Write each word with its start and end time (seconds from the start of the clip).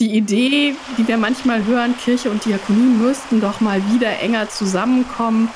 die 0.00 0.16
Idee, 0.16 0.74
die 0.96 1.08
wir 1.08 1.16
manchmal 1.16 1.64
hören, 1.66 1.96
Kirche 1.96 2.30
und 2.30 2.44
Diakonie 2.44 2.88
müssten 3.02 3.40
doch 3.40 3.60
mal 3.60 3.82
wieder 3.92 4.20
enger 4.20 4.48
zusammenkommen. 4.48 5.48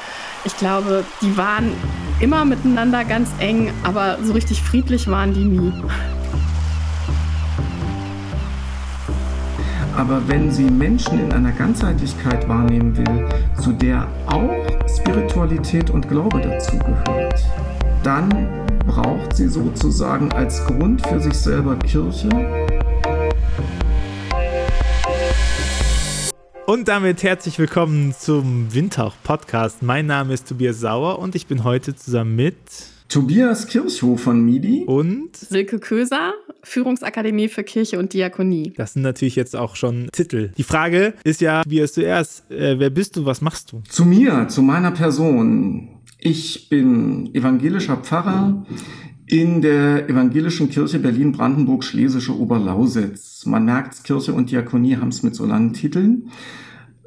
Ich 0.45 0.57
glaube, 0.57 1.04
die 1.21 1.37
waren 1.37 1.72
immer 2.18 2.44
miteinander 2.44 3.05
ganz 3.05 3.31
eng, 3.39 3.73
aber 3.84 4.18
so 4.23 4.33
richtig 4.33 4.60
friedlich 4.60 5.07
waren 5.07 5.33
die 5.33 5.44
nie. 5.44 5.73
Aber 9.96 10.27
wenn 10.27 10.51
sie 10.51 10.65
Menschen 10.65 11.21
in 11.21 11.33
einer 11.33 11.53
Ganzheitlichkeit 11.53 12.49
wahrnehmen 12.49 12.97
will, 12.97 13.29
zu 13.63 13.73
der 13.73 14.09
auch 14.27 14.51
Spiritualität 14.89 15.91
und 15.91 16.09
Glaube 16.09 16.41
dazugehört, 16.41 17.45
dann 18.03 18.49
braucht 18.89 19.37
sie 19.37 19.47
sozusagen 19.47 20.33
als 20.33 20.65
Grund 20.67 21.07
für 21.07 21.21
sich 21.21 21.35
selber 21.35 21.77
Kirche. 21.77 22.29
Und 26.72 26.89
damit 26.89 27.22
herzlich 27.22 27.58
willkommen 27.58 28.14
zum 28.18 28.72
Windhauch 28.72 29.14
Podcast. 29.22 29.82
Mein 29.82 30.07
Name 30.07 30.32
ist 30.32 30.49
Tobias 30.49 30.80
Sauer 30.80 31.18
und 31.18 31.35
ich 31.35 31.46
bin 31.46 31.64
heute 31.64 31.94
zusammen 31.94 32.34
mit 32.34 32.56
Tobias 33.10 33.66
Kirchhoff 33.66 34.22
von 34.22 34.42
MIDI 34.42 34.84
und 34.86 35.36
Silke 35.36 35.78
Köser, 35.80 36.32
Führungsakademie 36.62 37.48
für 37.48 37.62
Kirche 37.62 37.98
und 37.98 38.14
Diakonie. 38.14 38.72
Das 38.74 38.94
sind 38.94 39.02
natürlich 39.02 39.36
jetzt 39.36 39.54
auch 39.54 39.77
schon 39.77 40.08
Titel. 40.12 40.52
Die 40.56 40.62
Frage 40.62 41.12
ist 41.24 41.42
ja, 41.42 41.62
wie 41.66 41.77
erst 41.77 41.96
zuerst, 41.96 42.50
äh, 42.50 42.78
wer 42.78 42.88
bist 42.88 43.18
du, 43.18 43.27
was 43.27 43.42
machst 43.42 43.72
du? 43.72 43.82
Zu 43.91 44.06
mir, 44.06 44.48
zu 44.48 44.62
meiner 44.62 44.92
Person. 44.92 46.00
Ich 46.18 46.70
bin 46.70 47.34
evangelischer 47.34 47.98
Pfarrer 47.98 48.64
in 49.27 49.60
der 49.60 50.08
Evangelischen 50.08 50.70
Kirche 50.70 50.98
Berlin-Brandenburg-Schlesische 50.98 52.34
Oberlausitz. 52.34 53.44
Man 53.44 53.66
merkt, 53.66 54.04
Kirche 54.04 54.32
und 54.32 54.50
Diakonie 54.50 54.96
haben 54.96 55.08
es 55.08 55.22
mit 55.22 55.34
so 55.34 55.44
langen 55.44 55.74
Titeln. 55.74 56.30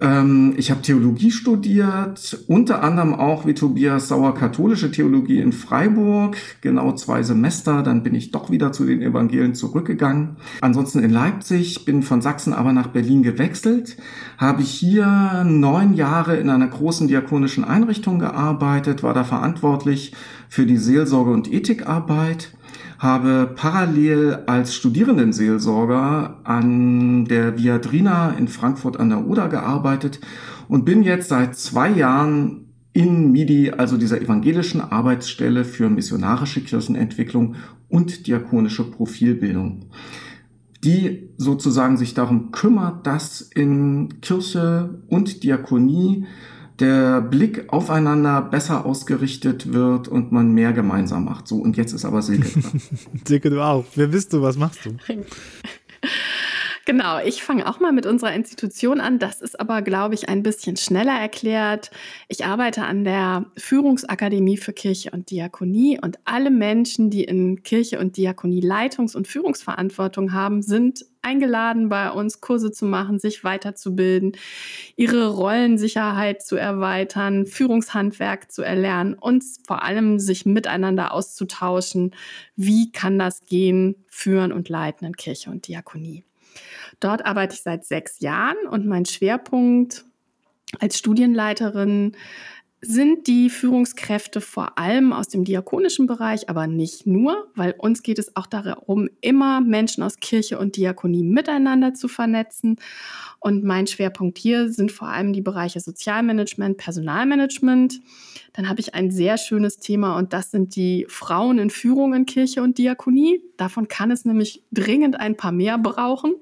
Ähm, 0.05 0.53
ich 0.57 0.69
habe 0.69 0.83
Theologie 0.83 1.31
studiert, 1.31 2.37
unter 2.48 2.84
anderem 2.84 3.15
auch 3.15 3.48
wie 3.48 3.55
Tobias 3.55 4.07
Sauer 4.07 4.35
katholische 4.35 4.91
Theologie 4.91 5.39
in 5.39 5.51
Freiburg, 5.51 6.37
genau 6.62 6.91
zwei 6.91 7.23
Semester. 7.23 7.81
Dann 7.81 8.03
bin 8.03 8.13
ich 8.13 8.29
doch 8.29 8.51
wieder 8.51 8.71
zu 8.71 8.85
den 8.85 9.01
Evangelien 9.01 9.55
zurückgegangen. 9.55 10.37
Ansonsten 10.62 10.99
in 10.99 11.09
Leipzig, 11.09 11.85
bin 11.85 12.03
von 12.03 12.21
Sachsen 12.21 12.53
aber 12.53 12.71
nach 12.71 12.87
Berlin 12.87 13.23
gewechselt, 13.23 13.97
habe 14.37 14.62
hier 14.62 15.43
neun 15.43 15.95
Jahre 15.95 16.37
in 16.37 16.51
einer 16.51 16.67
großen 16.67 17.07
diakonischen 17.07 17.63
Einrichtung 17.63 18.19
gearbeitet, 18.19 19.01
war 19.01 19.15
da 19.15 19.23
verantwortlich 19.23 20.13
für 20.49 20.67
die 20.67 20.77
Seelsorge 20.77 21.31
und 21.31 21.51
Ethikarbeit 21.51 22.51
habe 22.99 23.51
parallel 23.55 24.43
als 24.48 24.76
Studierendenseelsorger 24.76 26.40
an 26.43 27.26
der 27.26 27.57
Viadrina 27.57 28.32
in 28.32 28.48
Frankfurt 28.48 28.99
an 28.99 29.10
der 29.10 29.27
Oder 29.27 29.49
gearbeitet 29.49 30.20
und 30.68 30.85
bin 30.85 31.04
jetzt 31.04 31.29
seit 31.29 31.55
zwei 31.55 31.90
Jahren 31.90 32.65
in 32.93 33.34
MIDI, 33.34 33.71
also 33.71 33.98
dieser 33.98 34.21
evangelischen 34.21 34.79
Arbeitsstelle 34.79 35.65
für 35.65 35.90
missionarische 35.90 36.62
Kirchenentwicklung 36.62 37.55
und 37.90 38.27
diakonische 38.27 38.90
Profilbildung, 38.90 39.87
die 40.84 41.30
sozusagen 41.35 41.98
sich 41.98 42.13
darum 42.13 42.52
kümmert, 42.52 43.05
dass 43.05 43.41
in 43.41 44.21
Kirche 44.21 45.02
und 45.09 45.43
Diakonie 45.43 46.26
der 46.79 47.21
Blick 47.21 47.71
aufeinander 47.71 48.41
besser 48.41 48.85
ausgerichtet 48.85 49.73
wird 49.73 50.07
und 50.07 50.31
man 50.31 50.54
mehr 50.54 50.73
gemeinsam 50.73 51.26
macht. 51.26 51.48
So, 51.48 51.57
und 51.57 51.77
jetzt 51.77 51.93
ist 51.93 52.05
aber 52.05 52.21
Silke 52.21 52.59
dran. 52.59 52.81
Silke, 53.27 53.49
du 53.49 53.62
auch. 53.62 53.85
Wer 53.95 54.07
bist 54.07 54.34
du? 54.34 54.41
Was 54.41 54.57
machst 54.57 54.85
du? 54.85 54.98
Genau, 56.85 57.18
ich 57.18 57.41
fange 57.41 57.68
auch 57.68 57.79
mal 57.79 57.91
mit 57.91 58.05
unserer 58.05 58.35
Institution 58.35 59.01
an. 59.01 59.18
Das 59.18 59.41
ist 59.41 59.59
aber, 59.59 59.81
glaube 59.81 60.13
ich, 60.13 60.29
ein 60.29 60.43
bisschen 60.43 60.77
schneller 60.77 61.20
erklärt. 61.20 61.90
Ich 62.27 62.46
arbeite 62.46 62.84
an 62.84 63.03
der 63.03 63.48
Führungsakademie 63.57 64.57
für 64.57 64.72
Kirche 64.72 65.09
und 65.09 65.31
Diakonie 65.31 66.00
und 66.00 66.19
alle 66.25 66.52
Menschen, 66.52 67.09
die 67.09 67.24
in 67.24 67.63
Kirche 67.63 67.97
und 67.97 68.18
Diakonie 68.18 68.62
Leitungs- 68.62 69.16
und 69.16 69.28
Führungsverantwortung 69.28 70.31
haben, 70.31 70.62
sind 70.62 71.07
eingeladen, 71.25 71.90
bei 71.90 72.12
uns 72.12 72.40
Kurse 72.40 72.72
zu 72.72 72.86
machen, 72.86 73.19
sich 73.19 73.44
weiterzubilden, 73.44 74.38
ihre 74.96 75.28
Rollensicherheit 75.28 76.41
zu 76.41 76.56
erweitern, 76.56 77.46
Führungshandwerk 77.46 78.52
zu 78.52 78.62
erlernen 78.62 79.16
und 79.16 79.44
vor 79.66 79.84
allem 79.84 80.19
sich 80.19 80.46
miteinander 80.46 81.12
auszutauschen. 81.12 82.16
Wie 82.56 82.91
kann 82.91 83.19
das 83.19 83.46
gehen, 83.46 83.96
führen 84.08 84.53
und 84.53 84.69
leiten 84.69 85.06
in 85.08 85.16
Kirche 85.16 85.50
und 85.50 85.68
Diakonie? 85.68 86.24
Dort 87.00 87.25
arbeite 87.25 87.56
ich 87.56 87.62
seit 87.62 87.86
sechs 87.86 88.19
Jahren 88.19 88.68
und 88.69 88.86
mein 88.86 89.06
Schwerpunkt 89.06 90.06
als 90.80 90.97
Studienleiterin 90.97 92.16
sind 92.85 93.28
die 93.28 93.50
Führungskräfte 93.50 94.41
vor 94.41 94.78
allem 94.78 95.13
aus 95.13 95.28
dem 95.28 95.44
diakonischen 95.44 96.07
Bereich, 96.07 96.50
aber 96.50 96.68
nicht 96.68 97.06
nur, 97.06 97.47
weil 97.56 97.73
uns 97.78 98.03
geht 98.03 98.19
es 98.19 98.35
auch 98.35 98.46
darum, 98.46 99.09
immer 99.22 99.62
Menschen 99.62 100.03
aus 100.03 100.18
Kirche 100.18 100.59
und 100.59 100.78
Diakonie 100.78 101.24
miteinander 101.24 101.94
zu 101.94 102.07
vernetzen. 102.07 102.78
Und 103.40 103.63
mein 103.63 103.88
Schwerpunkt 103.88 104.38
hier 104.38 104.69
sind 104.69 104.91
vor 104.91 105.09
allem 105.09 105.34
die 105.34 105.41
Bereiche 105.41 105.79
Sozialmanagement, 105.79 106.78
Personalmanagement. 106.78 108.00
Dann 108.53 108.69
habe 108.69 108.79
ich 108.79 108.95
ein 108.95 109.12
sehr 109.12 109.38
schönes 109.38 109.78
Thema 109.78 110.18
und 110.18 110.34
das 110.34 110.51
sind 110.51 110.75
die 110.75 111.06
Frauen 111.09 111.59
in 111.59 111.69
Führung 111.69 112.13
in 112.13 112.25
Kirche 112.25 112.62
und 112.62 112.78
Diakonie. 112.78 113.41
Davon 113.57 113.88
kann 113.88 114.12
es 114.12 114.25
nämlich 114.25 114.63
dringend 114.72 115.19
ein 115.19 115.38
paar 115.38 115.51
mehr 115.51 115.78
brauchen. 115.78 116.35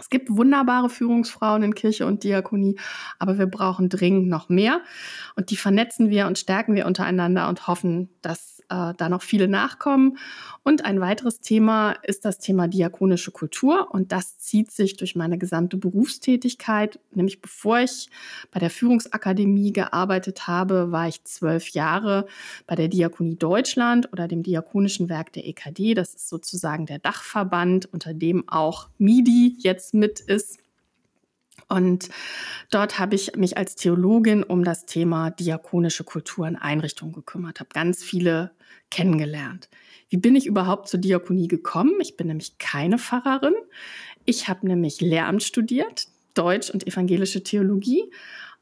Es 0.00 0.08
gibt 0.08 0.30
wunderbare 0.30 0.88
Führungsfrauen 0.88 1.62
in 1.62 1.74
Kirche 1.74 2.06
und 2.06 2.24
Diakonie, 2.24 2.78
aber 3.18 3.38
wir 3.38 3.46
brauchen 3.46 3.88
dringend 3.88 4.28
noch 4.28 4.48
mehr. 4.48 4.80
Und 5.36 5.50
die 5.50 5.56
vernetzen 5.56 6.10
wir 6.10 6.26
und 6.26 6.38
stärken 6.38 6.74
wir 6.74 6.86
untereinander 6.86 7.48
und 7.48 7.66
hoffen, 7.66 8.08
dass 8.22 8.59
äh, 8.70 8.94
da 8.96 9.08
noch 9.08 9.22
viele 9.22 9.48
nachkommen. 9.48 10.16
Und 10.62 10.84
ein 10.84 11.00
weiteres 11.00 11.40
Thema 11.40 11.92
ist 12.02 12.24
das 12.24 12.38
Thema 12.38 12.68
diakonische 12.68 13.30
Kultur. 13.30 13.88
Und 13.92 14.12
das 14.12 14.38
zieht 14.38 14.70
sich 14.70 14.96
durch 14.96 15.16
meine 15.16 15.38
gesamte 15.38 15.76
Berufstätigkeit. 15.76 17.00
Nämlich 17.12 17.40
bevor 17.40 17.80
ich 17.80 18.08
bei 18.50 18.60
der 18.60 18.70
Führungsakademie 18.70 19.72
gearbeitet 19.72 20.46
habe, 20.46 20.92
war 20.92 21.08
ich 21.08 21.24
zwölf 21.24 21.68
Jahre 21.70 22.26
bei 22.66 22.74
der 22.74 22.88
Diakonie 22.88 23.36
Deutschland 23.36 24.12
oder 24.12 24.28
dem 24.28 24.42
Diakonischen 24.42 25.08
Werk 25.08 25.32
der 25.32 25.46
EKD. 25.46 25.94
Das 25.94 26.14
ist 26.14 26.28
sozusagen 26.28 26.86
der 26.86 26.98
Dachverband, 26.98 27.92
unter 27.92 28.14
dem 28.14 28.48
auch 28.48 28.88
MIDI 28.98 29.56
jetzt 29.58 29.94
mit 29.94 30.20
ist. 30.20 30.58
Und 31.70 32.08
dort 32.70 32.98
habe 32.98 33.14
ich 33.14 33.36
mich 33.36 33.56
als 33.56 33.76
Theologin 33.76 34.42
um 34.42 34.64
das 34.64 34.86
Thema 34.86 35.30
diakonische 35.30 36.04
Kultur 36.04 36.46
in 36.46 36.56
Einrichtungen 36.56 37.12
gekümmert, 37.12 37.60
habe 37.60 37.70
ganz 37.72 38.02
viele 38.02 38.50
kennengelernt. 38.90 39.68
Wie 40.08 40.16
bin 40.16 40.34
ich 40.34 40.46
überhaupt 40.46 40.88
zur 40.88 40.98
Diakonie 40.98 41.46
gekommen? 41.46 41.94
Ich 42.00 42.16
bin 42.16 42.26
nämlich 42.26 42.58
keine 42.58 42.98
Pfarrerin. 42.98 43.54
Ich 44.24 44.48
habe 44.48 44.66
nämlich 44.66 45.00
Lehramt 45.00 45.44
studiert, 45.44 46.08
Deutsch 46.34 46.70
und 46.70 46.86
evangelische 46.86 47.44
Theologie 47.44 48.10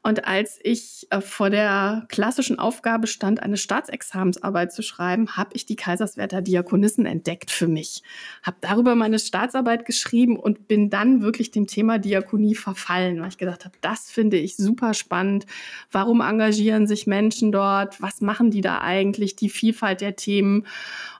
und 0.01 0.25
als 0.25 0.59
ich 0.63 1.07
äh, 1.09 1.19
vor 1.19 1.49
der 1.49 2.05
klassischen 2.07 2.57
Aufgabe 2.57 3.05
stand, 3.05 3.43
eine 3.43 3.57
Staatsexamensarbeit 3.57 4.71
zu 4.71 4.81
schreiben, 4.81 5.35
habe 5.35 5.49
ich 5.53 5.65
die 5.65 5.75
Kaiserswerther 5.75 6.41
Diakonissen 6.41 7.05
entdeckt 7.05 7.51
für 7.51 7.67
mich. 7.67 8.01
Habe 8.41 8.55
darüber 8.61 8.95
meine 8.95 9.19
Staatsarbeit 9.19 9.85
geschrieben 9.85 10.37
und 10.37 10.69
bin 10.69 10.89
dann 10.89 11.21
wirklich 11.21 11.51
dem 11.51 11.67
Thema 11.67 11.99
Diakonie 11.99 12.55
verfallen, 12.55 13.19
weil 13.19 13.27
ich 13.27 13.37
gedacht 13.37 13.65
habe, 13.65 13.75
das 13.81 14.09
finde 14.09 14.37
ich 14.37 14.55
super 14.55 14.93
spannend. 14.93 15.45
Warum 15.91 16.21
engagieren 16.21 16.87
sich 16.87 17.05
Menschen 17.05 17.51
dort? 17.51 18.01
Was 18.01 18.21
machen 18.21 18.51
die 18.51 18.61
da 18.61 18.79
eigentlich? 18.79 19.35
Die 19.35 19.49
Vielfalt 19.49 19.99
der 19.99 20.15
Themen. 20.15 20.65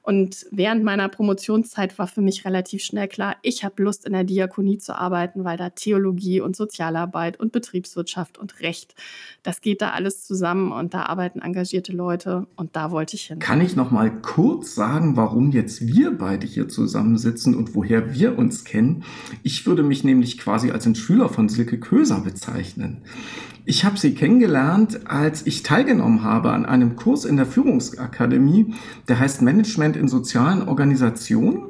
Und 0.10 0.48
während 0.50 0.84
meiner 0.84 1.08
Promotionszeit 1.08 2.00
war 2.00 2.08
für 2.08 2.22
mich 2.22 2.44
relativ 2.44 2.82
schnell 2.82 3.08
klar, 3.08 3.36
ich 3.44 3.64
habe 3.64 3.84
Lust 3.84 4.08
in 4.08 4.14
der 4.14 4.24
Diakonie 4.24 4.80
zu 4.80 4.98
arbeiten, 4.98 5.44
weil 5.44 5.56
da 5.56 5.70
Theologie 5.70 6.42
und 6.42 6.56
Sozialarbeit 6.56 7.40
und 7.40 7.52
Betriebswirtschaft 7.52 8.40
und 8.40 8.60
Recht, 8.62 8.96
das 9.44 9.62
geht 9.62 9.84
da 9.84 9.92
alles 9.92 10.26
zusammen 10.26 10.72
und 10.72 10.96
da 10.96 11.04
arbeiten 11.04 11.44
engagierte 11.44 11.92
Leute 11.92 12.48
und 12.56 12.76
da 12.76 12.90
wollte 12.90 13.18
ich 13.18 13.28
hin. 13.28 13.38
Kann 13.38 13.62
ich 13.62 13.76
noch 13.76 13.92
mal 13.92 14.10
kurz 14.10 14.74
sagen, 14.74 15.16
warum 15.16 15.52
jetzt 15.52 15.86
wir 15.86 16.18
beide 16.18 16.48
hier 16.48 16.68
zusammensitzen 16.68 17.54
und 17.54 17.76
woher 17.76 18.12
wir 18.12 18.36
uns 18.36 18.64
kennen? 18.64 19.04
Ich 19.44 19.68
würde 19.68 19.84
mich 19.84 20.04
nämlich 20.04 20.40
quasi 20.40 20.72
als 20.72 20.88
ein 20.88 20.96
Schüler 20.96 21.30
von 21.30 21.50
Silke 21.50 21.80
Köser 21.80 22.22
bezeichnen. 22.22 23.04
Ich 23.70 23.86
habe 23.86 24.00
sie 24.00 24.16
kennengelernt, 24.16 25.02
als 25.06 25.46
ich 25.46 25.62
teilgenommen 25.62 26.24
habe 26.24 26.50
an 26.54 26.66
einem 26.66 26.96
Kurs 26.96 27.24
in 27.24 27.38
der 27.38 27.46
Führungsakademie, 27.46 28.74
der 29.08 29.20
heißt 29.20 29.44
Management 29.44 29.96
in 30.00 30.08
sozialen 30.08 30.68
Organisationen. 30.68 31.66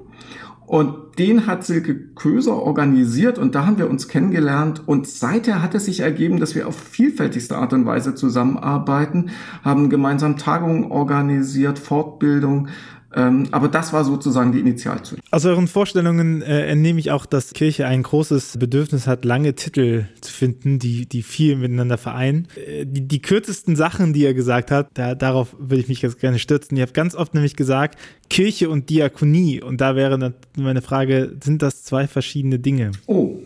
Und 0.65 1.17
den 1.17 1.47
hat 1.47 1.65
Silke 1.65 1.95
Köser 2.13 2.55
organisiert 2.55 3.39
und 3.39 3.55
da 3.55 3.65
haben 3.65 3.79
wir 3.79 3.89
uns 3.89 4.07
kennengelernt. 4.07 4.87
Und 4.87 5.07
seither 5.07 5.63
hat 5.63 5.73
es 5.73 5.85
sich 5.85 6.01
ergeben, 6.01 6.39
dass 6.39 6.53
wir 6.53 6.67
auf 6.67 6.79
vielfältigste 6.79 7.57
Art 7.57 7.73
und 7.73 7.87
Weise 7.87 8.13
zusammenarbeiten, 8.13 9.31
haben 9.63 9.89
gemeinsam 9.89 10.37
Tagungen 10.37 10.91
organisiert, 10.91 11.79
Fortbildung, 11.79 12.67
aber 13.11 13.69
das 13.69 13.91
war 13.91 14.03
sozusagen 14.03 14.51
die 14.51 14.59
Initialzündung. 14.59 15.25
Aus 15.31 15.43
euren 15.45 15.67
Vorstellungen 15.67 16.43
äh, 16.43 16.67
entnehme 16.67 16.99
ich 16.99 17.09
auch, 17.09 17.25
dass 17.25 17.53
Kirche 17.53 17.87
ein 17.87 18.03
großes 18.03 18.57
Bedürfnis 18.57 19.07
hat, 19.07 19.25
lange 19.25 19.55
Titel 19.55 20.05
zu 20.21 20.31
finden, 20.31 20.77
die, 20.77 21.07
die 21.07 21.23
viel 21.23 21.55
miteinander 21.55 21.97
vereinen. 21.97 22.47
Äh, 22.55 22.85
die, 22.85 23.07
die 23.07 23.21
kürzesten 23.21 23.75
Sachen, 23.75 24.13
die 24.13 24.21
ihr 24.21 24.35
gesagt 24.35 24.69
habt, 24.69 24.95
da, 24.95 25.15
darauf 25.15 25.55
würde 25.57 25.81
ich 25.81 25.87
mich 25.87 26.03
jetzt 26.03 26.19
gerne 26.19 26.37
stürzen. 26.37 26.77
Ihr 26.77 26.83
habt 26.83 26.93
ganz 26.93 27.15
oft 27.15 27.33
nämlich 27.33 27.55
gesagt, 27.55 27.97
Kirche 28.29 28.69
und 28.69 28.89
Diakonie. 28.89 29.61
Und 29.61 29.81
da 29.81 29.95
wäre 29.95 30.35
meine 30.55 30.83
Frage, 30.83 31.35
sind 31.43 31.63
das 31.63 31.83
zwei 31.83 32.07
verschiedene 32.07 32.59
Dinge? 32.59 32.91
Oh, 33.07 33.39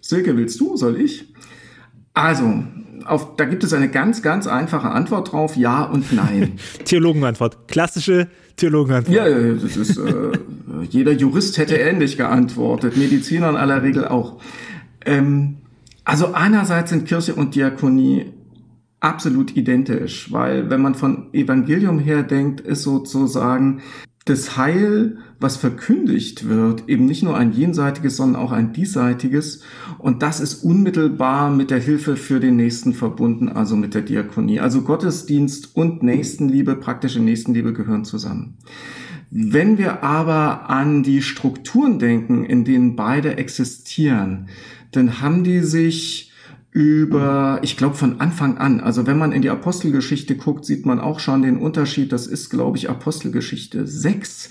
Silke, 0.00 0.36
willst 0.36 0.58
du? 0.60 0.76
Soll 0.76 1.00
ich? 1.00 1.24
Also, 2.14 2.64
auf, 3.04 3.36
da 3.36 3.44
gibt 3.44 3.62
es 3.62 3.72
eine 3.72 3.88
ganz, 3.88 4.22
ganz 4.22 4.48
einfache 4.48 4.90
Antwort 4.90 5.30
drauf, 5.30 5.56
ja 5.56 5.84
und 5.84 6.12
nein. 6.12 6.58
Theologenantwort, 6.84 7.68
klassische 7.68 8.28
Theologenantwort. 8.58 9.16
Ja, 9.16 9.28
das 9.28 9.76
ist, 9.76 9.96
äh, 9.96 10.32
jeder 10.90 11.12
Jurist 11.12 11.58
hätte 11.58 11.76
ähnlich 11.76 12.16
geantwortet, 12.16 12.96
Mediziner 12.96 13.48
in 13.50 13.56
aller 13.56 13.82
Regel 13.82 14.06
auch. 14.06 14.40
Ähm, 15.06 15.58
also 16.04 16.32
einerseits 16.32 16.90
sind 16.90 17.06
Kirche 17.06 17.34
und 17.34 17.54
Diakonie 17.54 18.32
absolut 19.00 19.56
identisch, 19.56 20.32
weil 20.32 20.70
wenn 20.70 20.82
man 20.82 20.94
von 20.94 21.32
Evangelium 21.32 21.98
her 21.98 22.22
denkt, 22.22 22.60
ist 22.60 22.82
sozusagen 22.82 23.80
das 24.28 24.56
Heil, 24.56 25.18
was 25.40 25.56
verkündigt 25.56 26.48
wird, 26.48 26.88
eben 26.88 27.06
nicht 27.06 27.22
nur 27.22 27.36
ein 27.36 27.52
jenseitiges, 27.52 28.16
sondern 28.16 28.42
auch 28.42 28.52
ein 28.52 28.72
diesseitiges. 28.72 29.62
Und 29.98 30.22
das 30.22 30.40
ist 30.40 30.64
unmittelbar 30.64 31.50
mit 31.50 31.70
der 31.70 31.78
Hilfe 31.78 32.16
für 32.16 32.40
den 32.40 32.56
Nächsten 32.56 32.92
verbunden, 32.92 33.48
also 33.48 33.76
mit 33.76 33.94
der 33.94 34.02
Diakonie. 34.02 34.60
Also 34.60 34.82
Gottesdienst 34.82 35.76
und 35.76 36.02
Nächstenliebe, 36.02 36.76
praktische 36.76 37.20
Nächstenliebe 37.20 37.72
gehören 37.72 38.04
zusammen. 38.04 38.56
Wenn 39.30 39.76
wir 39.78 40.02
aber 40.02 40.70
an 40.70 41.02
die 41.02 41.22
Strukturen 41.22 41.98
denken, 41.98 42.44
in 42.44 42.64
denen 42.64 42.96
beide 42.96 43.36
existieren, 43.36 44.48
dann 44.92 45.20
haben 45.20 45.44
die 45.44 45.60
sich 45.60 46.27
über, 46.70 47.60
ich 47.62 47.76
glaube, 47.76 47.94
von 47.94 48.20
Anfang 48.20 48.58
an. 48.58 48.80
Also 48.80 49.06
wenn 49.06 49.18
man 49.18 49.32
in 49.32 49.42
die 49.42 49.50
Apostelgeschichte 49.50 50.36
guckt, 50.36 50.64
sieht 50.64 50.84
man 50.86 51.00
auch 51.00 51.20
schon 51.20 51.42
den 51.42 51.58
Unterschied. 51.58 52.12
Das 52.12 52.26
ist, 52.26 52.50
glaube 52.50 52.76
ich, 52.76 52.90
Apostelgeschichte 52.90 53.86
6. 53.86 54.50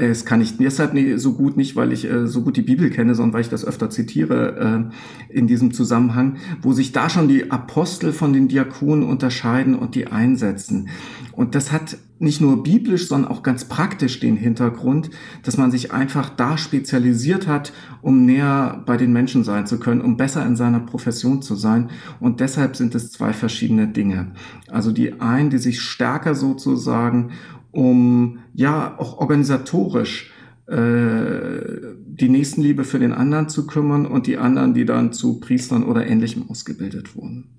Es 0.00 0.24
kann 0.24 0.40
ich 0.40 0.56
deshalb 0.56 0.94
nicht 0.94 1.20
so 1.20 1.34
gut 1.34 1.56
nicht, 1.56 1.76
weil 1.76 1.92
ich 1.92 2.10
äh, 2.10 2.26
so 2.26 2.42
gut 2.42 2.56
die 2.56 2.62
Bibel 2.62 2.90
kenne, 2.90 3.14
sondern 3.14 3.34
weil 3.34 3.42
ich 3.42 3.48
das 3.48 3.64
öfter 3.64 3.90
zitiere 3.90 4.90
äh, 5.30 5.34
in 5.36 5.46
diesem 5.46 5.72
Zusammenhang, 5.72 6.36
wo 6.62 6.72
sich 6.72 6.92
da 6.92 7.10
schon 7.10 7.28
die 7.28 7.50
Apostel 7.50 8.12
von 8.12 8.32
den 8.32 8.48
Diakonen 8.48 9.04
unterscheiden 9.04 9.74
und 9.74 9.94
die 9.94 10.06
einsetzen. 10.06 10.88
Und 11.32 11.54
das 11.54 11.70
hat 11.70 11.98
nicht 12.20 12.40
nur 12.42 12.62
biblisch, 12.62 13.08
sondern 13.08 13.30
auch 13.30 13.42
ganz 13.42 13.64
praktisch 13.64 14.20
den 14.20 14.36
Hintergrund, 14.36 15.10
dass 15.42 15.56
man 15.56 15.70
sich 15.70 15.90
einfach 15.92 16.28
da 16.28 16.58
spezialisiert 16.58 17.46
hat, 17.46 17.72
um 18.02 18.26
näher 18.26 18.82
bei 18.84 18.98
den 18.98 19.12
Menschen 19.12 19.42
sein 19.42 19.66
zu 19.66 19.80
können, 19.80 20.02
um 20.02 20.18
besser 20.18 20.44
in 20.44 20.54
seiner 20.54 20.80
Profession 20.80 21.40
zu 21.40 21.54
sein. 21.54 21.88
Und 22.20 22.40
deshalb 22.40 22.76
sind 22.76 22.94
es 22.94 23.10
zwei 23.10 23.32
verschiedene 23.32 23.88
Dinge. 23.88 24.32
Also 24.68 24.92
die 24.92 25.20
einen, 25.20 25.48
die 25.48 25.58
sich 25.58 25.80
stärker 25.80 26.34
sozusagen 26.34 27.30
um 27.72 28.40
ja 28.54 28.98
auch 28.98 29.18
organisatorisch 29.18 30.32
äh, 30.66 31.94
die 32.06 32.28
Nächstenliebe 32.28 32.84
für 32.84 32.98
den 32.98 33.12
anderen 33.12 33.48
zu 33.48 33.66
kümmern 33.66 34.06
und 34.06 34.26
die 34.26 34.36
anderen, 34.36 34.74
die 34.74 34.84
dann 34.84 35.12
zu 35.12 35.40
Priestern 35.40 35.84
oder 35.84 36.06
Ähnlichem 36.06 36.48
ausgebildet 36.48 37.16
wurden. 37.16 37.50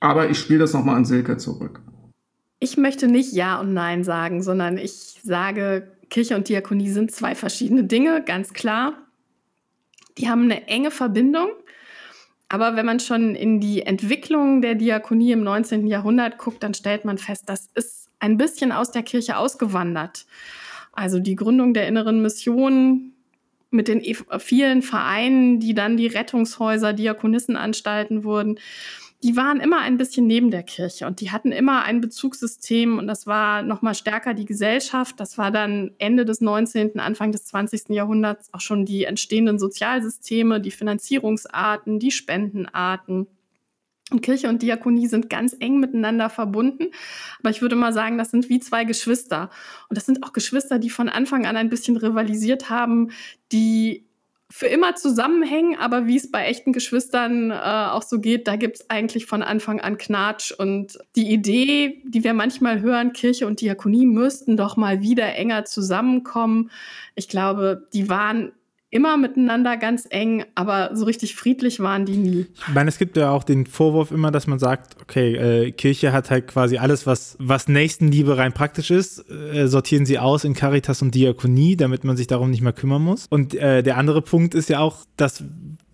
Aber 0.00 0.28
ich 0.28 0.38
spiele 0.38 0.60
das 0.60 0.72
nochmal 0.72 0.96
an 0.96 1.04
Silke 1.04 1.36
zurück. 1.36 1.80
Ich 2.58 2.76
möchte 2.76 3.06
nicht 3.06 3.32
Ja 3.32 3.60
und 3.60 3.72
Nein 3.74 4.04
sagen, 4.04 4.42
sondern 4.42 4.78
ich 4.78 5.20
sage, 5.22 5.92
Kirche 6.10 6.36
und 6.36 6.48
Diakonie 6.48 6.90
sind 6.90 7.10
zwei 7.10 7.34
verschiedene 7.34 7.84
Dinge, 7.84 8.22
ganz 8.24 8.52
klar. 8.52 8.94
Die 10.18 10.28
haben 10.28 10.44
eine 10.44 10.66
enge 10.68 10.90
Verbindung. 10.90 11.48
Aber 12.48 12.76
wenn 12.76 12.86
man 12.86 13.00
schon 13.00 13.34
in 13.34 13.60
die 13.60 13.82
Entwicklung 13.82 14.62
der 14.62 14.76
Diakonie 14.76 15.32
im 15.32 15.42
19. 15.42 15.86
Jahrhundert 15.86 16.38
guckt, 16.38 16.62
dann 16.62 16.74
stellt 16.74 17.04
man 17.04 17.18
fest, 17.18 17.44
das 17.46 17.68
ist 17.74 18.05
ein 18.18 18.36
bisschen 18.36 18.72
aus 18.72 18.90
der 18.90 19.02
Kirche 19.02 19.36
ausgewandert. 19.36 20.26
Also 20.92 21.18
die 21.18 21.36
Gründung 21.36 21.74
der 21.74 21.86
inneren 21.86 22.22
Mission 22.22 23.12
mit 23.70 23.88
den 23.88 24.02
vielen 24.38 24.82
Vereinen, 24.82 25.60
die 25.60 25.74
dann 25.74 25.96
die 25.96 26.06
Rettungshäuser, 26.06 26.92
Diakonissenanstalten 26.92 28.24
wurden, 28.24 28.58
die 29.22 29.36
waren 29.36 29.60
immer 29.60 29.80
ein 29.80 29.96
bisschen 29.96 30.26
neben 30.26 30.50
der 30.50 30.62
Kirche 30.62 31.06
und 31.06 31.20
die 31.20 31.30
hatten 31.30 31.50
immer 31.50 31.82
ein 31.84 32.00
Bezugssystem 32.00 32.98
und 32.98 33.06
das 33.06 33.26
war 33.26 33.62
noch 33.62 33.80
mal 33.80 33.94
stärker 33.94 34.34
die 34.34 34.44
Gesellschaft. 34.44 35.18
Das 35.18 35.38
war 35.38 35.50
dann 35.50 35.92
Ende 35.98 36.24
des 36.24 36.40
19., 36.40 37.00
Anfang 37.00 37.32
des 37.32 37.46
20. 37.46 37.88
Jahrhunderts 37.88 38.52
auch 38.52 38.60
schon 38.60 38.84
die 38.84 39.04
entstehenden 39.04 39.58
Sozialsysteme, 39.58 40.60
die 40.60 40.70
Finanzierungsarten, 40.70 41.98
die 41.98 42.10
Spendenarten. 42.10 43.26
Und 44.10 44.22
Kirche 44.22 44.48
und 44.48 44.62
Diakonie 44.62 45.08
sind 45.08 45.28
ganz 45.28 45.56
eng 45.58 45.80
miteinander 45.80 46.30
verbunden. 46.30 46.92
Aber 47.40 47.50
ich 47.50 47.60
würde 47.60 47.74
mal 47.74 47.92
sagen, 47.92 48.18
das 48.18 48.30
sind 48.30 48.48
wie 48.48 48.60
zwei 48.60 48.84
Geschwister. 48.84 49.50
Und 49.88 49.96
das 49.96 50.06
sind 50.06 50.22
auch 50.22 50.32
Geschwister, 50.32 50.78
die 50.78 50.90
von 50.90 51.08
Anfang 51.08 51.44
an 51.44 51.56
ein 51.56 51.70
bisschen 51.70 51.96
rivalisiert 51.96 52.70
haben, 52.70 53.10
die 53.50 54.06
für 54.48 54.66
immer 54.66 54.94
zusammenhängen, 54.94 55.76
aber 55.76 56.06
wie 56.06 56.16
es 56.16 56.30
bei 56.30 56.46
echten 56.46 56.72
Geschwistern 56.72 57.50
äh, 57.50 57.54
auch 57.54 58.02
so 58.02 58.20
geht, 58.20 58.46
da 58.46 58.54
gibt 58.54 58.76
es 58.76 58.90
eigentlich 58.90 59.26
von 59.26 59.42
Anfang 59.42 59.80
an 59.80 59.98
Knatsch. 59.98 60.52
Und 60.52 60.98
die 61.16 61.32
Idee, 61.32 62.02
die 62.04 62.22
wir 62.22 62.32
manchmal 62.32 62.80
hören, 62.80 63.12
Kirche 63.12 63.48
und 63.48 63.60
Diakonie 63.60 64.06
müssten 64.06 64.56
doch 64.56 64.76
mal 64.76 65.00
wieder 65.00 65.34
enger 65.34 65.64
zusammenkommen, 65.64 66.70
ich 67.16 67.28
glaube, 67.28 67.88
die 67.92 68.08
waren 68.08 68.52
immer 68.96 69.18
miteinander 69.18 69.76
ganz 69.76 70.06
eng, 70.08 70.46
aber 70.54 70.90
so 70.94 71.04
richtig 71.04 71.36
friedlich 71.36 71.80
waren 71.80 72.06
die 72.06 72.16
nie. 72.16 72.46
Ich 72.56 72.74
meine, 72.74 72.88
es 72.88 72.96
gibt 72.96 73.18
ja 73.18 73.30
auch 73.30 73.44
den 73.44 73.66
Vorwurf 73.66 74.10
immer, 74.10 74.30
dass 74.30 74.46
man 74.46 74.58
sagt, 74.58 74.96
okay, 75.02 75.36
äh, 75.36 75.70
Kirche 75.72 76.12
hat 76.12 76.30
halt 76.30 76.48
quasi 76.48 76.78
alles, 76.78 77.06
was, 77.06 77.36
was 77.38 77.68
Nächstenliebe 77.68 78.38
rein 78.38 78.54
praktisch 78.54 78.90
ist, 78.90 79.22
äh, 79.30 79.68
sortieren 79.68 80.06
sie 80.06 80.18
aus 80.18 80.44
in 80.44 80.54
Caritas 80.54 81.02
und 81.02 81.14
Diakonie, 81.14 81.76
damit 81.76 82.04
man 82.04 82.16
sich 82.16 82.26
darum 82.26 82.50
nicht 82.50 82.62
mehr 82.62 82.72
kümmern 82.72 83.02
muss. 83.02 83.26
Und 83.28 83.54
äh, 83.54 83.82
der 83.82 83.98
andere 83.98 84.22
Punkt 84.22 84.54
ist 84.54 84.70
ja 84.70 84.80
auch, 84.80 85.04
dass 85.18 85.44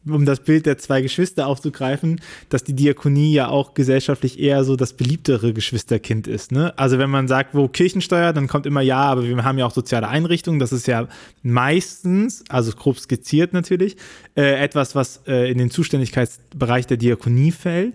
um 0.07 0.25
das 0.25 0.41
Bild 0.41 0.67
der 0.67 0.79
zwei 0.79 1.01
Geschwister 1.01 1.47
aufzugreifen, 1.47 2.21
dass 2.49 2.65
die 2.65 2.75
Diakonie 2.75 3.33
ja 3.33 3.49
auch 3.49 3.75
gesellschaftlich 3.75 4.39
eher 4.41 4.65
so 4.65 4.77
das 4.77 4.93
beliebtere 4.95 5.53
Geschwisterkind 5.53 6.27
ist. 6.27 6.53
Ne? 6.53 6.77
Also 6.77 6.99
wenn 6.99 7.11
man 7.11 7.29
sagt, 7.29 7.55
wo 7.55 7.69
Kirchensteuer, 7.69 8.33
dann 8.33 8.49
kommt 8.49 8.67
immer 8.67 8.81
ja, 8.81 8.99
aber 8.99 9.25
wir 9.25 9.45
haben 9.45 9.59
ja 9.59 9.67
auch 9.67 9.73
soziale 9.73 10.09
Einrichtungen. 10.09 10.59
Das 10.59 10.73
ist 10.73 10.87
ja 10.87 11.09
meistens, 11.43 12.45
also 12.49 12.73
grob 12.73 12.99
skizziert 12.99 13.53
natürlich, 13.53 13.97
äh, 14.37 14.63
etwas, 14.63 14.95
was 14.95 15.23
äh, 15.27 15.51
in 15.51 15.59
den 15.59 15.71
Zuständigkeitsbereich 15.71 16.87
der 16.87 16.97
Diakonie 16.97 17.53
fällt 17.53 17.95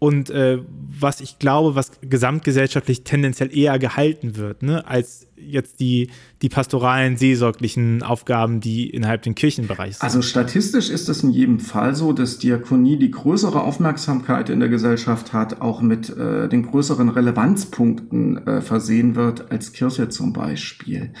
und 0.00 0.30
äh, 0.30 0.58
was 0.98 1.20
ich 1.20 1.38
glaube, 1.38 1.74
was 1.74 1.92
gesamtgesellschaftlich 2.00 3.04
tendenziell 3.04 3.54
eher 3.54 3.78
gehalten 3.78 4.34
wird, 4.36 4.62
ne, 4.62 4.88
als 4.88 5.26
jetzt 5.36 5.78
die, 5.78 6.08
die 6.40 6.48
pastoralen, 6.48 7.18
seelsorglichen 7.18 8.02
Aufgaben, 8.02 8.60
die 8.60 8.88
innerhalb 8.88 9.22
den 9.22 9.34
Kirchenbereich 9.34 9.98
sind. 9.98 10.02
Also 10.02 10.22
statistisch 10.22 10.88
ist 10.88 11.10
es 11.10 11.22
in 11.22 11.30
jedem 11.30 11.60
Fall 11.60 11.94
so, 11.94 12.14
dass 12.14 12.38
Diakonie 12.38 12.96
die 12.96 13.10
größere 13.10 13.62
Aufmerksamkeit 13.62 14.48
in 14.48 14.60
der 14.60 14.70
Gesellschaft 14.70 15.34
hat, 15.34 15.60
auch 15.60 15.82
mit 15.82 16.08
äh, 16.16 16.48
den 16.48 16.62
größeren 16.62 17.10
Relevanzpunkten 17.10 18.46
äh, 18.46 18.62
versehen 18.62 19.16
wird 19.16 19.50
als 19.52 19.74
Kirche 19.74 20.08
zum 20.08 20.32
Beispiel. 20.32 21.12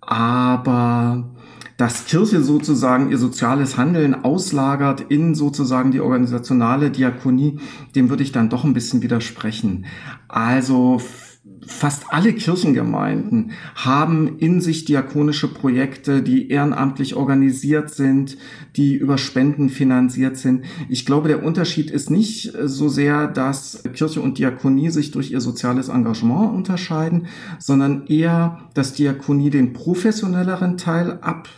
Aber 0.00 1.30
dass 1.80 2.04
Kirche 2.04 2.42
sozusagen 2.42 3.10
ihr 3.10 3.16
soziales 3.16 3.78
Handeln 3.78 4.14
auslagert 4.14 5.00
in 5.08 5.34
sozusagen 5.34 5.92
die 5.92 6.00
organisationale 6.00 6.90
Diakonie, 6.90 7.58
dem 7.94 8.10
würde 8.10 8.22
ich 8.22 8.32
dann 8.32 8.50
doch 8.50 8.64
ein 8.64 8.74
bisschen 8.74 9.00
widersprechen. 9.00 9.86
Also 10.28 11.00
fast 11.66 12.04
alle 12.10 12.34
Kirchengemeinden 12.34 13.52
haben 13.76 14.36
in 14.38 14.60
sich 14.60 14.84
diakonische 14.84 15.48
Projekte, 15.48 16.22
die 16.22 16.50
ehrenamtlich 16.50 17.16
organisiert 17.16 17.88
sind, 17.88 18.36
die 18.76 18.94
über 18.96 19.16
Spenden 19.16 19.70
finanziert 19.70 20.36
sind. 20.36 20.66
Ich 20.90 21.06
glaube, 21.06 21.28
der 21.28 21.42
Unterschied 21.42 21.90
ist 21.90 22.10
nicht 22.10 22.52
so 22.62 22.90
sehr, 22.90 23.26
dass 23.26 23.82
Kirche 23.94 24.20
und 24.20 24.36
Diakonie 24.36 24.90
sich 24.90 25.12
durch 25.12 25.30
ihr 25.30 25.40
soziales 25.40 25.88
Engagement 25.88 26.54
unterscheiden, 26.54 27.28
sondern 27.58 28.06
eher, 28.06 28.68
dass 28.74 28.92
Diakonie 28.92 29.48
den 29.48 29.72
professionelleren 29.72 30.76
Teil 30.76 31.20
ab 31.22 31.48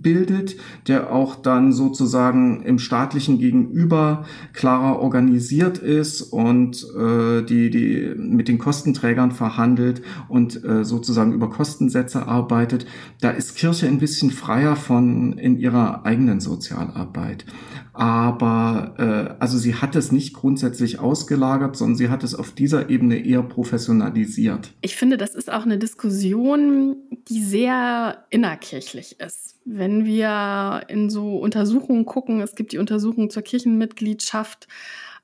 bildet, 0.00 0.56
der 0.88 1.12
auch 1.12 1.36
dann 1.36 1.72
sozusagen 1.72 2.62
im 2.62 2.78
staatlichen 2.78 3.38
Gegenüber 3.38 4.24
klarer 4.52 4.98
organisiert 5.00 5.78
ist 5.78 6.22
und 6.22 6.86
äh, 6.98 7.42
die, 7.42 7.70
die 7.70 8.14
mit 8.16 8.48
den 8.48 8.58
Kostenträgern 8.58 9.32
verhandelt 9.32 10.02
und 10.28 10.64
äh, 10.64 10.84
sozusagen 10.84 11.32
über 11.32 11.50
Kostensätze 11.50 12.26
arbeitet. 12.26 12.86
Da 13.20 13.30
ist 13.30 13.56
Kirche 13.56 13.86
ein 13.86 13.98
bisschen 13.98 14.30
freier 14.30 14.76
von 14.76 15.34
in 15.38 15.58
ihrer 15.58 16.06
eigenen 16.06 16.40
Sozialarbeit. 16.40 17.44
Aber 17.92 18.94
äh, 18.98 19.42
also 19.42 19.58
sie 19.58 19.74
hat 19.74 19.96
es 19.96 20.12
nicht 20.12 20.32
grundsätzlich 20.32 20.98
ausgelagert, 20.98 21.76
sondern 21.76 21.96
sie 21.96 22.08
hat 22.08 22.24
es 22.24 22.34
auf 22.34 22.52
dieser 22.52 22.88
Ebene 22.88 23.24
eher 23.24 23.42
professionalisiert. 23.42 24.72
Ich 24.80 24.96
finde, 24.96 25.18
das 25.18 25.34
ist 25.34 25.52
auch 25.52 25.64
eine 25.64 25.78
Diskussion, 25.78 26.96
die 27.28 27.42
sehr 27.42 28.24
innerkirchlich 28.30 29.20
ist. 29.20 29.51
Wenn 29.64 30.04
wir 30.04 30.82
in 30.88 31.08
so 31.10 31.38
Untersuchungen 31.38 32.04
gucken, 32.04 32.40
es 32.40 32.54
gibt 32.54 32.72
die 32.72 32.78
Untersuchung 32.78 33.30
zur 33.30 33.42
Kirchenmitgliedschaft, 33.42 34.66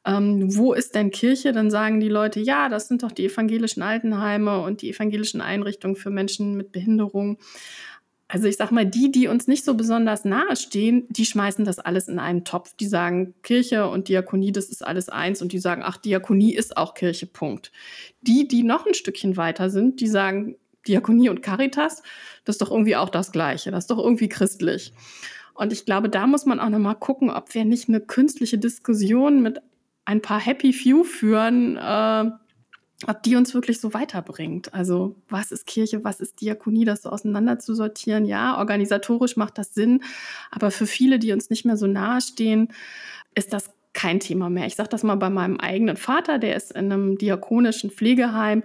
ähm, 0.04 0.56
wo 0.56 0.72
ist 0.72 0.94
denn 0.94 1.10
Kirche? 1.10 1.52
Dann 1.52 1.70
sagen 1.70 2.00
die 2.00 2.08
Leute, 2.08 2.40
ja, 2.40 2.68
das 2.68 2.88
sind 2.88 3.02
doch 3.02 3.12
die 3.12 3.26
evangelischen 3.26 3.82
Altenheime 3.82 4.60
und 4.60 4.82
die 4.82 4.90
evangelischen 4.90 5.40
Einrichtungen 5.40 5.96
für 5.96 6.10
Menschen 6.10 6.56
mit 6.56 6.72
Behinderung. 6.72 7.38
Also 8.30 8.46
ich 8.46 8.58
sag 8.58 8.70
mal, 8.70 8.84
die, 8.84 9.10
die 9.10 9.26
uns 9.26 9.48
nicht 9.48 9.64
so 9.64 9.74
besonders 9.74 10.24
nahe 10.26 10.54
stehen, 10.54 11.06
die 11.08 11.24
schmeißen 11.24 11.64
das 11.64 11.78
alles 11.78 12.08
in 12.08 12.18
einen 12.18 12.44
Topf. 12.44 12.76
Die 12.76 12.86
sagen, 12.86 13.34
Kirche 13.42 13.88
und 13.88 14.08
Diakonie, 14.08 14.52
das 14.52 14.68
ist 14.68 14.86
alles 14.86 15.08
eins. 15.08 15.40
Und 15.40 15.52
die 15.52 15.58
sagen, 15.58 15.82
ach, 15.84 15.96
Diakonie 15.96 16.54
ist 16.54 16.76
auch 16.76 16.94
Kirche, 16.94 17.26
Punkt. 17.26 17.72
Die, 18.20 18.46
die 18.46 18.62
noch 18.62 18.86
ein 18.86 18.94
Stückchen 18.94 19.36
weiter 19.38 19.70
sind, 19.70 20.00
die 20.00 20.08
sagen, 20.08 20.56
Diakonie 20.86 21.28
und 21.28 21.42
Caritas, 21.42 22.02
das 22.48 22.54
ist 22.54 22.62
doch 22.62 22.70
irgendwie 22.70 22.96
auch 22.96 23.10
das 23.10 23.30
Gleiche. 23.30 23.70
Das 23.70 23.84
ist 23.84 23.90
doch 23.90 23.98
irgendwie 23.98 24.28
christlich. 24.28 24.94
Und 25.52 25.72
ich 25.72 25.84
glaube, 25.84 26.08
da 26.08 26.26
muss 26.26 26.46
man 26.46 26.60
auch 26.60 26.70
noch 26.70 26.78
mal 26.78 26.94
gucken, 26.94 27.30
ob 27.30 27.52
wir 27.52 27.64
nicht 27.66 27.88
eine 27.88 28.00
künstliche 28.00 28.56
Diskussion 28.56 29.42
mit 29.42 29.60
ein 30.06 30.22
paar 30.22 30.40
Happy 30.40 30.72
Few 30.72 31.04
führen, 31.04 31.76
äh, 31.76 32.30
ob 33.06 33.22
die 33.22 33.36
uns 33.36 33.52
wirklich 33.52 33.80
so 33.80 33.92
weiterbringt. 33.92 34.72
Also 34.72 35.16
was 35.28 35.52
ist 35.52 35.66
Kirche, 35.66 36.02
was 36.04 36.20
ist 36.20 36.40
Diakonie, 36.40 36.86
das 36.86 37.02
so 37.02 37.10
auseinander 37.10 37.58
zu 37.58 37.74
sortieren. 37.74 38.24
Ja, 38.24 38.56
organisatorisch 38.56 39.36
macht 39.36 39.58
das 39.58 39.74
Sinn, 39.74 40.02
aber 40.50 40.70
für 40.70 40.86
viele, 40.86 41.18
die 41.18 41.32
uns 41.32 41.50
nicht 41.50 41.66
mehr 41.66 41.76
so 41.76 41.86
nahe 41.86 42.22
stehen, 42.22 42.68
ist 43.34 43.52
das 43.52 43.70
kein 43.92 44.20
Thema 44.20 44.48
mehr. 44.48 44.66
Ich 44.66 44.76
sage 44.76 44.88
das 44.88 45.02
mal 45.02 45.16
bei 45.16 45.28
meinem 45.28 45.58
eigenen 45.58 45.98
Vater, 45.98 46.38
der 46.38 46.56
ist 46.56 46.72
in 46.72 46.90
einem 46.90 47.18
diakonischen 47.18 47.90
Pflegeheim 47.90 48.62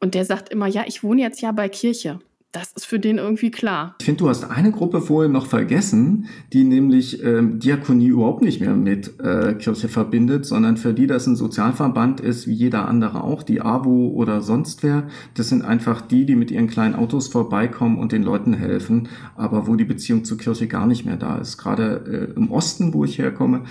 und 0.00 0.14
der 0.14 0.24
sagt 0.24 0.48
immer, 0.48 0.66
ja, 0.66 0.84
ich 0.86 1.04
wohne 1.04 1.20
jetzt 1.22 1.40
ja 1.40 1.52
bei 1.52 1.68
Kirche. 1.68 2.18
Das 2.52 2.72
ist 2.72 2.86
für 2.86 2.98
den 2.98 3.18
irgendwie 3.18 3.52
klar. 3.52 3.94
Ich 4.00 4.06
finde, 4.06 4.18
du 4.18 4.28
hast 4.28 4.50
eine 4.50 4.72
Gruppe 4.72 5.00
vorhin 5.00 5.30
noch 5.30 5.46
vergessen, 5.46 6.26
die 6.52 6.64
nämlich 6.64 7.22
ähm, 7.22 7.60
Diakonie 7.60 8.08
überhaupt 8.08 8.42
nicht 8.42 8.60
mehr 8.60 8.74
mit 8.74 9.20
äh, 9.20 9.54
Kirche 9.54 9.88
verbindet, 9.88 10.46
sondern 10.46 10.76
für 10.76 10.92
die 10.92 11.06
das 11.06 11.28
ein 11.28 11.36
Sozialverband 11.36 12.20
ist, 12.20 12.48
wie 12.48 12.52
jeder 12.52 12.88
andere 12.88 13.22
auch, 13.22 13.44
die 13.44 13.60
AWO 13.60 14.08
oder 14.08 14.40
sonst 14.40 14.82
wer. 14.82 15.06
Das 15.34 15.48
sind 15.48 15.64
einfach 15.64 16.00
die, 16.00 16.26
die 16.26 16.34
mit 16.34 16.50
ihren 16.50 16.66
kleinen 16.66 16.96
Autos 16.96 17.28
vorbeikommen 17.28 17.98
und 17.98 18.10
den 18.10 18.24
Leuten 18.24 18.52
helfen, 18.52 19.08
aber 19.36 19.68
wo 19.68 19.76
die 19.76 19.84
Beziehung 19.84 20.24
zur 20.24 20.36
Kirche 20.36 20.66
gar 20.66 20.88
nicht 20.88 21.04
mehr 21.04 21.16
da 21.16 21.38
ist. 21.38 21.56
Gerade 21.56 22.32
äh, 22.34 22.36
im 22.36 22.50
Osten, 22.50 22.92
wo 22.92 23.04
ich 23.04 23.18
herkomme, 23.18 23.62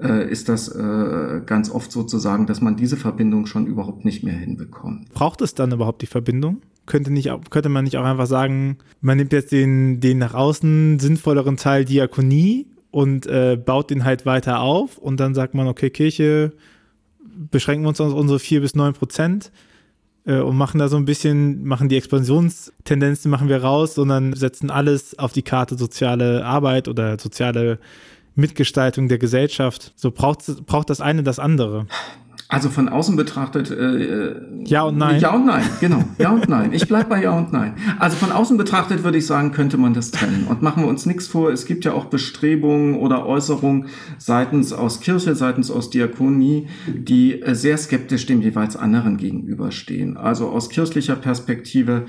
äh, 0.00 0.30
ist 0.30 0.48
das 0.48 0.68
äh, 0.68 1.42
ganz 1.44 1.70
oft 1.72 1.90
sozusagen, 1.90 2.46
dass 2.46 2.60
man 2.60 2.76
diese 2.76 2.96
Verbindung 2.96 3.46
schon 3.46 3.66
überhaupt 3.66 4.04
nicht 4.04 4.22
mehr 4.22 4.34
hinbekommt. 4.34 5.12
Braucht 5.12 5.40
es 5.42 5.54
dann 5.54 5.72
überhaupt 5.72 6.02
die 6.02 6.06
Verbindung? 6.06 6.62
Könnte, 6.88 7.12
nicht, 7.12 7.30
könnte 7.50 7.68
man 7.68 7.84
nicht 7.84 7.96
auch 7.96 8.04
einfach 8.04 8.26
sagen, 8.26 8.78
man 9.00 9.16
nimmt 9.18 9.32
jetzt 9.32 9.52
den, 9.52 10.00
den 10.00 10.18
nach 10.18 10.34
außen 10.34 10.98
sinnvolleren 10.98 11.56
Teil 11.56 11.84
Diakonie 11.84 12.66
und 12.90 13.26
äh, 13.26 13.56
baut 13.56 13.90
den 13.90 14.04
halt 14.04 14.26
weiter 14.26 14.60
auf 14.60 14.98
und 14.98 15.20
dann 15.20 15.34
sagt 15.34 15.54
man, 15.54 15.68
okay, 15.68 15.90
Kirche, 15.90 16.52
beschränken 17.50 17.84
wir 17.84 17.90
uns 17.90 18.00
auf 18.00 18.12
unsere 18.14 18.38
4 18.40 18.60
bis 18.60 18.74
9 18.74 18.94
Prozent 18.94 19.52
äh, 20.26 20.40
und 20.40 20.56
machen 20.56 20.78
da 20.78 20.88
so 20.88 20.96
ein 20.96 21.04
bisschen, 21.04 21.64
machen 21.64 21.88
die 21.88 21.96
Expansionstendenzen 21.96 23.30
machen 23.30 23.48
wir 23.48 23.62
raus, 23.62 23.94
sondern 23.94 24.34
setzen 24.34 24.70
alles 24.70 25.18
auf 25.18 25.32
die 25.32 25.42
Karte 25.42 25.78
soziale 25.78 26.44
Arbeit 26.44 26.88
oder 26.88 27.18
soziale 27.18 27.78
Mitgestaltung 28.34 29.08
der 29.08 29.18
Gesellschaft. 29.18 29.92
So 29.96 30.10
braucht, 30.10 30.44
braucht 30.66 30.90
das 30.90 31.00
eine 31.00 31.22
das 31.22 31.38
andere. 31.38 31.86
Also 32.50 32.70
von 32.70 32.88
außen 32.88 33.14
betrachtet. 33.14 33.70
Äh, 33.70 34.36
ja 34.64 34.84
und 34.84 34.96
nein. 34.96 35.20
Ja 35.20 35.34
und 35.34 35.44
nein, 35.44 35.64
genau. 35.80 36.02
Ja 36.16 36.30
und 36.30 36.48
nein. 36.48 36.72
Ich 36.72 36.88
bleib 36.88 37.10
bei 37.10 37.22
Ja 37.22 37.32
und 37.32 37.52
Nein. 37.52 37.74
Also 37.98 38.16
von 38.16 38.32
außen 38.32 38.56
betrachtet 38.56 39.04
würde 39.04 39.18
ich 39.18 39.26
sagen, 39.26 39.52
könnte 39.52 39.76
man 39.76 39.92
das 39.92 40.10
trennen. 40.10 40.46
Und 40.48 40.62
machen 40.62 40.82
wir 40.82 40.88
uns 40.88 41.04
nichts 41.04 41.26
vor. 41.26 41.50
Es 41.50 41.66
gibt 41.66 41.84
ja 41.84 41.92
auch 41.92 42.06
Bestrebungen 42.06 42.94
oder 42.94 43.26
Äußerungen 43.26 43.88
seitens 44.16 44.72
aus 44.72 45.00
Kirche, 45.00 45.34
seitens 45.34 45.70
aus 45.70 45.90
Diakonie, 45.90 46.68
die 46.86 47.42
äh, 47.42 47.54
sehr 47.54 47.76
skeptisch 47.76 48.24
dem 48.24 48.40
jeweils 48.40 48.76
anderen 48.76 49.18
gegenüberstehen. 49.18 50.16
Also 50.16 50.48
aus 50.48 50.70
kirchlicher 50.70 51.16
Perspektive 51.16 52.06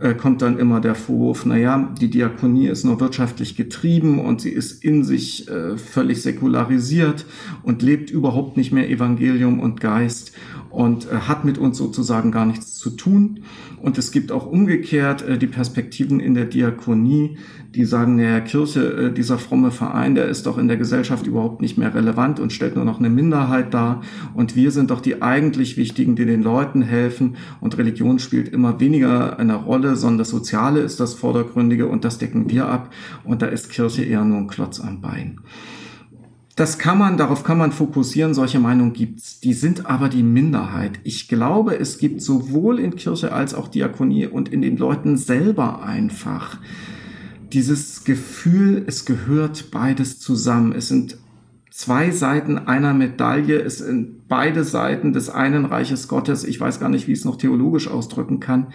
äh, 0.00 0.14
kommt 0.14 0.42
dann 0.42 0.58
immer 0.58 0.80
der 0.80 0.94
Vorwurf, 0.94 1.46
naja, 1.46 1.92
die 2.00 2.10
Diakonie 2.10 2.68
ist 2.68 2.84
nur 2.84 3.00
wirtschaftlich 3.00 3.56
getrieben 3.56 4.18
und 4.18 4.40
sie 4.40 4.50
ist 4.50 4.82
in 4.84 5.04
sich 5.04 5.48
äh, 5.48 5.76
völlig 5.76 6.22
säkularisiert 6.22 7.26
und 7.62 7.82
lebt 7.82 8.10
überhaupt 8.10 8.56
nicht 8.56 8.72
mehr 8.72 8.88
Evangelium 8.90 9.60
und 9.60 9.80
Geist 9.80 10.32
und 10.70 11.06
äh, 11.10 11.14
hat 11.14 11.44
mit 11.44 11.58
uns 11.58 11.78
sozusagen 11.78 12.32
gar 12.32 12.46
nichts 12.46 12.74
zu 12.74 12.90
tun. 12.90 13.40
Und 13.80 13.98
es 13.98 14.10
gibt 14.10 14.32
auch 14.32 14.46
umgekehrt 14.46 15.22
äh, 15.22 15.38
die 15.38 15.46
Perspektiven 15.46 16.20
in 16.20 16.34
der 16.34 16.46
Diakonie, 16.46 17.36
die 17.74 17.84
sagen, 17.84 18.16
naja, 18.16 18.40
Kirche, 18.40 18.80
äh, 18.80 19.12
dieser 19.12 19.38
fromme 19.38 19.70
Verein, 19.70 20.14
der 20.14 20.26
ist 20.26 20.46
doch 20.46 20.58
in 20.58 20.68
der 20.68 20.76
Gesellschaft 20.76 21.26
überhaupt 21.26 21.62
nicht 21.62 21.78
mehr 21.78 21.94
relevant 21.94 22.38
und 22.38 22.52
stellt 22.52 22.76
nur 22.76 22.84
noch 22.84 22.98
eine 22.98 23.10
Minderheit 23.10 23.72
dar. 23.72 24.02
Und 24.34 24.56
wir 24.56 24.70
sind 24.70 24.90
doch 24.90 25.00
die 25.00 25.22
eigentlich 25.22 25.76
Wichtigen, 25.76 26.14
die 26.14 26.26
den 26.26 26.42
Leuten 26.42 26.82
helfen. 26.82 27.36
Und 27.60 27.78
Religion 27.78 28.18
spielt 28.18 28.48
immer 28.48 28.78
weniger 28.80 29.38
eine 29.38 29.54
Rolle, 29.54 29.96
sondern 29.96 30.18
das 30.18 30.28
Soziale 30.28 30.80
ist 30.80 31.00
das 31.00 31.14
Vordergründige 31.14 31.86
und 31.86 32.04
das 32.04 32.18
decken 32.18 32.50
wir 32.50 32.66
ab. 32.66 32.92
Und 33.24 33.42
da 33.42 33.46
ist 33.46 33.70
Kirche 33.70 34.04
eher 34.04 34.24
nur 34.24 34.38
ein 34.38 34.48
Klotz 34.48 34.78
am 34.78 35.00
Bein. 35.00 35.40
Das 36.54 36.78
kann 36.78 36.98
man, 36.98 37.16
darauf 37.16 37.44
kann 37.44 37.56
man 37.56 37.72
fokussieren, 37.72 38.34
solche 38.34 38.60
Meinungen 38.60 38.92
gibt's. 38.92 39.40
Die 39.40 39.54
sind 39.54 39.86
aber 39.86 40.10
die 40.10 40.22
Minderheit. 40.22 41.00
Ich 41.02 41.26
glaube, 41.26 41.78
es 41.78 41.96
gibt 41.96 42.20
sowohl 42.20 42.78
in 42.78 42.94
Kirche 42.94 43.32
als 43.32 43.54
auch 43.54 43.68
Diakonie 43.68 44.26
und 44.26 44.50
in 44.50 44.60
den 44.60 44.76
Leuten 44.76 45.16
selber 45.16 45.82
einfach 45.82 46.58
dieses 47.52 48.04
Gefühl, 48.04 48.84
es 48.86 49.04
gehört 49.04 49.70
beides 49.70 50.18
zusammen. 50.18 50.72
Es 50.72 50.88
sind 50.88 51.18
zwei 51.70 52.10
Seiten 52.10 52.58
einer 52.58 52.94
Medaille. 52.94 53.60
Es 53.60 53.78
sind 53.78 54.28
beide 54.28 54.64
Seiten 54.64 55.12
des 55.12 55.30
einen 55.30 55.64
Reiches 55.64 56.08
Gottes. 56.08 56.44
Ich 56.44 56.60
weiß 56.60 56.80
gar 56.80 56.88
nicht, 56.88 57.06
wie 57.06 57.12
ich 57.12 57.20
es 57.20 57.24
noch 57.24 57.36
theologisch 57.36 57.88
ausdrücken 57.88 58.40
kann 58.40 58.68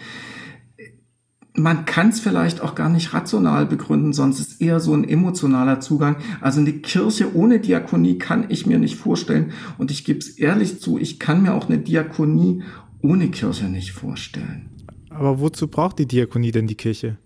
man 1.58 1.84
kann 1.84 2.08
es 2.08 2.20
vielleicht 2.20 2.60
auch 2.60 2.74
gar 2.74 2.88
nicht 2.88 3.12
rational 3.12 3.66
begründen, 3.66 4.12
sonst 4.12 4.40
ist 4.40 4.60
eher 4.60 4.80
so 4.80 4.94
ein 4.94 5.04
emotionaler 5.04 5.80
Zugang. 5.80 6.16
Also 6.40 6.60
eine 6.60 6.72
Kirche 6.72 7.34
ohne 7.34 7.60
Diakonie 7.60 8.18
kann 8.18 8.46
ich 8.48 8.66
mir 8.66 8.78
nicht 8.78 8.96
vorstellen. 8.96 9.52
Und 9.76 9.90
ich 9.90 10.04
gebe 10.04 10.20
es 10.20 10.30
ehrlich 10.30 10.80
zu, 10.80 10.98
ich 10.98 11.18
kann 11.18 11.42
mir 11.42 11.54
auch 11.54 11.68
eine 11.68 11.78
Diakonie 11.78 12.62
ohne 13.02 13.28
Kirche 13.30 13.66
nicht 13.66 13.92
vorstellen. 13.92 14.70
Aber 15.10 15.40
wozu 15.40 15.68
braucht 15.68 15.98
die 15.98 16.06
Diakonie 16.06 16.52
denn 16.52 16.66
die 16.66 16.76
Kirche? 16.76 17.18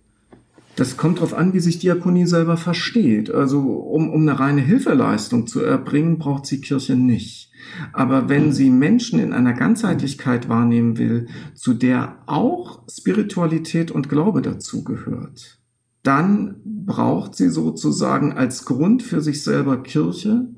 Das 0.76 0.96
kommt 0.96 1.18
darauf 1.18 1.34
an, 1.34 1.52
wie 1.52 1.60
sich 1.60 1.78
Diakonie 1.78 2.26
selber 2.26 2.56
versteht. 2.56 3.30
Also 3.30 3.60
um, 3.60 4.10
um 4.10 4.22
eine 4.22 4.40
reine 4.40 4.62
Hilfeleistung 4.62 5.46
zu 5.46 5.60
erbringen, 5.60 6.18
braucht 6.18 6.46
sie 6.46 6.60
Kirche 6.60 6.96
nicht. 6.96 7.50
Aber 7.92 8.28
wenn 8.28 8.52
sie 8.52 8.70
Menschen 8.70 9.20
in 9.20 9.32
einer 9.32 9.52
Ganzheitlichkeit 9.52 10.48
wahrnehmen 10.48 10.98
will, 10.98 11.28
zu 11.54 11.74
der 11.74 12.16
auch 12.26 12.82
Spiritualität 12.90 13.90
und 13.90 14.08
Glaube 14.08 14.40
dazugehört, 14.40 15.58
dann 16.02 16.56
braucht 16.64 17.36
sie 17.36 17.48
sozusagen 17.48 18.32
als 18.32 18.64
Grund 18.64 19.02
für 19.02 19.20
sich 19.20 19.44
selber 19.44 19.82
Kirche, 19.82 20.48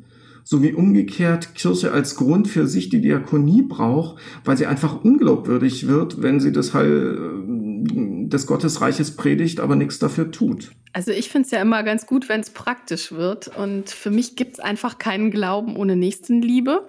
sowie 0.44 0.74
umgekehrt 0.74 1.54
Kirche 1.54 1.92
als 1.92 2.16
Grund 2.16 2.48
für 2.48 2.66
sich 2.66 2.90
die 2.90 3.00
Diakonie 3.00 3.62
braucht, 3.62 4.20
weil 4.44 4.56
sie 4.56 4.66
einfach 4.66 5.02
unglaubwürdig 5.02 5.88
wird, 5.88 6.22
wenn 6.22 6.38
sie 6.38 6.52
das 6.52 6.74
Heil 6.74 7.18
äh, 7.18 7.63
des 8.34 8.46
Gottesreiches 8.46 9.16
predigt, 9.16 9.60
aber 9.60 9.76
nichts 9.76 9.98
dafür 9.98 10.30
tut. 10.30 10.72
Also 10.92 11.10
ich 11.10 11.30
finde 11.30 11.46
es 11.46 11.50
ja 11.50 11.62
immer 11.62 11.82
ganz 11.82 12.06
gut, 12.06 12.28
wenn 12.28 12.40
es 12.40 12.50
praktisch 12.50 13.12
wird. 13.12 13.48
Und 13.56 13.90
für 13.90 14.10
mich 14.10 14.36
gibt 14.36 14.54
es 14.54 14.60
einfach 14.60 14.98
keinen 14.98 15.30
Glauben 15.30 15.76
ohne 15.76 15.96
Nächstenliebe. 15.96 16.86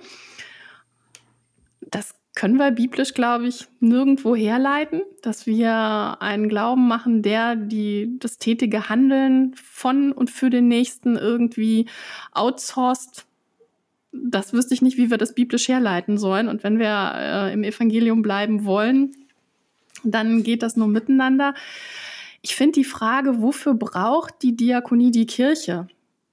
Das 1.80 2.14
können 2.36 2.58
wir 2.58 2.72
biblisch, 2.72 3.14
glaube 3.14 3.48
ich, 3.48 3.68
nirgendwo 3.80 4.36
herleiten, 4.36 5.02
dass 5.22 5.48
wir 5.48 6.18
einen 6.20 6.50
Glauben 6.50 6.88
machen, 6.88 7.22
der 7.22 7.56
die, 7.56 8.18
das 8.20 8.38
tätige 8.38 8.90
Handeln 8.90 9.56
von 9.56 10.12
und 10.12 10.30
für 10.30 10.50
den 10.50 10.68
Nächsten 10.68 11.16
irgendwie 11.16 11.86
outsourced 12.34 13.26
das 14.18 14.54
wüsste 14.54 14.74
ich 14.74 14.82
nicht, 14.82 14.98
wie 14.98 15.10
wir 15.10 15.18
das 15.18 15.36
biblisch 15.36 15.68
herleiten 15.68 16.18
sollen. 16.18 16.48
Und 16.48 16.64
wenn 16.64 16.80
wir 16.80 17.14
äh, 17.16 17.54
im 17.54 17.64
Evangelium 17.64 18.22
bleiben 18.22 18.64
wollen, 18.64 19.12
dann 20.04 20.44
geht 20.44 20.64
das 20.64 20.76
nur 20.76 20.88
miteinander. 20.88 21.54
Ich 22.42 22.56
finde 22.56 22.74
die 22.74 22.84
Frage, 22.84 23.42
wofür 23.42 23.74
braucht 23.74 24.42
die 24.44 24.56
Diakonie 24.56 25.12
die 25.12 25.26
Kirche? 25.26 25.88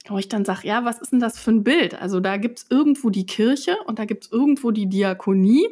Wo 0.08 0.18
ich 0.18 0.28
dann 0.28 0.44
sage, 0.44 0.66
ja, 0.66 0.84
was 0.84 1.00
ist 1.00 1.12
denn 1.12 1.20
das 1.20 1.38
für 1.38 1.52
ein 1.52 1.64
Bild? 1.64 1.94
Also 1.94 2.20
da 2.20 2.36
gibt 2.36 2.58
es 2.58 2.66
irgendwo 2.68 3.10
die 3.10 3.26
Kirche 3.26 3.76
und 3.86 3.98
da 3.98 4.04
gibt 4.04 4.24
es 4.24 4.32
irgendwo 4.32 4.72
die 4.72 4.88
Diakonie 4.88 5.68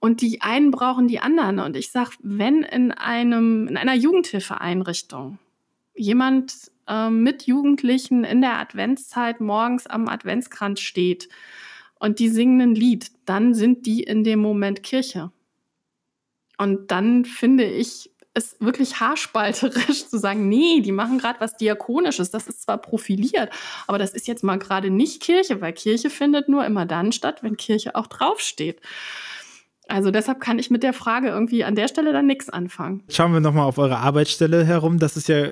und 0.00 0.20
die 0.20 0.42
einen 0.42 0.70
brauchen 0.70 1.08
die 1.08 1.20
anderen. 1.20 1.58
Und 1.58 1.76
ich 1.76 1.90
sage, 1.90 2.12
wenn 2.22 2.62
in, 2.62 2.92
einem, 2.92 3.66
in 3.68 3.76
einer 3.76 3.94
Jugendhilfeeinrichtung 3.94 5.38
jemand 5.94 6.54
äh, 6.86 7.10
mit 7.10 7.46
Jugendlichen 7.46 8.24
in 8.24 8.40
der 8.40 8.58
Adventszeit 8.58 9.40
morgens 9.40 9.86
am 9.86 10.08
Adventskranz 10.08 10.80
steht 10.80 11.28
und 11.98 12.20
die 12.20 12.28
singen 12.28 12.60
ein 12.60 12.74
Lied, 12.74 13.10
dann 13.26 13.54
sind 13.54 13.86
die 13.86 14.02
in 14.02 14.24
dem 14.24 14.38
Moment 14.38 14.82
Kirche. 14.82 15.32
Und 16.58 16.90
dann 16.90 17.24
finde 17.24 17.64
ich 17.64 18.10
es 18.34 18.56
wirklich 18.60 19.00
haarspalterisch 19.00 20.08
zu 20.08 20.18
sagen, 20.18 20.48
nee, 20.48 20.80
die 20.80 20.92
machen 20.92 21.18
gerade 21.18 21.40
was 21.40 21.56
Diakonisches. 21.56 22.30
Das 22.30 22.46
ist 22.46 22.62
zwar 22.62 22.78
profiliert, 22.78 23.50
aber 23.86 23.98
das 23.98 24.12
ist 24.12 24.28
jetzt 24.28 24.44
mal 24.44 24.58
gerade 24.58 24.90
nicht 24.90 25.22
Kirche, 25.22 25.60
weil 25.60 25.72
Kirche 25.72 26.10
findet 26.10 26.48
nur 26.48 26.64
immer 26.64 26.86
dann 26.86 27.12
statt, 27.12 27.42
wenn 27.42 27.56
Kirche 27.56 27.94
auch 27.94 28.06
draufsteht. 28.06 28.80
Also 29.88 30.10
deshalb 30.10 30.40
kann 30.40 30.58
ich 30.58 30.70
mit 30.70 30.82
der 30.82 30.92
Frage 30.92 31.28
irgendwie 31.28 31.64
an 31.64 31.74
der 31.74 31.88
Stelle 31.88 32.12
dann 32.12 32.26
nichts 32.26 32.50
anfangen. 32.50 33.02
Schauen 33.08 33.32
wir 33.32 33.40
nochmal 33.40 33.64
auf 33.64 33.78
eure 33.78 33.98
Arbeitsstelle 33.98 34.64
herum. 34.64 34.98
Das 34.98 35.16
ist 35.16 35.28
ja, 35.28 35.48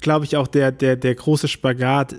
glaube 0.00 0.24
ich, 0.24 0.36
auch 0.36 0.48
der, 0.48 0.72
der, 0.72 0.96
der 0.96 1.14
große 1.14 1.46
Spagat 1.46 2.16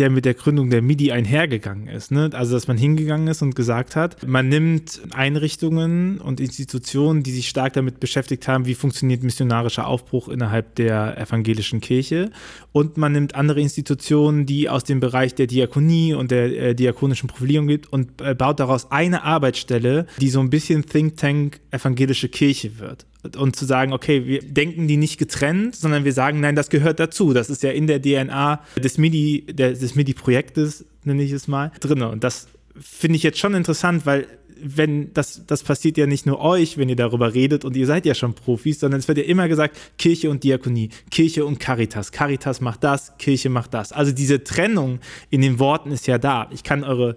der 0.00 0.10
mit 0.10 0.24
der 0.24 0.34
Gründung 0.34 0.70
der 0.70 0.80
MIDI 0.80 1.12
einhergegangen 1.12 1.86
ist. 1.86 2.10
Ne? 2.10 2.30
Also, 2.32 2.54
dass 2.54 2.66
man 2.66 2.78
hingegangen 2.78 3.28
ist 3.28 3.42
und 3.42 3.54
gesagt 3.54 3.96
hat, 3.96 4.26
man 4.26 4.48
nimmt 4.48 5.02
Einrichtungen 5.12 6.18
und 6.18 6.40
Institutionen, 6.40 7.22
die 7.22 7.32
sich 7.32 7.48
stark 7.48 7.74
damit 7.74 8.00
beschäftigt 8.00 8.48
haben, 8.48 8.64
wie 8.64 8.74
funktioniert 8.74 9.22
missionarischer 9.22 9.86
Aufbruch 9.86 10.28
innerhalb 10.28 10.74
der 10.76 11.18
evangelischen 11.18 11.80
Kirche, 11.80 12.30
und 12.72 12.96
man 12.96 13.12
nimmt 13.12 13.34
andere 13.34 13.60
Institutionen, 13.60 14.46
die 14.46 14.68
aus 14.70 14.84
dem 14.84 15.00
Bereich 15.00 15.34
der 15.34 15.46
Diakonie 15.46 16.14
und 16.14 16.30
der 16.30 16.70
äh, 16.70 16.74
diakonischen 16.74 17.28
Profilierung 17.28 17.66
gibt 17.66 17.92
und 17.92 18.22
äh, 18.22 18.34
baut 18.34 18.58
daraus 18.58 18.90
eine 18.90 19.22
Arbeitsstelle, 19.22 20.06
die 20.18 20.30
so 20.30 20.40
ein 20.40 20.50
bisschen 20.50 20.86
Think 20.86 21.18
Tank 21.18 21.60
evangelische 21.70 22.28
Kirche 22.28 22.78
wird 22.78 23.06
und 23.36 23.56
zu 23.56 23.64
sagen, 23.64 23.92
okay, 23.92 24.26
wir 24.26 24.40
denken 24.40 24.88
die 24.88 24.96
nicht 24.96 25.18
getrennt, 25.18 25.76
sondern 25.76 26.04
wir 26.04 26.12
sagen, 26.12 26.40
nein, 26.40 26.56
das 26.56 26.70
gehört 26.70 27.00
dazu. 27.00 27.32
Das 27.32 27.50
ist 27.50 27.62
ja 27.62 27.70
in 27.70 27.86
der 27.86 28.00
DNA 28.00 28.60
des 28.76 28.98
MIDI, 28.98 29.46
des 29.46 29.94
MIDI-Projektes, 29.94 30.84
nenne 31.04 31.22
ich 31.22 31.32
es 31.32 31.48
mal, 31.48 31.72
drin. 31.80 32.02
Und 32.02 32.24
das 32.24 32.48
finde 32.80 33.16
ich 33.16 33.22
jetzt 33.22 33.38
schon 33.38 33.54
interessant, 33.54 34.06
weil 34.06 34.26
wenn 34.62 35.12
das, 35.14 35.42
das 35.46 35.62
passiert 35.62 35.96
ja 35.96 36.06
nicht 36.06 36.26
nur 36.26 36.40
euch, 36.40 36.76
wenn 36.76 36.88
ihr 36.88 36.96
darüber 36.96 37.34
redet 37.34 37.64
und 37.64 37.76
ihr 37.76 37.86
seid 37.86 38.06
ja 38.06 38.14
schon 38.14 38.34
Profis, 38.34 38.80
sondern 38.80 39.00
es 39.00 39.08
wird 39.08 39.18
ja 39.18 39.24
immer 39.24 39.48
gesagt, 39.48 39.76
Kirche 39.98 40.30
und 40.30 40.44
Diakonie, 40.44 40.90
Kirche 41.10 41.44
und 41.44 41.58
Caritas. 41.58 42.12
Caritas 42.12 42.60
macht 42.60 42.84
das, 42.84 43.16
Kirche 43.18 43.48
macht 43.48 43.74
das. 43.74 43.92
Also 43.92 44.12
diese 44.12 44.44
Trennung 44.44 45.00
in 45.30 45.40
den 45.40 45.58
Worten 45.58 45.92
ist 45.92 46.06
ja 46.06 46.18
da. 46.18 46.48
Ich 46.52 46.62
kann 46.62 46.84
eure 46.84 47.16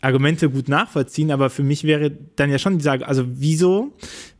Argumente 0.00 0.48
gut 0.48 0.68
nachvollziehen, 0.68 1.30
aber 1.30 1.50
für 1.50 1.62
mich 1.62 1.84
wäre 1.84 2.12
dann 2.36 2.50
ja 2.50 2.58
schon 2.58 2.78
die 2.78 2.84
Frage, 2.84 3.06
also 3.06 3.24
wieso, 3.26 3.92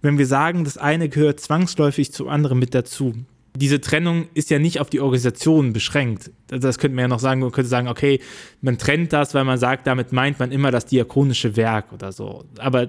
wenn 0.02 0.18
wir 0.18 0.26
sagen, 0.26 0.64
das 0.64 0.78
eine 0.78 1.08
gehört 1.08 1.40
zwangsläufig 1.40 2.12
zum 2.12 2.28
anderen 2.28 2.58
mit 2.58 2.74
dazu? 2.74 3.14
Diese 3.56 3.80
Trennung 3.80 4.28
ist 4.34 4.50
ja 4.50 4.60
nicht 4.60 4.78
auf 4.78 4.88
die 4.88 5.00
Organisation 5.00 5.72
beschränkt. 5.72 6.30
Das 6.46 6.78
könnte 6.78 6.94
man 6.94 7.02
ja 7.02 7.08
noch 7.08 7.18
sagen, 7.18 7.40
man 7.40 7.50
könnte 7.50 7.68
sagen, 7.68 7.88
okay, 7.88 8.20
man 8.60 8.78
trennt 8.78 9.12
das, 9.12 9.34
weil 9.34 9.42
man 9.42 9.58
sagt, 9.58 9.88
damit 9.88 10.12
meint 10.12 10.38
man 10.38 10.52
immer 10.52 10.70
das 10.70 10.86
diakonische 10.86 11.56
Werk 11.56 11.92
oder 11.92 12.12
so. 12.12 12.44
Aber 12.58 12.88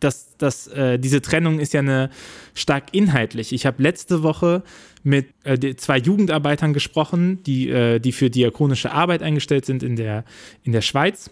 das, 0.00 0.36
das, 0.38 0.68
äh, 0.68 0.98
diese 0.98 1.20
Trennung 1.20 1.58
ist 1.58 1.74
ja 1.74 1.80
eine 1.80 2.08
stark 2.54 2.94
inhaltlich. 2.94 3.52
Ich 3.52 3.66
habe 3.66 3.82
letzte 3.82 4.22
Woche 4.22 4.62
mit 5.02 5.26
äh, 5.44 5.74
zwei 5.74 5.98
Jugendarbeitern 5.98 6.72
gesprochen, 6.72 7.42
die, 7.42 7.68
äh, 7.68 7.98
die 7.98 8.12
für 8.12 8.30
diakonische 8.30 8.92
Arbeit 8.92 9.22
eingestellt 9.22 9.66
sind 9.66 9.82
in 9.82 9.96
der, 9.96 10.24
in 10.62 10.72
der 10.72 10.82
Schweiz 10.82 11.30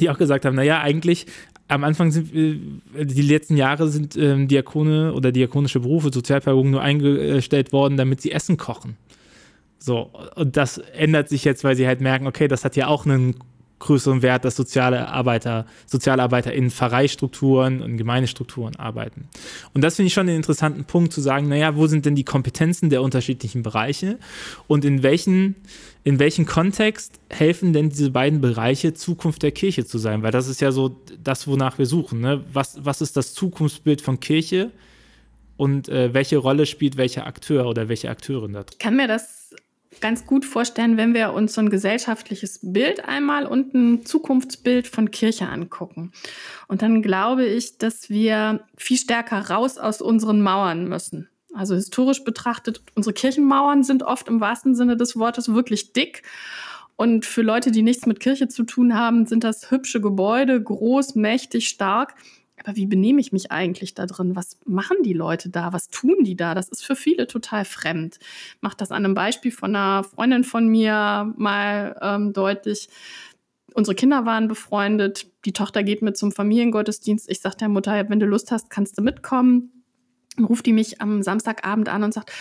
die 0.00 0.10
auch 0.10 0.18
gesagt 0.18 0.44
haben, 0.44 0.56
naja, 0.56 0.80
eigentlich 0.80 1.26
am 1.68 1.84
Anfang 1.84 2.10
sind 2.10 2.34
äh, 2.34 2.58
die 3.04 3.22
letzten 3.22 3.56
Jahre 3.56 3.88
sind 3.88 4.16
ähm, 4.16 4.48
Diakone 4.48 5.14
oder 5.14 5.32
diakonische 5.32 5.80
Berufe, 5.80 6.10
Sozialpädagogen 6.12 6.70
nur 6.70 6.82
eingestellt 6.82 7.72
worden, 7.72 7.96
damit 7.96 8.20
sie 8.20 8.32
Essen 8.32 8.56
kochen. 8.56 8.96
So, 9.78 10.10
und 10.36 10.56
das 10.56 10.78
ändert 10.78 11.28
sich 11.28 11.44
jetzt, 11.44 11.64
weil 11.64 11.74
sie 11.74 11.86
halt 11.86 12.00
merken, 12.00 12.26
okay, 12.26 12.46
das 12.46 12.64
hat 12.64 12.76
ja 12.76 12.86
auch 12.86 13.04
einen 13.04 13.34
größeren 13.82 14.22
Wert, 14.22 14.44
dass 14.44 14.54
soziale 14.54 15.08
Arbeiter, 15.08 15.66
Sozialarbeiter 15.86 16.52
in 16.52 16.70
Pfarreistrukturen 16.70 17.82
und 17.82 17.96
Gemeindestrukturen 17.96 18.76
arbeiten. 18.76 19.28
Und 19.74 19.82
das 19.82 19.96
finde 19.96 20.06
ich 20.06 20.14
schon 20.14 20.28
einen 20.28 20.36
interessanten 20.36 20.84
Punkt 20.84 21.12
zu 21.12 21.20
sagen, 21.20 21.48
naja, 21.48 21.74
wo 21.74 21.88
sind 21.88 22.06
denn 22.06 22.14
die 22.14 22.24
Kompetenzen 22.24 22.90
der 22.90 23.02
unterschiedlichen 23.02 23.62
Bereiche 23.62 24.18
und 24.68 24.84
in 24.84 25.02
welchen, 25.02 25.56
in 26.04 26.18
welchem 26.18 26.46
Kontext 26.46 27.20
helfen 27.30 27.72
denn 27.72 27.90
diese 27.90 28.10
beiden 28.10 28.40
Bereiche, 28.40 28.92
Zukunft 28.94 29.42
der 29.42 29.52
Kirche 29.52 29.84
zu 29.84 29.98
sein? 29.98 30.22
Weil 30.22 30.32
das 30.32 30.48
ist 30.48 30.60
ja 30.60 30.72
so 30.72 30.96
das, 31.22 31.46
wonach 31.46 31.78
wir 31.78 31.86
suchen. 31.86 32.20
Ne? 32.20 32.44
Was, 32.52 32.84
was 32.84 33.00
ist 33.00 33.16
das 33.16 33.34
Zukunftsbild 33.34 34.00
von 34.00 34.18
Kirche? 34.18 34.72
Und 35.56 35.88
äh, 35.88 36.12
welche 36.12 36.38
Rolle 36.38 36.66
spielt 36.66 36.96
welcher 36.96 37.26
Akteur 37.26 37.66
oder 37.66 37.88
welche 37.88 38.10
Akteurin 38.10 38.52
da 38.52 38.62
drin? 38.62 38.72
Ich 38.72 38.78
kann 38.78 38.96
mir 38.96 39.06
das 39.06 39.54
ganz 40.00 40.26
gut 40.26 40.44
vorstellen, 40.44 40.96
wenn 40.96 41.14
wir 41.14 41.32
uns 41.32 41.54
so 41.54 41.60
ein 41.60 41.70
gesellschaftliches 41.70 42.58
Bild 42.62 43.06
einmal 43.06 43.46
und 43.46 43.72
ein 43.72 44.04
Zukunftsbild 44.04 44.88
von 44.88 45.10
Kirche 45.10 45.48
angucken. 45.48 46.10
Und 46.66 46.82
dann 46.82 47.02
glaube 47.02 47.46
ich, 47.46 47.78
dass 47.78 48.10
wir 48.10 48.64
viel 48.76 48.96
stärker 48.96 49.50
raus 49.50 49.78
aus 49.78 50.02
unseren 50.02 50.42
Mauern 50.42 50.88
müssen. 50.88 51.28
Also 51.54 51.74
historisch 51.74 52.24
betrachtet, 52.24 52.82
unsere 52.94 53.12
Kirchenmauern 53.12 53.82
sind 53.82 54.02
oft 54.02 54.28
im 54.28 54.40
wahrsten 54.40 54.74
Sinne 54.74 54.96
des 54.96 55.16
Wortes 55.16 55.52
wirklich 55.52 55.92
dick. 55.92 56.22
Und 56.96 57.24
für 57.24 57.42
Leute, 57.42 57.70
die 57.70 57.82
nichts 57.82 58.06
mit 58.06 58.20
Kirche 58.20 58.48
zu 58.48 58.64
tun 58.64 58.94
haben, 58.94 59.26
sind 59.26 59.44
das 59.44 59.70
hübsche 59.70 60.00
Gebäude, 60.00 60.62
groß, 60.62 61.14
mächtig, 61.14 61.68
stark 61.68 62.14
aber 62.64 62.76
wie 62.76 62.86
benehme 62.86 63.20
ich 63.20 63.32
mich 63.32 63.50
eigentlich 63.50 63.94
da 63.94 64.06
drin? 64.06 64.36
Was 64.36 64.58
machen 64.64 64.98
die 65.02 65.12
Leute 65.12 65.48
da? 65.48 65.72
Was 65.72 65.88
tun 65.88 66.24
die 66.24 66.36
da? 66.36 66.54
Das 66.54 66.68
ist 66.68 66.84
für 66.84 66.96
viele 66.96 67.26
total 67.26 67.64
fremd. 67.64 68.18
Macht 68.60 68.80
das 68.80 68.90
an 68.90 69.04
einem 69.04 69.14
Beispiel 69.14 69.52
von 69.52 69.74
einer 69.74 70.04
Freundin 70.04 70.44
von 70.44 70.68
mir 70.68 71.32
mal 71.36 71.98
ähm, 72.00 72.32
deutlich. 72.32 72.88
Unsere 73.74 73.94
Kinder 73.94 74.26
waren 74.26 74.48
befreundet. 74.48 75.26
Die 75.44 75.52
Tochter 75.52 75.82
geht 75.82 76.02
mit 76.02 76.16
zum 76.16 76.30
Familiengottesdienst. 76.30 77.30
Ich 77.30 77.40
sage 77.40 77.56
der 77.56 77.68
Mutter, 77.68 78.08
wenn 78.08 78.20
du 78.20 78.26
Lust 78.26 78.52
hast, 78.52 78.70
kannst 78.70 78.98
du 78.98 79.02
mitkommen. 79.02 79.81
Ruft 80.40 80.66
die 80.66 80.72
mich 80.72 81.00
am 81.00 81.22
Samstagabend 81.22 81.88
an 81.88 82.04
und 82.04 82.14
sagt, 82.14 82.32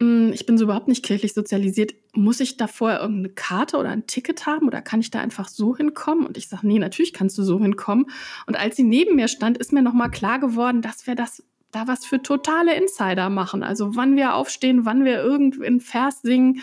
hm, 0.00 0.32
ich 0.32 0.44
bin 0.46 0.58
so 0.58 0.64
überhaupt 0.64 0.88
nicht 0.88 1.04
kirchlich 1.04 1.34
sozialisiert. 1.34 1.94
Muss 2.14 2.40
ich 2.40 2.56
da 2.56 2.66
vorher 2.66 3.00
irgendeine 3.00 3.34
Karte 3.34 3.76
oder 3.76 3.90
ein 3.90 4.06
Ticket 4.06 4.46
haben 4.46 4.66
oder 4.66 4.82
kann 4.82 5.00
ich 5.00 5.10
da 5.10 5.20
einfach 5.20 5.48
so 5.48 5.76
hinkommen? 5.76 6.26
Und 6.26 6.36
ich 6.36 6.48
sage, 6.48 6.66
nee, 6.66 6.78
natürlich 6.78 7.12
kannst 7.12 7.38
du 7.38 7.42
so 7.42 7.60
hinkommen. 7.60 8.06
Und 8.46 8.58
als 8.58 8.76
sie 8.76 8.82
neben 8.82 9.16
mir 9.16 9.28
stand, 9.28 9.58
ist 9.58 9.72
mir 9.72 9.82
nochmal 9.82 10.10
klar 10.10 10.38
geworden, 10.38 10.82
dass 10.82 11.06
wir 11.06 11.14
das 11.14 11.42
da 11.70 11.88
was 11.88 12.06
für 12.06 12.22
totale 12.22 12.74
Insider 12.74 13.30
machen. 13.30 13.62
Also 13.62 13.96
wann 13.96 14.16
wir 14.16 14.34
aufstehen, 14.34 14.84
wann 14.84 15.04
wir 15.04 15.22
irgendeinen 15.22 15.80
Vers 15.80 16.22
singen. 16.22 16.60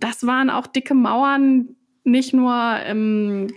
Das 0.00 0.26
waren 0.26 0.50
auch 0.50 0.66
dicke 0.66 0.94
Mauern, 0.94 1.76
nicht 2.04 2.34
nur 2.34 2.78
im 2.86 3.48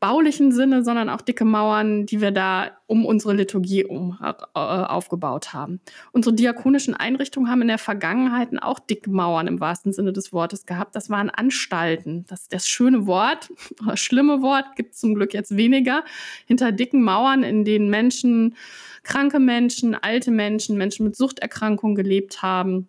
baulichen 0.00 0.52
Sinne, 0.52 0.84
sondern 0.84 1.08
auch 1.08 1.20
dicke 1.20 1.44
Mauern, 1.44 2.06
die 2.06 2.20
wir 2.20 2.30
da 2.30 2.72
um 2.86 3.04
unsere 3.04 3.34
Liturgie 3.34 3.84
um, 3.84 4.18
äh, 4.22 4.58
aufgebaut 4.58 5.52
haben. 5.52 5.80
Unsere 6.12 6.34
diakonischen 6.34 6.94
Einrichtungen 6.94 7.50
haben 7.50 7.62
in 7.62 7.68
der 7.68 7.78
Vergangenheit 7.78 8.50
auch 8.60 8.78
dicke 8.78 9.10
Mauern 9.10 9.46
im 9.46 9.60
wahrsten 9.60 9.92
Sinne 9.92 10.12
des 10.12 10.32
Wortes 10.32 10.66
gehabt. 10.66 10.94
Das 10.94 11.10
waren 11.10 11.30
Anstalten. 11.30 12.24
Das, 12.28 12.48
das 12.48 12.68
schöne 12.68 13.06
Wort, 13.06 13.50
das 13.86 14.00
schlimme 14.00 14.42
Wort 14.42 14.76
gibt 14.76 14.94
es 14.94 15.00
zum 15.00 15.14
Glück 15.14 15.34
jetzt 15.34 15.56
weniger. 15.56 16.04
Hinter 16.46 16.72
dicken 16.72 17.02
Mauern, 17.02 17.42
in 17.42 17.64
denen 17.64 17.90
Menschen, 17.90 18.54
kranke 19.02 19.38
Menschen, 19.38 19.94
alte 19.94 20.30
Menschen, 20.30 20.76
Menschen 20.76 21.04
mit 21.06 21.16
Suchterkrankungen 21.16 21.96
gelebt 21.96 22.42
haben 22.42 22.88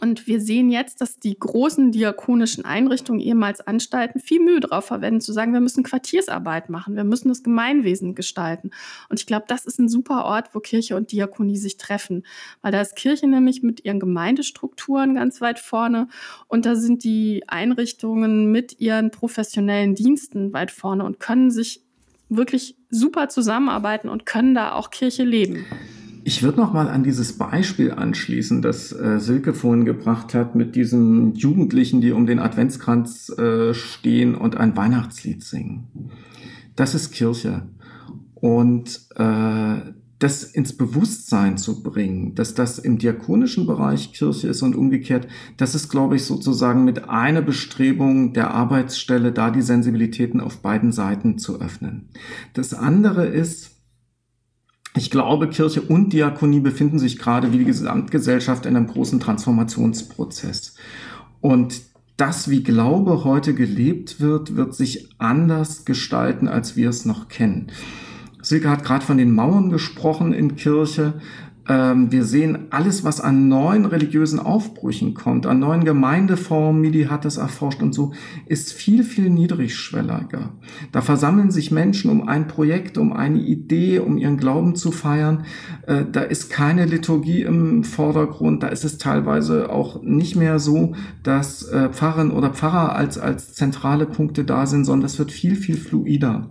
und 0.00 0.26
wir 0.26 0.40
sehen 0.40 0.70
jetzt, 0.70 1.00
dass 1.00 1.18
die 1.18 1.38
großen 1.38 1.92
diakonischen 1.92 2.64
Einrichtungen, 2.64 3.20
ehemals 3.20 3.60
Anstalten, 3.60 4.20
viel 4.20 4.40
Mühe 4.40 4.60
darauf 4.60 4.86
verwenden, 4.86 5.20
zu 5.20 5.32
sagen, 5.32 5.52
wir 5.52 5.60
müssen 5.60 5.82
Quartiersarbeit 5.82 6.70
machen, 6.70 6.96
wir 6.96 7.04
müssen 7.04 7.28
das 7.28 7.42
Gemeinwesen 7.42 8.14
gestalten. 8.14 8.70
Und 9.08 9.20
ich 9.20 9.26
glaube, 9.26 9.44
das 9.48 9.66
ist 9.66 9.78
ein 9.78 9.88
super 9.88 10.24
Ort, 10.24 10.54
wo 10.54 10.60
Kirche 10.60 10.96
und 10.96 11.12
Diakonie 11.12 11.56
sich 11.56 11.76
treffen, 11.76 12.24
weil 12.62 12.72
da 12.72 12.80
ist 12.80 12.96
Kirche 12.96 13.26
nämlich 13.26 13.62
mit 13.62 13.84
ihren 13.84 14.00
Gemeindestrukturen 14.00 15.14
ganz 15.14 15.40
weit 15.40 15.58
vorne 15.58 16.08
und 16.48 16.66
da 16.66 16.76
sind 16.76 17.04
die 17.04 17.44
Einrichtungen 17.46 18.50
mit 18.50 18.80
ihren 18.80 19.10
professionellen 19.10 19.94
Diensten 19.94 20.52
weit 20.52 20.70
vorne 20.70 21.04
und 21.04 21.20
können 21.20 21.50
sich 21.50 21.82
wirklich 22.28 22.76
super 22.90 23.28
zusammenarbeiten 23.28 24.08
und 24.08 24.24
können 24.24 24.54
da 24.54 24.72
auch 24.72 24.90
Kirche 24.90 25.24
leben. 25.24 25.66
Ich 26.22 26.42
würde 26.42 26.60
noch 26.60 26.72
mal 26.72 26.88
an 26.88 27.02
dieses 27.02 27.38
Beispiel 27.38 27.92
anschließen, 27.92 28.62
das 28.62 28.92
äh, 28.92 29.18
Silke 29.18 29.54
vorhin 29.54 29.84
gebracht 29.84 30.34
hat 30.34 30.54
mit 30.54 30.76
diesen 30.76 31.34
Jugendlichen, 31.34 32.00
die 32.00 32.12
um 32.12 32.26
den 32.26 32.38
Adventskranz 32.38 33.30
äh, 33.30 33.72
stehen 33.74 34.34
und 34.34 34.56
ein 34.56 34.76
Weihnachtslied 34.76 35.42
singen. 35.42 35.88
Das 36.76 36.94
ist 36.94 37.12
Kirche. 37.12 37.62
Und 38.34 39.00
äh, 39.16 39.92
das 40.20 40.44
ins 40.44 40.76
Bewusstsein 40.76 41.56
zu 41.56 41.82
bringen, 41.82 42.34
dass 42.34 42.54
das 42.54 42.78
im 42.78 42.98
diakonischen 42.98 43.66
Bereich 43.66 44.12
Kirche 44.12 44.48
ist 44.48 44.62
und 44.62 44.76
umgekehrt, 44.76 45.26
das 45.56 45.74
ist, 45.74 45.88
glaube 45.88 46.16
ich, 46.16 46.24
sozusagen 46.24 46.84
mit 46.84 47.08
einer 47.08 47.40
Bestrebung 47.40 48.34
der 48.34 48.52
Arbeitsstelle, 48.52 49.32
da 49.32 49.50
die 49.50 49.62
Sensibilitäten 49.62 50.40
auf 50.40 50.58
beiden 50.58 50.92
Seiten 50.92 51.38
zu 51.38 51.60
öffnen. 51.60 52.10
Das 52.52 52.74
andere 52.74 53.26
ist, 53.26 53.69
ich 54.96 55.10
glaube, 55.10 55.48
Kirche 55.48 55.82
und 55.82 56.12
Diakonie 56.12 56.60
befinden 56.60 56.98
sich 56.98 57.18
gerade 57.18 57.52
wie 57.52 57.58
die 57.58 57.64
Gesamtgesellschaft 57.64 58.66
in 58.66 58.76
einem 58.76 58.88
großen 58.88 59.20
Transformationsprozess. 59.20 60.74
Und 61.40 61.82
das, 62.16 62.50
wie 62.50 62.62
Glaube 62.62 63.24
heute 63.24 63.54
gelebt 63.54 64.20
wird, 64.20 64.56
wird 64.56 64.74
sich 64.74 65.08
anders 65.18 65.84
gestalten, 65.84 66.48
als 66.48 66.76
wir 66.76 66.90
es 66.90 67.04
noch 67.04 67.28
kennen. 67.28 67.68
Silke 68.42 68.68
hat 68.68 68.84
gerade 68.84 69.04
von 69.04 69.16
den 69.16 69.34
Mauern 69.34 69.70
gesprochen 69.70 70.32
in 70.32 70.56
Kirche. 70.56 71.14
Ähm, 71.68 72.10
wir 72.10 72.24
sehen 72.24 72.66
alles, 72.70 73.04
was 73.04 73.20
an 73.20 73.48
neuen 73.48 73.84
religiösen 73.84 74.38
Aufbrüchen 74.38 75.14
kommt, 75.14 75.46
an 75.46 75.58
neuen 75.58 75.84
Gemeindeformen, 75.84 76.80
Midi 76.80 77.04
hat 77.04 77.24
das 77.24 77.36
erforscht 77.36 77.82
und 77.82 77.94
so, 77.94 78.12
ist 78.46 78.72
viel, 78.72 79.04
viel 79.04 79.30
niedrigschwelliger. 79.30 80.52
Da 80.92 81.00
versammeln 81.02 81.50
sich 81.50 81.70
Menschen 81.70 82.10
um 82.10 82.26
ein 82.26 82.48
Projekt, 82.48 82.98
um 82.98 83.12
eine 83.12 83.38
Idee, 83.38 83.98
um 83.98 84.16
ihren 84.16 84.36
Glauben 84.36 84.74
zu 84.74 84.90
feiern. 84.90 85.44
Äh, 85.86 86.04
da 86.10 86.22
ist 86.22 86.50
keine 86.50 86.86
Liturgie 86.86 87.42
im 87.42 87.84
Vordergrund. 87.84 88.62
Da 88.62 88.68
ist 88.68 88.84
es 88.84 88.98
teilweise 88.98 89.70
auch 89.70 90.02
nicht 90.02 90.36
mehr 90.36 90.58
so, 90.58 90.94
dass 91.22 91.62
äh, 91.64 91.90
Pfarrerin 91.90 92.30
oder 92.30 92.50
Pfarrer 92.50 92.96
als, 92.96 93.18
als 93.18 93.52
zentrale 93.52 94.06
Punkte 94.06 94.44
da 94.44 94.66
sind, 94.66 94.84
sondern 94.84 95.02
das 95.02 95.18
wird 95.18 95.32
viel, 95.32 95.56
viel 95.56 95.76
fluider. 95.76 96.48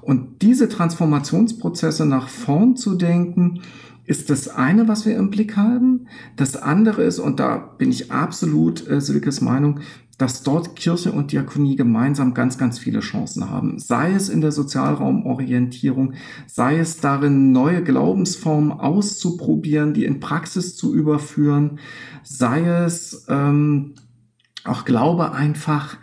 Und 0.00 0.40
diese 0.40 0.70
Transformationsprozesse 0.70 2.06
nach 2.06 2.28
vorn 2.28 2.76
zu 2.76 2.94
denken, 2.94 3.60
ist 4.08 4.30
das 4.30 4.48
eine, 4.48 4.88
was 4.88 5.04
wir 5.04 5.16
im 5.16 5.30
Blick 5.30 5.56
haben. 5.56 6.08
Das 6.34 6.56
andere 6.56 7.02
ist, 7.02 7.18
und 7.18 7.38
da 7.38 7.58
bin 7.58 7.90
ich 7.90 8.10
absolut 8.10 8.88
äh, 8.88 9.02
Silkes 9.02 9.42
Meinung, 9.42 9.80
dass 10.16 10.42
dort 10.42 10.74
Kirche 10.76 11.12
und 11.12 11.30
Diakonie 11.30 11.76
gemeinsam 11.76 12.32
ganz, 12.32 12.56
ganz 12.56 12.78
viele 12.78 13.00
Chancen 13.00 13.50
haben. 13.50 13.78
Sei 13.78 14.12
es 14.12 14.30
in 14.30 14.40
der 14.40 14.50
Sozialraumorientierung, 14.50 16.14
sei 16.46 16.78
es 16.78 17.00
darin, 17.00 17.52
neue 17.52 17.84
Glaubensformen 17.84 18.72
auszuprobieren, 18.72 19.92
die 19.92 20.06
in 20.06 20.20
Praxis 20.20 20.74
zu 20.74 20.94
überführen, 20.94 21.78
sei 22.24 22.64
es 22.66 23.26
ähm, 23.28 23.94
auch 24.64 24.86
Glaube 24.86 25.32
einfach 25.32 25.98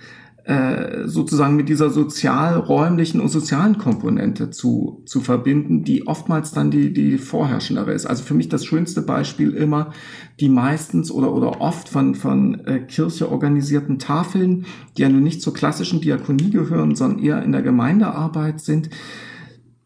äh, 0.45 1.07
sozusagen 1.07 1.55
mit 1.55 1.69
dieser 1.69 1.89
sozialräumlichen 1.89 3.19
und 3.19 3.29
sozialen 3.29 3.79
Komponente 3.79 4.51
zu, 4.51 5.01
zu 5.07 5.21
verbinden, 5.21 5.83
die 5.83 6.05
oftmals 6.05 6.51
dann 6.51 6.69
die, 6.69 6.93
die 6.93 7.17
vorherrschendere 7.17 7.91
ist. 7.93 8.05
Also 8.05 8.23
für 8.23 8.35
mich 8.35 8.47
das 8.47 8.63
schönste 8.63 9.01
Beispiel 9.01 9.51
immer 9.51 9.91
die 10.39 10.49
meistens 10.49 11.09
oder, 11.09 11.33
oder 11.33 11.61
oft 11.61 11.89
von, 11.89 12.13
von 12.13 12.63
äh, 12.65 12.79
Kirche 12.79 13.31
organisierten 13.31 13.97
Tafeln, 13.97 14.67
die 14.95 15.01
ja 15.01 15.09
nun 15.09 15.23
nicht 15.23 15.41
zur 15.41 15.55
klassischen 15.55 15.99
Diakonie 15.99 16.51
gehören, 16.51 16.95
sondern 16.95 17.23
eher 17.23 17.41
in 17.41 17.51
der 17.51 17.63
Gemeindearbeit 17.63 18.61
sind 18.61 18.91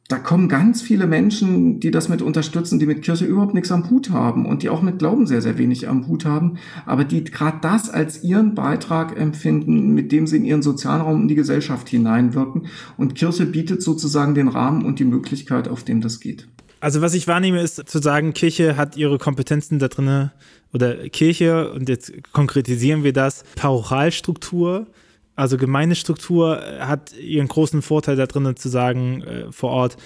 da 0.09 0.17
kommen 0.17 0.49
ganz 0.49 0.81
viele 0.81 1.05
Menschen, 1.05 1.79
die 1.79 1.91
das 1.91 2.09
mit 2.09 2.23
unterstützen, 2.23 2.79
die 2.79 2.87
mit 2.87 3.03
Kirche 3.03 3.25
überhaupt 3.25 3.53
nichts 3.53 3.71
am 3.71 3.91
Hut 3.91 4.09
haben 4.09 4.47
und 4.47 4.63
die 4.63 4.69
auch 4.69 4.81
mit 4.81 4.97
Glauben 4.97 5.27
sehr, 5.27 5.43
sehr 5.43 5.59
wenig 5.59 5.87
am 5.87 6.07
Hut 6.07 6.25
haben, 6.25 6.57
aber 6.87 7.03
die 7.03 7.23
gerade 7.23 7.59
das 7.61 7.91
als 7.91 8.23
ihren 8.23 8.55
Beitrag 8.55 9.15
empfinden, 9.15 9.93
mit 9.93 10.11
dem 10.11 10.25
sie 10.25 10.37
in 10.37 10.45
ihren 10.45 10.63
Sozialraum 10.63 11.21
in 11.21 11.27
die 11.27 11.35
Gesellschaft 11.35 11.87
hineinwirken. 11.89 12.67
Und 12.97 13.13
Kirche 13.13 13.45
bietet 13.45 13.83
sozusagen 13.83 14.33
den 14.33 14.47
Rahmen 14.47 14.83
und 14.83 14.97
die 14.97 15.05
Möglichkeit, 15.05 15.67
auf 15.67 15.83
dem 15.83 16.01
das 16.01 16.19
geht. 16.19 16.47
Also 16.79 17.01
was 17.01 17.13
ich 17.13 17.27
wahrnehme, 17.27 17.61
ist 17.61 17.87
zu 17.87 17.99
sagen, 17.99 18.33
Kirche 18.33 18.77
hat 18.77 18.97
ihre 18.97 19.19
Kompetenzen 19.19 19.77
da 19.77 19.89
drin 19.89 20.31
oder 20.73 20.95
Kirche, 21.09 21.71
und 21.71 21.87
jetzt 21.87 22.11
konkretisieren 22.33 23.03
wir 23.03 23.13
das, 23.13 23.43
Parochialstruktur, 23.55 24.87
also 25.39 25.57
Gemeindestruktur 25.57 26.61
hat 26.79 27.17
ihren 27.17 27.47
großen 27.47 27.81
Vorteil 27.81 28.17
da 28.17 28.25
drin 28.25 28.55
zu 28.55 28.67
sagen, 28.67 29.21
äh, 29.23 29.51
vor 29.51 29.71
Ort 29.71 29.97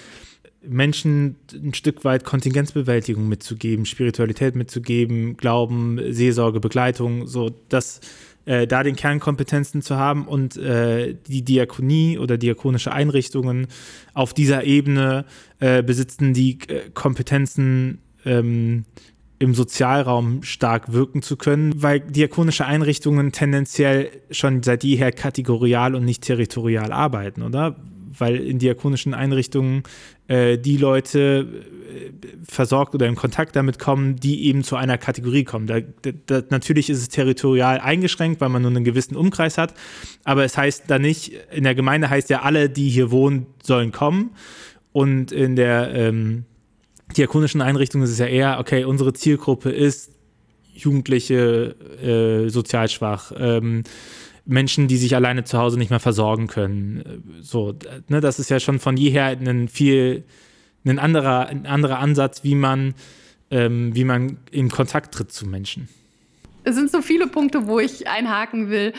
Menschen 0.66 1.36
ein 1.52 1.74
Stück 1.74 2.04
weit 2.04 2.24
Kontingenzbewältigung 2.24 3.28
mitzugeben, 3.28 3.84
Spiritualität 3.84 4.54
mitzugeben, 4.54 5.36
Glauben, 5.36 6.00
Seelsorge, 6.10 6.60
Begleitung, 6.60 7.26
so 7.26 7.50
dass 7.68 8.00
äh, 8.46 8.66
da 8.66 8.82
den 8.82 8.96
Kernkompetenzen 8.96 9.82
zu 9.82 9.96
haben 9.96 10.26
und 10.26 10.56
äh, 10.56 11.16
die 11.26 11.42
Diakonie 11.42 12.16
oder 12.18 12.38
diakonische 12.38 12.92
Einrichtungen 12.92 13.66
auf 14.14 14.34
dieser 14.34 14.64
Ebene 14.64 15.24
äh, 15.58 15.82
besitzen 15.82 16.32
die 16.32 16.58
äh, 16.68 16.90
Kompetenzen 16.94 17.98
ähm, 18.24 18.84
im 19.38 19.54
Sozialraum 19.54 20.42
stark 20.42 20.92
wirken 20.92 21.22
zu 21.22 21.36
können, 21.36 21.72
weil 21.82 22.00
diakonische 22.00 22.66
Einrichtungen 22.66 23.32
tendenziell 23.32 24.10
schon 24.30 24.62
seit 24.62 24.84
jeher 24.84 25.12
kategorial 25.12 25.94
und 25.94 26.04
nicht 26.04 26.22
territorial 26.22 26.92
arbeiten, 26.92 27.42
oder? 27.42 27.76
Weil 28.16 28.36
in 28.36 28.60
diakonischen 28.60 29.12
Einrichtungen 29.12 29.82
äh, 30.28 30.56
die 30.56 30.76
Leute 30.76 31.48
äh, 31.92 32.12
versorgt 32.48 32.94
oder 32.94 33.08
in 33.08 33.16
Kontakt 33.16 33.56
damit 33.56 33.80
kommen, 33.80 34.16
die 34.16 34.46
eben 34.46 34.62
zu 34.62 34.76
einer 34.76 34.98
Kategorie 34.98 35.42
kommen. 35.42 35.66
Da, 35.66 35.80
da, 36.26 36.42
natürlich 36.50 36.88
ist 36.88 36.98
es 36.98 37.08
territorial 37.08 37.80
eingeschränkt, 37.80 38.40
weil 38.40 38.50
man 38.50 38.62
nur 38.62 38.70
einen 38.70 38.84
gewissen 38.84 39.16
Umkreis 39.16 39.58
hat, 39.58 39.74
aber 40.22 40.44
es 40.44 40.56
heißt 40.56 40.84
da 40.86 41.00
nicht, 41.00 41.32
in 41.52 41.64
der 41.64 41.74
Gemeinde 41.74 42.08
heißt 42.08 42.30
ja, 42.30 42.42
alle, 42.42 42.70
die 42.70 42.88
hier 42.88 43.10
wohnen, 43.10 43.46
sollen 43.62 43.90
kommen. 43.90 44.30
Und 44.92 45.32
in 45.32 45.56
der 45.56 45.92
ähm, 45.92 46.44
diakonischen 47.16 47.60
Einrichtungen 47.60 48.04
ist 48.04 48.10
es 48.10 48.18
ja 48.18 48.26
eher, 48.26 48.58
okay, 48.58 48.84
unsere 48.84 49.12
Zielgruppe 49.12 49.70
ist 49.70 50.10
Jugendliche, 50.74 51.76
äh, 52.02 52.48
sozial 52.48 52.88
schwach, 52.88 53.32
ähm, 53.36 53.84
Menschen, 54.44 54.88
die 54.88 54.96
sich 54.96 55.14
alleine 55.14 55.44
zu 55.44 55.58
Hause 55.58 55.78
nicht 55.78 55.90
mehr 55.90 56.00
versorgen 56.00 56.48
können. 56.48 57.22
So, 57.40 57.74
ne, 58.08 58.20
das 58.20 58.38
ist 58.38 58.50
ja 58.50 58.60
schon 58.60 58.78
von 58.78 58.96
jeher 58.96 59.26
ein 59.26 59.68
viel, 59.68 60.24
ein 60.84 60.98
anderer, 60.98 61.46
ein 61.46 61.66
anderer 61.66 61.98
Ansatz, 61.98 62.44
wie 62.44 62.54
man, 62.54 62.94
ähm, 63.50 63.94
wie 63.94 64.04
man 64.04 64.38
in 64.50 64.68
Kontakt 64.68 65.14
tritt 65.14 65.32
zu 65.32 65.46
Menschen. 65.46 65.88
Es 66.64 66.74
sind 66.74 66.90
so 66.90 67.00
viele 67.02 67.26
Punkte, 67.26 67.66
wo 67.66 67.78
ich 67.78 68.08
einhaken 68.08 68.68
will. 68.70 68.92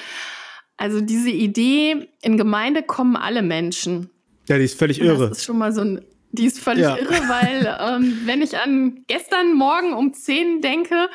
Also 0.78 1.02
diese 1.02 1.30
Idee, 1.30 2.08
in 2.22 2.38
Gemeinde 2.38 2.84
kommen 2.84 3.16
alle 3.16 3.42
Menschen. 3.42 4.10
Ja, 4.48 4.58
die 4.58 4.66
ist 4.66 4.78
völlig 4.78 5.00
irre. 5.00 5.30
Das 5.30 5.40
ist 5.40 5.46
schon 5.46 5.58
mal 5.58 5.74
so 5.74 5.82
ein 5.82 6.02
die 6.36 6.46
ist 6.46 6.60
völlig 6.60 6.84
ja. 6.84 6.98
irre, 6.98 7.16
weil 7.28 7.78
ähm, 7.80 8.22
wenn 8.26 8.42
ich 8.42 8.58
an 8.58 9.04
gestern 9.08 9.54
Morgen 9.54 9.94
um 9.94 10.14
10 10.14 10.62
denke, 10.62 11.10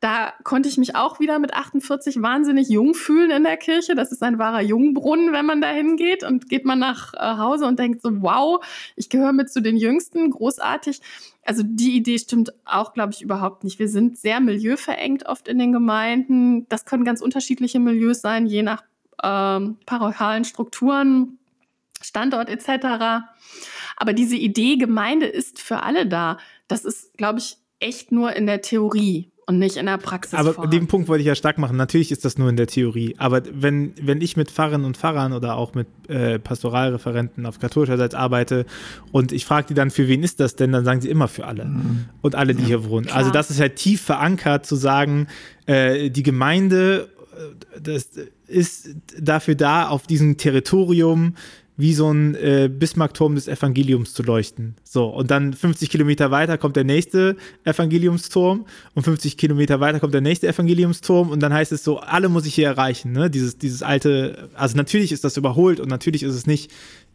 da 0.00 0.32
konnte 0.44 0.68
ich 0.68 0.78
mich 0.78 0.96
auch 0.96 1.20
wieder 1.20 1.38
mit 1.38 1.52
48 1.52 2.22
wahnsinnig 2.22 2.70
jung 2.70 2.94
fühlen 2.94 3.30
in 3.30 3.44
der 3.44 3.58
Kirche. 3.58 3.94
Das 3.94 4.12
ist 4.12 4.22
ein 4.22 4.38
wahrer 4.38 4.62
Jungbrunnen, 4.62 5.32
wenn 5.32 5.44
man 5.44 5.60
da 5.60 5.68
hingeht. 5.68 6.24
Und 6.24 6.48
geht 6.48 6.64
man 6.64 6.78
nach 6.78 7.12
äh, 7.12 7.18
Hause 7.18 7.66
und 7.66 7.78
denkt 7.78 8.00
so, 8.00 8.22
wow, 8.22 8.64
ich 8.96 9.10
gehöre 9.10 9.34
mit 9.34 9.52
zu 9.52 9.60
den 9.60 9.76
Jüngsten, 9.76 10.30
großartig. 10.30 11.02
Also 11.44 11.62
die 11.64 11.96
Idee 11.96 12.18
stimmt 12.18 12.54
auch, 12.64 12.94
glaube 12.94 13.12
ich, 13.12 13.20
überhaupt 13.20 13.62
nicht. 13.62 13.78
Wir 13.78 13.88
sind 13.88 14.16
sehr 14.16 14.40
milieuverengt 14.40 15.26
oft 15.26 15.48
in 15.48 15.58
den 15.58 15.72
Gemeinden. 15.72 16.66
Das 16.70 16.86
können 16.86 17.04
ganz 17.04 17.20
unterschiedliche 17.20 17.78
Milieus 17.78 18.22
sein, 18.22 18.46
je 18.46 18.62
nach 18.62 18.82
ähm, 19.22 19.76
parochialen 19.84 20.46
Strukturen, 20.46 21.38
Standort 22.00 22.48
etc. 22.48 23.26
Aber 24.00 24.14
diese 24.14 24.36
Idee, 24.36 24.76
Gemeinde 24.76 25.26
ist 25.26 25.60
für 25.60 25.82
alle 25.82 26.06
da, 26.06 26.38
das 26.68 26.86
ist, 26.86 27.18
glaube 27.18 27.38
ich, 27.38 27.58
echt 27.80 28.12
nur 28.12 28.34
in 28.34 28.46
der 28.46 28.62
Theorie 28.62 29.30
und 29.44 29.58
nicht 29.58 29.76
in 29.76 29.84
der 29.84 29.98
Praxis. 29.98 30.38
Aber 30.38 30.54
vorhanden. 30.54 30.78
den 30.78 30.86
Punkt 30.86 31.06
wollte 31.08 31.20
ich 31.20 31.26
ja 31.26 31.34
stark 31.34 31.58
machen. 31.58 31.76
Natürlich 31.76 32.10
ist 32.10 32.24
das 32.24 32.38
nur 32.38 32.48
in 32.48 32.56
der 32.56 32.66
Theorie. 32.66 33.14
Aber 33.18 33.42
wenn, 33.52 33.92
wenn 34.00 34.22
ich 34.22 34.38
mit 34.38 34.50
Pfarrern 34.50 34.86
und 34.86 34.96
Pfarrern 34.96 35.34
oder 35.34 35.56
auch 35.56 35.74
mit 35.74 35.86
äh, 36.08 36.38
Pastoralreferenten 36.38 37.44
auf 37.44 37.58
katholischer 37.58 37.98
Seite 37.98 38.18
arbeite 38.18 38.64
und 39.12 39.32
ich 39.32 39.44
frage 39.44 39.66
die 39.68 39.74
dann, 39.74 39.90
für 39.90 40.08
wen 40.08 40.22
ist 40.22 40.40
das 40.40 40.56
denn, 40.56 40.72
dann 40.72 40.86
sagen 40.86 41.02
sie 41.02 41.10
immer 41.10 41.28
für 41.28 41.46
alle. 41.46 41.66
Mhm. 41.66 42.06
Und 42.22 42.36
alle, 42.36 42.54
die 42.54 42.62
ja, 42.62 42.68
hier 42.68 42.88
wohnen. 42.88 43.04
Klar. 43.04 43.18
Also 43.18 43.30
das 43.30 43.50
ist 43.50 43.60
halt 43.60 43.76
tief 43.76 44.00
verankert 44.00 44.64
zu 44.64 44.76
sagen, 44.76 45.26
äh, 45.66 46.08
die 46.08 46.22
Gemeinde, 46.22 47.10
äh, 47.36 47.80
das 47.82 48.08
ist 48.46 48.94
dafür 49.18 49.56
da, 49.56 49.88
auf 49.88 50.06
diesem 50.06 50.38
Territorium 50.38 51.34
wie 51.80 51.94
so 51.94 52.12
ein 52.12 52.34
äh, 52.34 52.70
Bismarckturm 52.72 53.34
des 53.34 53.48
Evangeliums 53.48 54.14
zu 54.14 54.22
leuchten. 54.22 54.76
So, 54.84 55.06
und 55.06 55.30
dann 55.30 55.52
50 55.52 55.90
Kilometer 55.90 56.30
weiter 56.30 56.58
kommt 56.58 56.76
der 56.76 56.84
nächste 56.84 57.36
Evangeliumsturm 57.64 58.66
und 58.94 59.02
50 59.02 59.36
Kilometer 59.36 59.80
weiter 59.80 60.00
kommt 60.00 60.14
der 60.14 60.20
nächste 60.20 60.48
Evangeliumsturm 60.48 61.30
und 61.30 61.40
dann 61.40 61.52
heißt 61.52 61.72
es 61.72 61.84
so, 61.84 61.98
alle 61.98 62.28
muss 62.28 62.46
ich 62.46 62.54
hier 62.54 62.66
erreichen, 62.66 63.12
ne? 63.12 63.30
Dieses, 63.30 63.58
dieses 63.58 63.82
alte, 63.82 64.50
also 64.54 64.76
natürlich 64.76 65.12
ist 65.12 65.24
das 65.24 65.36
überholt 65.36 65.80
und 65.80 65.88
natürlich 65.88 66.22
ist 66.22 66.34
es 66.34 66.46
nicht 66.46 66.70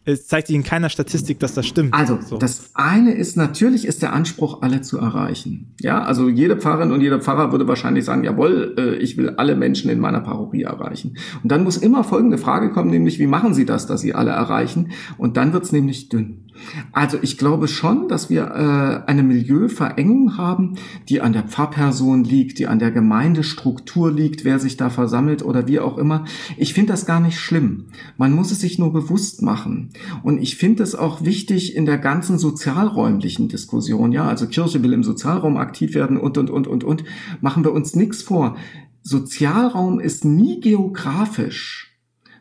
es 0.06 0.28
zeigt 0.28 0.48
sich 0.48 0.56
in 0.56 0.64
keiner 0.64 0.90
Statistik, 0.90 1.40
dass 1.40 1.56
das 1.56 1.66
stimmt. 1.66 1.94
Also, 1.94 2.20
so. 2.22 2.38
das 2.38 2.70
eine 2.76 3.14
ist, 3.14 3.38
natürlich 3.38 3.86
ist 3.86 4.04
der 4.04 4.14
Anspruch, 4.14 4.62
alle 4.62 4.82
zu 4.82 5.00
erreichen. 5.00 5.74
Ja, 5.82 6.04
also 6.04 6.30
jede 6.30 6.58
Pfarrerin 6.58 6.92
und 6.92 7.02
jeder 7.02 7.20
Pfarrer 7.20 7.52
würde 7.52 7.68
wahrscheinlich 7.68 8.06
sagen, 8.06 8.24
jawohl, 8.24 8.76
äh, 8.78 8.96
ich 8.98 9.18
will 9.18 9.32
alle 9.32 9.56
Menschen 9.56 9.90
in 9.90 10.00
meiner 10.00 10.22
Parochie 10.22 10.64
erreichen. 10.64 11.18
Und 11.42 11.52
dann 11.52 11.64
muss 11.64 11.78
immer 11.78 12.04
folgende 12.04 12.38
Frage 12.38 12.70
kommen, 12.70 12.92
nämlich, 12.92 13.18
wie 13.18 13.28
machen 13.28 13.56
Sie 13.56 13.66
das, 13.66 13.88
dass 13.88 14.02
Sie 14.02 14.14
alle 14.14 14.32
erreichen? 14.32 14.92
Und 15.18 15.38
dann 15.38 15.54
wird's 15.54 15.72
nämlich 15.72 16.10
dünn. 16.10 16.45
Also 16.92 17.18
ich 17.22 17.38
glaube 17.38 17.68
schon, 17.68 18.08
dass 18.08 18.30
wir 18.30 18.44
äh, 18.44 19.10
eine 19.10 19.24
Milieuverengung 19.24 20.38
haben, 20.38 20.76
die 21.10 21.22
an 21.22 21.34
der 21.34 21.44
Pfarrperson 21.44 22.24
liegt, 22.24 22.60
die 22.60 22.68
an 22.68 22.80
der 22.80 22.92
Gemeindestruktur 22.92 24.12
liegt, 24.12 24.46
wer 24.46 24.60
sich 24.60 24.78
da 24.78 24.90
versammelt 24.90 25.44
oder 25.44 25.68
wie 25.68 25.80
auch 25.80 25.98
immer. 25.98 26.26
Ich 26.58 26.74
finde 26.74 26.94
das 26.94 27.06
gar 27.06 27.20
nicht 27.20 27.40
schlimm. 27.40 27.86
Man 28.18 28.32
muss 28.32 28.52
es 28.52 28.62
sich 28.62 28.80
nur 28.80 28.94
bewusst 28.94 29.42
machen. 29.42 29.90
Und 30.24 30.42
ich 30.42 30.58
finde 30.58 30.84
es 30.84 30.96
auch 30.96 31.24
wichtig 31.24 31.76
in 31.76 31.86
der 31.86 31.98
ganzen 31.98 32.38
sozialräumlichen 32.38 33.48
Diskussion. 33.50 34.12
Ja, 34.12 34.28
also 34.28 34.48
Kirche 34.48 34.82
will 34.84 34.94
im 34.94 35.04
Sozialraum 35.04 35.58
aktiv 35.58 35.94
werden 35.94 36.18
und, 36.18 36.38
und, 36.38 36.50
und, 36.50 36.68
und, 36.68 36.84
und. 36.84 37.04
Machen 37.42 37.64
wir 37.64 37.74
uns 37.74 37.96
nichts 37.96 38.22
vor. 38.22 38.56
Sozialraum 39.04 40.00
ist 40.00 40.26
nie 40.26 40.60
geografisch 40.60 41.85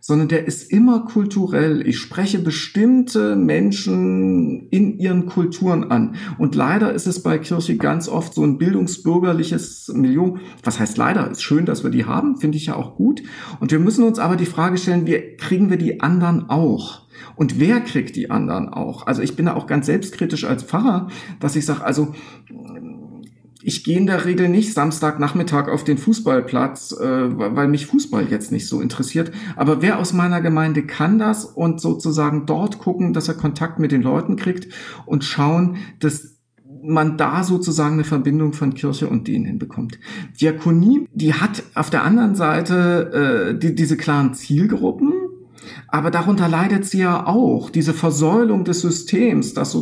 sondern 0.06 0.28
der 0.28 0.46
ist 0.46 0.70
immer 0.70 1.06
kulturell. 1.06 1.88
Ich 1.88 1.98
spreche 1.98 2.38
bestimmte 2.38 3.36
Menschen 3.36 4.68
in 4.68 4.98
ihren 4.98 5.24
Kulturen 5.24 5.90
an. 5.90 6.16
Und 6.36 6.54
leider 6.54 6.92
ist 6.92 7.06
es 7.06 7.22
bei 7.22 7.38
Kirche 7.38 7.78
ganz 7.78 8.06
oft 8.06 8.34
so 8.34 8.44
ein 8.44 8.58
bildungsbürgerliches 8.58 9.90
Milieu. 9.94 10.34
Was 10.62 10.78
heißt 10.78 10.98
leider? 10.98 11.30
Ist 11.30 11.42
schön, 11.42 11.64
dass 11.64 11.84
wir 11.84 11.90
die 11.90 12.04
haben, 12.04 12.36
finde 12.36 12.58
ich 12.58 12.66
ja 12.66 12.76
auch 12.76 12.96
gut. 12.96 13.22
Und 13.60 13.72
wir 13.72 13.78
müssen 13.78 14.04
uns 14.04 14.18
aber 14.18 14.36
die 14.36 14.44
Frage 14.44 14.76
stellen, 14.76 15.06
wie 15.06 15.38
kriegen 15.38 15.70
wir 15.70 15.78
die 15.78 16.02
anderen 16.02 16.50
auch? 16.50 17.06
Und 17.34 17.58
wer 17.58 17.80
kriegt 17.80 18.14
die 18.14 18.30
anderen 18.30 18.68
auch? 18.68 19.06
Also 19.06 19.22
ich 19.22 19.36
bin 19.36 19.46
da 19.46 19.54
auch 19.54 19.66
ganz 19.66 19.86
selbstkritisch 19.86 20.44
als 20.44 20.64
Pfarrer, 20.64 21.08
dass 21.40 21.56
ich 21.56 21.64
sage, 21.64 21.82
also 21.82 22.12
ich 23.66 23.83
gehe 23.83 23.96
in 23.96 24.07
der 24.07 24.27
Regel 24.27 24.50
nicht 24.50 24.74
Samstagnachmittag 24.74 25.68
auf 25.68 25.85
den 25.85 25.96
Fußballplatz, 25.96 26.92
äh, 26.92 27.07
weil 27.38 27.66
mich 27.68 27.87
Fußball 27.87 28.27
jetzt 28.31 28.53
nicht 28.53 28.68
so 28.68 28.81
interessiert. 28.81 29.33
Aber 29.57 29.81
wer 29.81 29.98
aus 29.98 30.12
meiner 30.12 30.42
Gemeinde 30.42 30.83
kann 30.83 31.18
das 31.18 31.46
und 31.46 31.81
sozusagen 31.81 32.44
dort 32.44 32.79
gucken, 32.79 33.14
dass 33.14 33.29
er 33.29 33.35
Kontakt 33.35 33.79
mit 33.79 33.90
den 33.90 34.03
Leuten 34.03 34.37
kriegt 34.37 34.68
und 35.07 35.24
schauen, 35.24 35.79
dass 35.98 36.35
man 36.83 37.16
da 37.16 37.42
sozusagen 37.42 37.94
eine 37.94 38.05
Verbindung 38.05 38.53
von 38.53 38.74
Kirche 38.74 39.09
und 39.09 39.27
denen 39.27 39.46
hinbekommt. 39.46 39.98
Diakonie, 40.38 41.09
die 41.14 41.33
hat 41.33 41.62
auf 41.74 41.88
der 41.88 42.05
anderen 42.05 42.35
Seite 42.35 43.55
äh, 43.55 43.59
die, 43.59 43.74
diese 43.74 43.96
klaren 43.96 44.35
Zielgruppen, 44.35 45.13
aber 45.88 46.11
darunter 46.11 46.48
leidet 46.48 46.85
sie 46.85 46.98
ja 46.98 47.27
auch, 47.27 47.70
diese 47.70 47.94
Versäulung 47.94 48.64
des 48.64 48.81
Systems, 48.81 49.55
dass 49.55 49.74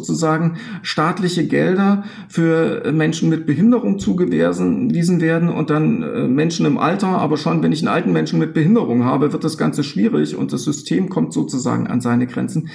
staatliche 0.82 1.46
Gelder 1.46 2.04
für 2.28 2.90
Menschen 2.92 3.28
mit 3.28 3.46
Behinderung 3.46 3.98
zugewiesen 3.98 5.20
werden 5.20 5.48
und 5.48 5.70
dann 5.70 6.02
äh, 6.02 6.28
Menschen 6.28 6.66
im 6.66 6.78
Alter, 6.78 7.08
aber 7.08 7.36
schon 7.36 7.62
wenn 7.62 7.72
ich 7.72 7.80
einen 7.80 7.94
alten 7.94 8.12
Menschen 8.12 8.38
mit 8.38 8.54
Behinderung 8.54 9.04
habe, 9.04 9.32
wird 9.32 9.44
das 9.44 9.58
Ganze 9.58 9.84
schwierig 9.84 10.36
und 10.36 10.52
das 10.52 10.64
System 10.64 11.08
kommt 11.08 11.32
sozusagen 11.32 11.86
an 11.86 12.00
seine 12.00 12.26
Grenzen. 12.26 12.70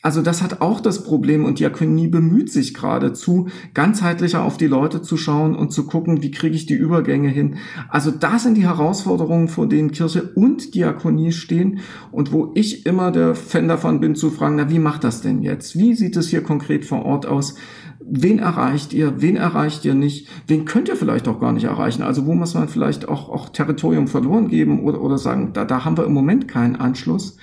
Also 0.00 0.22
das 0.22 0.42
hat 0.42 0.60
auch 0.60 0.80
das 0.80 1.02
Problem 1.02 1.44
und 1.44 1.58
Diakonie 1.58 2.06
bemüht 2.06 2.52
sich 2.52 2.72
geradezu, 2.72 3.48
ganzheitlicher 3.74 4.44
auf 4.44 4.56
die 4.56 4.68
Leute 4.68 5.02
zu 5.02 5.16
schauen 5.16 5.56
und 5.56 5.72
zu 5.72 5.86
gucken, 5.86 6.22
wie 6.22 6.30
kriege 6.30 6.54
ich 6.54 6.66
die 6.66 6.74
Übergänge 6.74 7.28
hin. 7.28 7.56
Also 7.88 8.12
das 8.12 8.44
sind 8.44 8.56
die 8.56 8.66
Herausforderungen, 8.66 9.48
vor 9.48 9.68
denen 9.68 9.90
Kirche 9.90 10.22
und 10.36 10.76
Diakonie 10.76 11.32
stehen 11.32 11.80
und 12.12 12.32
wo 12.32 12.52
ich 12.54 12.86
immer 12.86 13.10
der 13.10 13.34
Fan 13.34 13.66
davon 13.66 13.98
bin 13.98 14.14
zu 14.14 14.30
fragen, 14.30 14.54
na 14.56 14.70
wie 14.70 14.78
macht 14.78 15.02
das 15.02 15.20
denn 15.20 15.42
jetzt? 15.42 15.76
Wie 15.76 15.94
sieht 15.94 16.16
es 16.16 16.28
hier 16.28 16.44
konkret 16.44 16.84
vor 16.84 17.04
Ort 17.04 17.26
aus? 17.26 17.56
Wen 18.00 18.38
erreicht 18.38 18.92
ihr? 18.92 19.20
Wen 19.20 19.36
erreicht 19.36 19.84
ihr 19.84 19.94
nicht? 19.94 20.28
Wen 20.46 20.64
könnt 20.64 20.88
ihr 20.88 20.96
vielleicht 20.96 21.26
auch 21.26 21.40
gar 21.40 21.52
nicht 21.52 21.64
erreichen? 21.64 22.02
Also 22.02 22.24
wo 22.24 22.34
muss 22.34 22.54
man 22.54 22.68
vielleicht 22.68 23.08
auch, 23.08 23.28
auch 23.28 23.48
Territorium 23.48 24.06
verloren 24.06 24.46
geben 24.46 24.84
oder, 24.84 25.02
oder 25.02 25.18
sagen, 25.18 25.50
da, 25.52 25.64
da 25.64 25.84
haben 25.84 25.96
wir 25.96 26.06
im 26.06 26.14
Moment 26.14 26.46
keinen 26.46 26.76
Anschluss. 26.76 27.36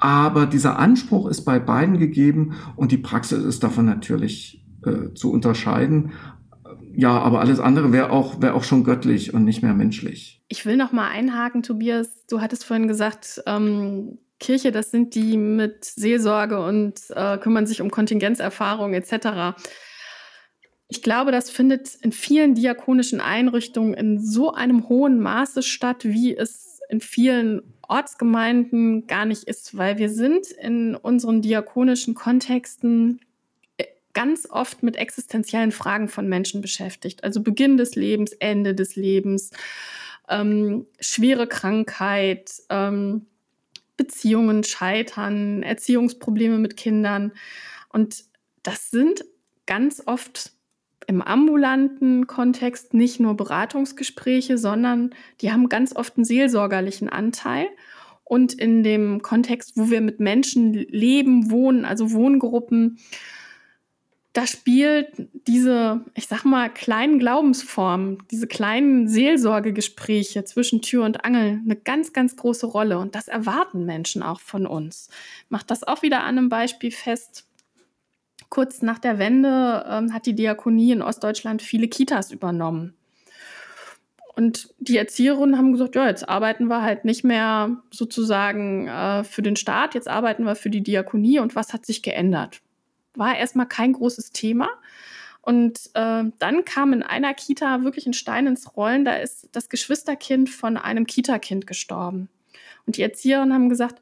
Aber 0.00 0.46
dieser 0.46 0.78
Anspruch 0.78 1.28
ist 1.28 1.44
bei 1.44 1.58
beiden 1.58 1.98
gegeben 1.98 2.54
und 2.74 2.90
die 2.90 2.98
Praxis 2.98 3.44
ist 3.44 3.62
davon 3.62 3.84
natürlich 3.84 4.64
äh, 4.84 5.12
zu 5.14 5.30
unterscheiden. 5.30 6.12
Ja, 6.96 7.18
aber 7.18 7.40
alles 7.40 7.60
andere 7.60 7.92
wäre 7.92 8.10
auch, 8.10 8.40
wäre 8.40 8.54
auch 8.54 8.64
schon 8.64 8.82
göttlich 8.82 9.34
und 9.34 9.44
nicht 9.44 9.62
mehr 9.62 9.74
menschlich. 9.74 10.42
Ich 10.48 10.64
will 10.64 10.78
noch 10.78 10.92
mal 10.92 11.08
einhaken, 11.08 11.62
Tobias. 11.62 12.24
Du 12.26 12.40
hattest 12.40 12.64
vorhin 12.64 12.88
gesagt, 12.88 13.42
ähm, 13.46 14.18
Kirche, 14.38 14.72
das 14.72 14.90
sind 14.90 15.14
die 15.14 15.36
mit 15.36 15.84
Seelsorge 15.84 16.64
und 16.64 16.98
äh, 17.10 17.36
kümmern 17.36 17.66
sich 17.66 17.82
um 17.82 17.90
Kontingenzerfahrung 17.90 18.94
etc. 18.94 19.60
Ich 20.88 21.02
glaube, 21.02 21.30
das 21.30 21.50
findet 21.50 21.94
in 21.96 22.10
vielen 22.10 22.54
diakonischen 22.54 23.20
Einrichtungen 23.20 23.92
in 23.92 24.18
so 24.18 24.52
einem 24.52 24.88
hohen 24.88 25.20
Maße 25.20 25.62
statt, 25.62 26.04
wie 26.04 26.34
es 26.34 26.80
in 26.88 27.00
vielen 27.00 27.69
Ortsgemeinden 27.90 29.06
gar 29.06 29.24
nicht 29.24 29.44
ist, 29.44 29.76
weil 29.76 29.98
wir 29.98 30.08
sind 30.08 30.46
in 30.52 30.94
unseren 30.94 31.42
diakonischen 31.42 32.14
Kontexten 32.14 33.20
äh, 33.78 33.84
ganz 34.14 34.48
oft 34.48 34.82
mit 34.82 34.96
existenziellen 34.96 35.72
Fragen 35.72 36.08
von 36.08 36.28
Menschen 36.28 36.60
beschäftigt. 36.60 37.24
Also 37.24 37.42
Beginn 37.42 37.76
des 37.76 37.96
Lebens, 37.96 38.32
Ende 38.32 38.74
des 38.74 38.94
Lebens, 38.94 39.50
ähm, 40.28 40.86
schwere 41.00 41.48
Krankheit, 41.48 42.52
ähm, 42.68 43.26
Beziehungen 43.96 44.64
scheitern, 44.64 45.62
Erziehungsprobleme 45.62 46.58
mit 46.58 46.76
Kindern. 46.76 47.32
Und 47.88 48.24
das 48.62 48.90
sind 48.90 49.24
ganz 49.66 50.02
oft 50.06 50.52
im 51.06 51.22
ambulanten 51.22 52.26
Kontext 52.26 52.94
nicht 52.94 53.20
nur 53.20 53.36
Beratungsgespräche, 53.36 54.58
sondern 54.58 55.10
die 55.40 55.52
haben 55.52 55.68
ganz 55.68 55.94
oft 55.94 56.16
einen 56.16 56.24
seelsorgerlichen 56.24 57.08
Anteil. 57.08 57.68
Und 58.24 58.52
in 58.52 58.84
dem 58.84 59.22
Kontext, 59.22 59.72
wo 59.76 59.90
wir 59.90 60.00
mit 60.00 60.20
Menschen 60.20 60.72
leben, 60.72 61.50
wohnen, 61.50 61.84
also 61.84 62.12
Wohngruppen, 62.12 62.98
da 64.32 64.46
spielt 64.46 65.08
diese, 65.48 66.04
ich 66.14 66.28
sag 66.28 66.44
mal, 66.44 66.72
kleinen 66.72 67.18
Glaubensformen, 67.18 68.18
diese 68.30 68.46
kleinen 68.46 69.08
Seelsorgegespräche 69.08 70.44
zwischen 70.44 70.82
Tür 70.82 71.04
und 71.04 71.24
Angel 71.24 71.60
eine 71.64 71.74
ganz, 71.74 72.12
ganz 72.12 72.36
große 72.36 72.66
Rolle. 72.66 73.00
Und 73.00 73.16
das 73.16 73.26
erwarten 73.26 73.84
Menschen 73.84 74.22
auch 74.22 74.40
von 74.40 74.66
uns. 74.66 75.08
Macht 75.48 75.72
das 75.72 75.82
auch 75.82 76.02
wieder 76.02 76.20
an 76.20 76.38
einem 76.38 76.48
Beispiel 76.48 76.92
fest 76.92 77.49
kurz 78.50 78.82
nach 78.82 78.98
der 78.98 79.18
Wende 79.18 79.86
ähm, 79.88 80.12
hat 80.12 80.26
die 80.26 80.34
Diakonie 80.34 80.92
in 80.92 81.02
Ostdeutschland 81.02 81.62
viele 81.62 81.88
Kitas 81.88 82.30
übernommen. 82.30 82.94
Und 84.36 84.72
die 84.78 84.96
Erzieherinnen 84.96 85.56
haben 85.56 85.72
gesagt, 85.72 85.94
ja, 85.94 86.06
jetzt 86.06 86.28
arbeiten 86.28 86.66
wir 86.66 86.82
halt 86.82 87.04
nicht 87.04 87.24
mehr 87.24 87.76
sozusagen 87.90 88.88
äh, 88.88 89.24
für 89.24 89.42
den 89.42 89.56
Staat, 89.56 89.94
jetzt 89.94 90.08
arbeiten 90.08 90.44
wir 90.44 90.54
für 90.54 90.70
die 90.70 90.82
Diakonie 90.82 91.38
und 91.38 91.56
was 91.56 91.72
hat 91.72 91.84
sich 91.84 92.02
geändert? 92.02 92.60
War 93.14 93.36
erstmal 93.36 93.66
kein 93.66 93.92
großes 93.92 94.30
Thema. 94.30 94.68
Und 95.42 95.90
äh, 95.94 96.24
dann 96.38 96.64
kam 96.64 96.92
in 96.92 97.02
einer 97.02 97.34
Kita 97.34 97.82
wirklich 97.82 98.06
ein 98.06 98.12
Stein 98.12 98.46
ins 98.46 98.76
Rollen, 98.76 99.04
da 99.04 99.14
ist 99.14 99.48
das 99.52 99.68
Geschwisterkind 99.68 100.50
von 100.50 100.76
einem 100.76 101.06
Kita-Kind 101.06 101.66
gestorben. 101.66 102.28
Und 102.86 102.96
die 102.96 103.02
Erzieherinnen 103.02 103.54
haben 103.54 103.68
gesagt, 103.68 104.00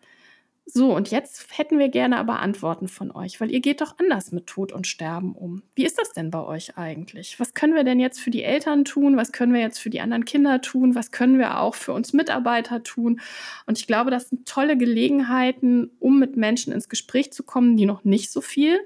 so, 0.70 0.94
und 0.94 1.10
jetzt 1.10 1.46
hätten 1.56 1.78
wir 1.78 1.88
gerne 1.88 2.18
aber 2.18 2.40
Antworten 2.40 2.88
von 2.88 3.10
euch, 3.10 3.40
weil 3.40 3.50
ihr 3.50 3.60
geht 3.60 3.80
doch 3.80 3.98
anders 3.98 4.32
mit 4.32 4.46
Tod 4.46 4.70
und 4.70 4.86
Sterben 4.86 5.34
um. 5.34 5.62
Wie 5.74 5.86
ist 5.86 5.98
das 5.98 6.12
denn 6.12 6.30
bei 6.30 6.44
euch 6.44 6.76
eigentlich? 6.76 7.40
Was 7.40 7.54
können 7.54 7.74
wir 7.74 7.84
denn 7.84 7.98
jetzt 7.98 8.20
für 8.20 8.30
die 8.30 8.42
Eltern 8.42 8.84
tun? 8.84 9.16
Was 9.16 9.32
können 9.32 9.54
wir 9.54 9.62
jetzt 9.62 9.78
für 9.78 9.88
die 9.88 10.02
anderen 10.02 10.26
Kinder 10.26 10.60
tun? 10.60 10.94
Was 10.94 11.10
können 11.10 11.38
wir 11.38 11.60
auch 11.60 11.74
für 11.74 11.94
uns 11.94 12.12
Mitarbeiter 12.12 12.82
tun? 12.82 13.20
Und 13.64 13.78
ich 13.78 13.86
glaube, 13.86 14.10
das 14.10 14.28
sind 14.28 14.46
tolle 14.46 14.76
Gelegenheiten, 14.76 15.90
um 16.00 16.18
mit 16.18 16.36
Menschen 16.36 16.74
ins 16.74 16.90
Gespräch 16.90 17.32
zu 17.32 17.44
kommen, 17.44 17.78
die 17.78 17.86
noch 17.86 18.04
nicht 18.04 18.30
so 18.30 18.42
viel 18.42 18.78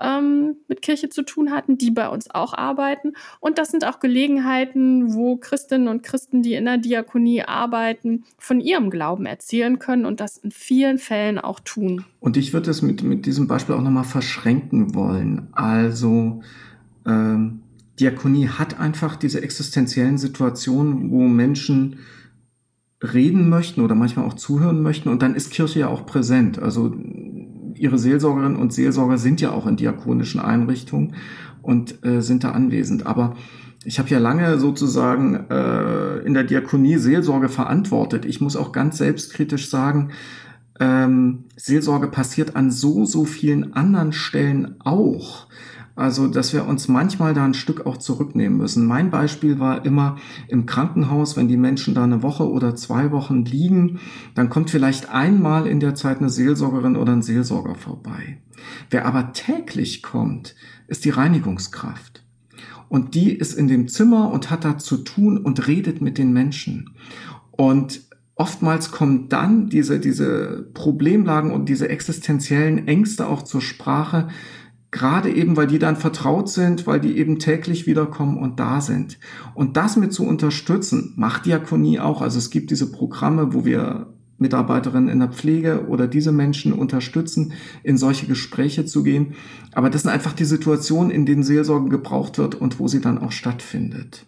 ähm, 0.00 0.56
mit 0.68 0.82
Kirche 0.82 1.08
zu 1.08 1.22
tun 1.22 1.50
hatten, 1.50 1.78
die 1.78 1.90
bei 1.90 2.08
uns 2.08 2.30
auch 2.30 2.54
arbeiten. 2.54 3.12
Und 3.40 3.58
das 3.58 3.68
sind 3.68 3.84
auch 3.84 4.00
Gelegenheiten, 4.00 5.14
wo 5.14 5.36
Christinnen 5.36 5.88
und 5.88 6.02
Christen, 6.02 6.42
die 6.42 6.54
in 6.54 6.64
der 6.64 6.78
Diakonie 6.78 7.42
arbeiten, 7.42 8.24
von 8.38 8.60
ihrem 8.60 8.90
Glauben 8.90 9.26
erzählen 9.26 9.78
können 9.78 10.06
und 10.06 10.20
das 10.20 10.36
in 10.36 10.50
vielen 10.50 10.98
Fällen 10.98 11.38
auch 11.38 11.60
tun. 11.60 12.04
Und 12.20 12.36
ich 12.36 12.52
würde 12.52 12.70
es 12.70 12.82
mit, 12.82 13.02
mit 13.02 13.26
diesem 13.26 13.48
Beispiel 13.48 13.74
auch 13.74 13.82
nochmal 13.82 14.04
verschränken 14.04 14.94
wollen. 14.94 15.48
Also 15.52 16.42
ähm, 17.06 17.62
Diakonie 17.98 18.48
hat 18.48 18.78
einfach 18.78 19.16
diese 19.16 19.42
existenziellen 19.42 20.18
Situationen, 20.18 21.10
wo 21.10 21.22
Menschen 21.22 21.98
reden 23.02 23.48
möchten 23.48 23.80
oder 23.80 23.94
manchmal 23.94 24.26
auch 24.26 24.34
zuhören 24.34 24.82
möchten 24.82 25.08
und 25.08 25.22
dann 25.22 25.36
ist 25.36 25.50
Kirche 25.50 25.80
ja 25.80 25.88
auch 25.88 26.04
präsent. 26.04 26.58
Also 26.58 26.94
ihre 27.80 27.98
Seelsorgerinnen 27.98 28.56
und 28.56 28.72
Seelsorger 28.72 29.18
sind 29.18 29.40
ja 29.40 29.52
auch 29.52 29.66
in 29.66 29.76
diakonischen 29.76 30.40
Einrichtungen 30.40 31.14
und 31.62 32.04
äh, 32.04 32.20
sind 32.20 32.44
da 32.44 32.50
anwesend. 32.50 33.06
Aber 33.06 33.36
ich 33.84 33.98
habe 33.98 34.08
ja 34.08 34.18
lange 34.18 34.58
sozusagen 34.58 35.46
äh, 35.50 36.18
in 36.18 36.34
der 36.34 36.44
Diakonie 36.44 36.96
Seelsorge 36.96 37.48
verantwortet. 37.48 38.24
Ich 38.24 38.40
muss 38.40 38.56
auch 38.56 38.72
ganz 38.72 38.98
selbstkritisch 38.98 39.70
sagen, 39.70 40.10
ähm, 40.80 41.44
Seelsorge 41.56 42.08
passiert 42.08 42.56
an 42.56 42.70
so, 42.70 43.04
so 43.04 43.24
vielen 43.24 43.74
anderen 43.74 44.12
Stellen 44.12 44.76
auch. 44.80 45.46
Also, 45.98 46.28
dass 46.28 46.52
wir 46.52 46.64
uns 46.64 46.86
manchmal 46.86 47.34
da 47.34 47.44
ein 47.44 47.54
Stück 47.54 47.84
auch 47.84 47.96
zurücknehmen 47.96 48.56
müssen. 48.56 48.86
Mein 48.86 49.10
Beispiel 49.10 49.58
war 49.58 49.84
immer 49.84 50.16
im 50.46 50.64
Krankenhaus, 50.64 51.36
wenn 51.36 51.48
die 51.48 51.56
Menschen 51.56 51.92
da 51.92 52.04
eine 52.04 52.22
Woche 52.22 52.48
oder 52.48 52.76
zwei 52.76 53.10
Wochen 53.10 53.44
liegen, 53.44 53.98
dann 54.36 54.48
kommt 54.48 54.70
vielleicht 54.70 55.10
einmal 55.10 55.66
in 55.66 55.80
der 55.80 55.96
Zeit 55.96 56.18
eine 56.18 56.30
Seelsorgerin 56.30 56.94
oder 56.94 57.14
ein 57.14 57.22
Seelsorger 57.22 57.74
vorbei. 57.74 58.40
Wer 58.90 59.06
aber 59.06 59.32
täglich 59.32 60.04
kommt, 60.04 60.54
ist 60.86 61.04
die 61.04 61.10
Reinigungskraft. 61.10 62.22
Und 62.88 63.16
die 63.16 63.32
ist 63.32 63.54
in 63.54 63.66
dem 63.66 63.88
Zimmer 63.88 64.30
und 64.30 64.50
hat 64.52 64.64
da 64.64 64.78
zu 64.78 64.98
tun 64.98 65.36
und 65.36 65.66
redet 65.66 66.00
mit 66.00 66.16
den 66.16 66.32
Menschen. 66.32 66.90
Und 67.50 68.02
oftmals 68.36 68.92
kommen 68.92 69.28
dann 69.28 69.68
diese, 69.68 69.98
diese 69.98 70.70
Problemlagen 70.74 71.50
und 71.50 71.68
diese 71.68 71.88
existenziellen 71.88 72.86
Ängste 72.86 73.26
auch 73.26 73.42
zur 73.42 73.60
Sprache, 73.60 74.28
gerade 74.90 75.30
eben, 75.30 75.56
weil 75.56 75.66
die 75.66 75.78
dann 75.78 75.96
vertraut 75.96 76.48
sind, 76.48 76.86
weil 76.86 77.00
die 77.00 77.18
eben 77.18 77.38
täglich 77.38 77.86
wiederkommen 77.86 78.38
und 78.38 78.58
da 78.58 78.80
sind. 78.80 79.18
Und 79.54 79.76
das 79.76 79.96
mit 79.96 80.12
zu 80.12 80.24
unterstützen, 80.24 81.12
macht 81.16 81.46
Diakonie 81.46 82.00
auch. 82.00 82.22
Also 82.22 82.38
es 82.38 82.50
gibt 82.50 82.70
diese 82.70 82.90
Programme, 82.90 83.52
wo 83.52 83.64
wir 83.64 84.06
Mitarbeiterinnen 84.38 85.08
in 85.08 85.18
der 85.18 85.28
Pflege 85.28 85.88
oder 85.88 86.06
diese 86.06 86.32
Menschen 86.32 86.72
unterstützen, 86.72 87.52
in 87.82 87.98
solche 87.98 88.26
Gespräche 88.26 88.84
zu 88.84 89.02
gehen. 89.02 89.34
Aber 89.72 89.90
das 89.90 90.02
sind 90.02 90.10
einfach 90.12 90.32
die 90.32 90.44
Situationen, 90.44 91.10
in 91.10 91.26
denen 91.26 91.42
Seelsorge 91.42 91.90
gebraucht 91.90 92.38
wird 92.38 92.54
und 92.54 92.78
wo 92.78 92.88
sie 92.88 93.00
dann 93.00 93.18
auch 93.18 93.32
stattfindet. 93.32 94.24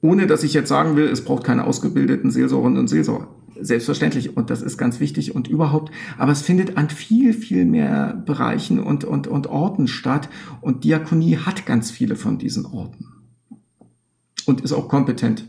Ohne 0.00 0.26
dass 0.26 0.44
ich 0.44 0.54
jetzt 0.54 0.68
sagen 0.68 0.96
will, 0.96 1.06
es 1.06 1.24
braucht 1.24 1.44
keine 1.44 1.64
ausgebildeten 1.64 2.30
Seelsorgerinnen 2.30 2.78
und 2.78 2.88
Seelsorger. 2.88 3.28
Selbstverständlich, 3.60 4.36
und 4.36 4.50
das 4.50 4.62
ist 4.62 4.78
ganz 4.78 5.00
wichtig 5.00 5.34
und 5.34 5.48
überhaupt, 5.48 5.92
aber 6.18 6.32
es 6.32 6.42
findet 6.42 6.76
an 6.76 6.90
viel, 6.90 7.32
viel 7.32 7.64
mehr 7.64 8.14
Bereichen 8.26 8.78
und, 8.78 9.04
und, 9.04 9.26
und 9.26 9.46
Orten 9.46 9.88
statt 9.88 10.28
und 10.60 10.84
Diakonie 10.84 11.36
hat 11.36 11.66
ganz 11.66 11.90
viele 11.90 12.16
von 12.16 12.38
diesen 12.38 12.66
Orten 12.66 13.08
und 14.46 14.60
ist 14.62 14.72
auch 14.72 14.88
kompetent. 14.88 15.46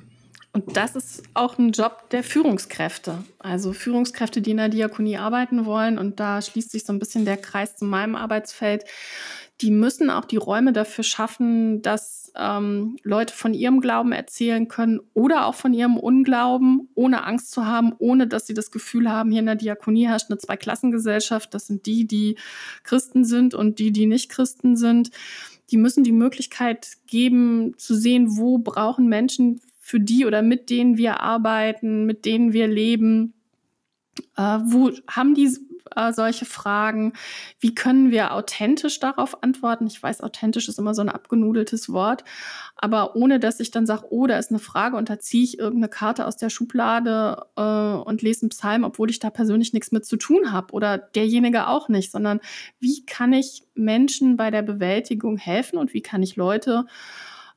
Und 0.56 0.78
das 0.78 0.96
ist 0.96 1.24
auch 1.34 1.58
ein 1.58 1.72
Job 1.72 2.12
der 2.12 2.24
Führungskräfte. 2.24 3.24
Also 3.40 3.74
Führungskräfte, 3.74 4.40
die 4.40 4.52
in 4.52 4.58
der 4.58 4.70
Diakonie 4.70 5.18
arbeiten 5.18 5.66
wollen. 5.66 5.98
Und 5.98 6.20
da 6.20 6.44
schließt 6.44 6.70
sich 6.70 6.86
so 6.86 6.94
ein 6.94 7.00
bisschen 7.00 7.26
der 7.26 7.38
Kreis 7.38 7.76
zu 7.76 7.86
meinem 7.86 8.16
Arbeitsfeld. 8.16 8.84
Die 9.62 9.72
müssen 9.72 10.12
auch 10.12 10.26
die 10.26 10.38
Räume 10.38 10.72
dafür 10.72 11.04
schaffen, 11.04 11.82
dass 11.82 12.23
ähm, 12.36 12.98
Leute 13.04 13.34
von 13.34 13.54
ihrem 13.54 13.80
Glauben 13.80 14.12
erzählen 14.12 14.68
können 14.68 15.00
oder 15.14 15.46
auch 15.46 15.56
von 15.56 15.74
ihrem 15.74 15.98
Unglauben, 15.98 16.90
ohne 16.96 17.26
Angst 17.26 17.52
zu 17.52 17.66
haben, 17.66 17.94
ohne 18.00 18.28
dass 18.28 18.48
sie 18.48 18.54
das 18.54 18.72
Gefühl 18.72 19.10
haben, 19.10 19.32
hier 19.32 19.42
in 19.42 19.46
der 19.46 19.56
Diakonie 19.56 20.08
herrscht 20.08 20.30
eine 20.30 20.40
Zweiklassengesellschaft. 20.40 21.54
Das 21.54 21.68
sind 21.68 21.86
die, 21.86 22.08
die 22.08 22.38
Christen 22.84 23.26
sind 23.26 23.54
und 23.54 23.80
die, 23.80 23.92
die 23.92 24.06
nicht 24.06 24.30
Christen 24.30 24.76
sind. 24.76 25.12
Die 25.72 25.78
müssen 25.78 26.04
die 26.04 26.12
Möglichkeit 26.12 26.94
geben, 27.08 27.76
zu 27.78 27.96
sehen, 27.96 28.38
wo 28.38 28.58
brauchen 28.58 29.08
Menschen 29.08 29.62
für 29.80 30.00
die 30.00 30.26
oder 30.26 30.42
mit 30.42 30.70
denen 30.70 30.98
wir 30.98 31.20
arbeiten, 31.20 32.06
mit 32.06 32.26
denen 32.26 32.54
wir 32.54 32.68
leben? 32.68 33.34
Äh, 34.38 34.60
wo 34.66 34.92
haben 35.08 35.36
die 35.36 35.58
äh, 35.96 36.14
solche 36.14 36.46
Fragen? 36.46 37.14
Wie 37.60 37.76
können 37.76 38.12
wir 38.12 38.34
authentisch 38.34 39.00
darauf 39.00 39.44
antworten? 39.44 39.88
Ich 39.88 40.02
weiß, 40.02 40.22
authentisch 40.22 40.68
ist 40.68 40.80
immer 40.80 40.94
so 40.94 41.02
ein 41.02 41.10
abgenudeltes 41.10 41.92
Wort, 41.92 42.24
aber 42.76 43.16
ohne 43.16 43.40
dass 43.40 43.60
ich 43.60 43.72
dann 43.72 43.86
sage, 43.86 44.06
oh, 44.10 44.28
da 44.28 44.38
ist 44.38 44.52
eine 44.52 44.60
Frage 44.60 44.98
und 44.98 45.10
da 45.10 45.20
ziehe 45.20 45.44
ich 45.44 45.60
irgendeine 45.60 45.90
Karte 45.90 46.26
aus 46.26 46.38
der 46.38 46.50
Schublade 46.50 47.46
äh, 47.56 47.62
und 48.08 48.22
lese 48.22 48.44
einen 48.44 48.50
Psalm, 48.50 48.84
obwohl 48.84 49.10
ich 49.10 49.20
da 49.20 49.30
persönlich 49.30 49.74
nichts 49.74 49.92
mit 49.92 50.06
zu 50.06 50.18
tun 50.18 50.52
habe 50.52 50.74
oder 50.74 50.98
derjenige 50.98 51.68
auch 51.68 51.90
nicht, 51.90 52.12
sondern 52.12 52.40
wie 52.80 53.06
kann 53.06 53.34
ich 53.34 53.64
Menschen 53.76 54.38
bei 54.38 54.52
der 54.52 54.62
Bewältigung 54.62 55.38
helfen 55.38 55.78
und 55.78 55.94
wie 55.94 56.02
kann 56.02 56.24
ich 56.24 56.36
Leute 56.36 56.86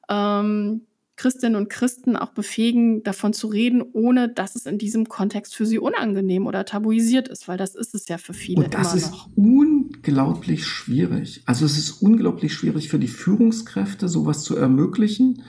ähm, 0.08 0.86
Christinnen 1.16 1.56
und 1.56 1.70
Christen 1.70 2.16
auch 2.16 2.30
befähigen, 2.30 3.02
davon 3.02 3.32
zu 3.32 3.46
reden, 3.46 3.82
ohne 3.92 4.28
dass 4.28 4.54
es 4.54 4.66
in 4.66 4.78
diesem 4.78 5.08
Kontext 5.08 5.54
für 5.54 5.64
sie 5.64 5.78
unangenehm 5.78 6.46
oder 6.46 6.64
tabuisiert 6.64 7.28
ist, 7.28 7.48
weil 7.48 7.56
das 7.56 7.74
ist 7.74 7.94
es 7.94 8.06
ja 8.08 8.18
für 8.18 8.34
viele. 8.34 8.64
Und 8.64 8.74
das 8.74 8.94
ist 8.94 9.10
noch. 9.10 9.28
unglaublich 9.34 10.66
schwierig. 10.66 11.42
Also 11.46 11.64
es 11.64 11.78
ist 11.78 12.02
unglaublich 12.02 12.52
schwierig 12.52 12.88
für 12.88 12.98
die 12.98 13.08
Führungskräfte, 13.08 14.08
sowas 14.08 14.42
zu 14.42 14.56
ermöglichen. 14.56 15.42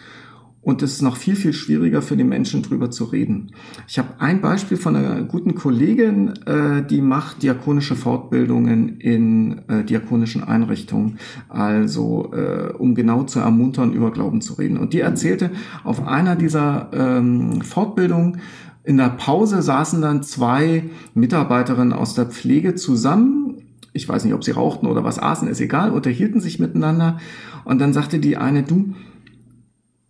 Und 0.67 0.83
es 0.83 0.95
ist 0.95 1.01
noch 1.01 1.15
viel, 1.15 1.37
viel 1.37 1.53
schwieriger 1.53 2.01
für 2.01 2.17
die 2.17 2.25
Menschen, 2.25 2.61
drüber 2.61 2.91
zu 2.91 3.05
reden. 3.05 3.51
Ich 3.87 3.97
habe 3.99 4.09
ein 4.19 4.41
Beispiel 4.41 4.75
von 4.75 4.97
einer 4.97 5.21
guten 5.21 5.55
Kollegin, 5.55 6.33
äh, 6.45 6.85
die 6.85 7.01
macht 7.01 7.41
diakonische 7.41 7.95
Fortbildungen 7.95 8.99
in 8.99 9.61
äh, 9.69 9.85
diakonischen 9.85 10.43
Einrichtungen, 10.43 11.19
also 11.47 12.33
äh, 12.33 12.73
um 12.73 12.95
genau 12.95 13.23
zu 13.23 13.39
ermuntern, 13.39 13.93
über 13.93 14.11
Glauben 14.11 14.41
zu 14.41 14.55
reden. 14.55 14.77
Und 14.77 14.91
die 14.91 14.99
erzählte, 14.99 15.51
auf 15.85 16.05
einer 16.05 16.35
dieser 16.35 16.89
ähm, 16.91 17.61
Fortbildungen, 17.61 18.41
in 18.83 18.97
der 18.97 19.11
Pause 19.11 19.61
saßen 19.61 20.01
dann 20.01 20.21
zwei 20.21 20.83
Mitarbeiterinnen 21.13 21.93
aus 21.93 22.13
der 22.13 22.25
Pflege 22.25 22.75
zusammen. 22.75 23.61
Ich 23.93 24.09
weiß 24.09 24.25
nicht, 24.25 24.33
ob 24.33 24.43
sie 24.43 24.51
rauchten 24.51 24.87
oder 24.87 25.05
was 25.05 25.17
aßen, 25.17 25.47
ist 25.47 25.61
egal, 25.61 25.91
unterhielten 25.91 26.41
sich 26.41 26.59
miteinander. 26.59 27.19
Und 27.63 27.79
dann 27.79 27.93
sagte 27.93 28.19
die 28.19 28.35
eine, 28.35 28.63
du, 28.63 28.95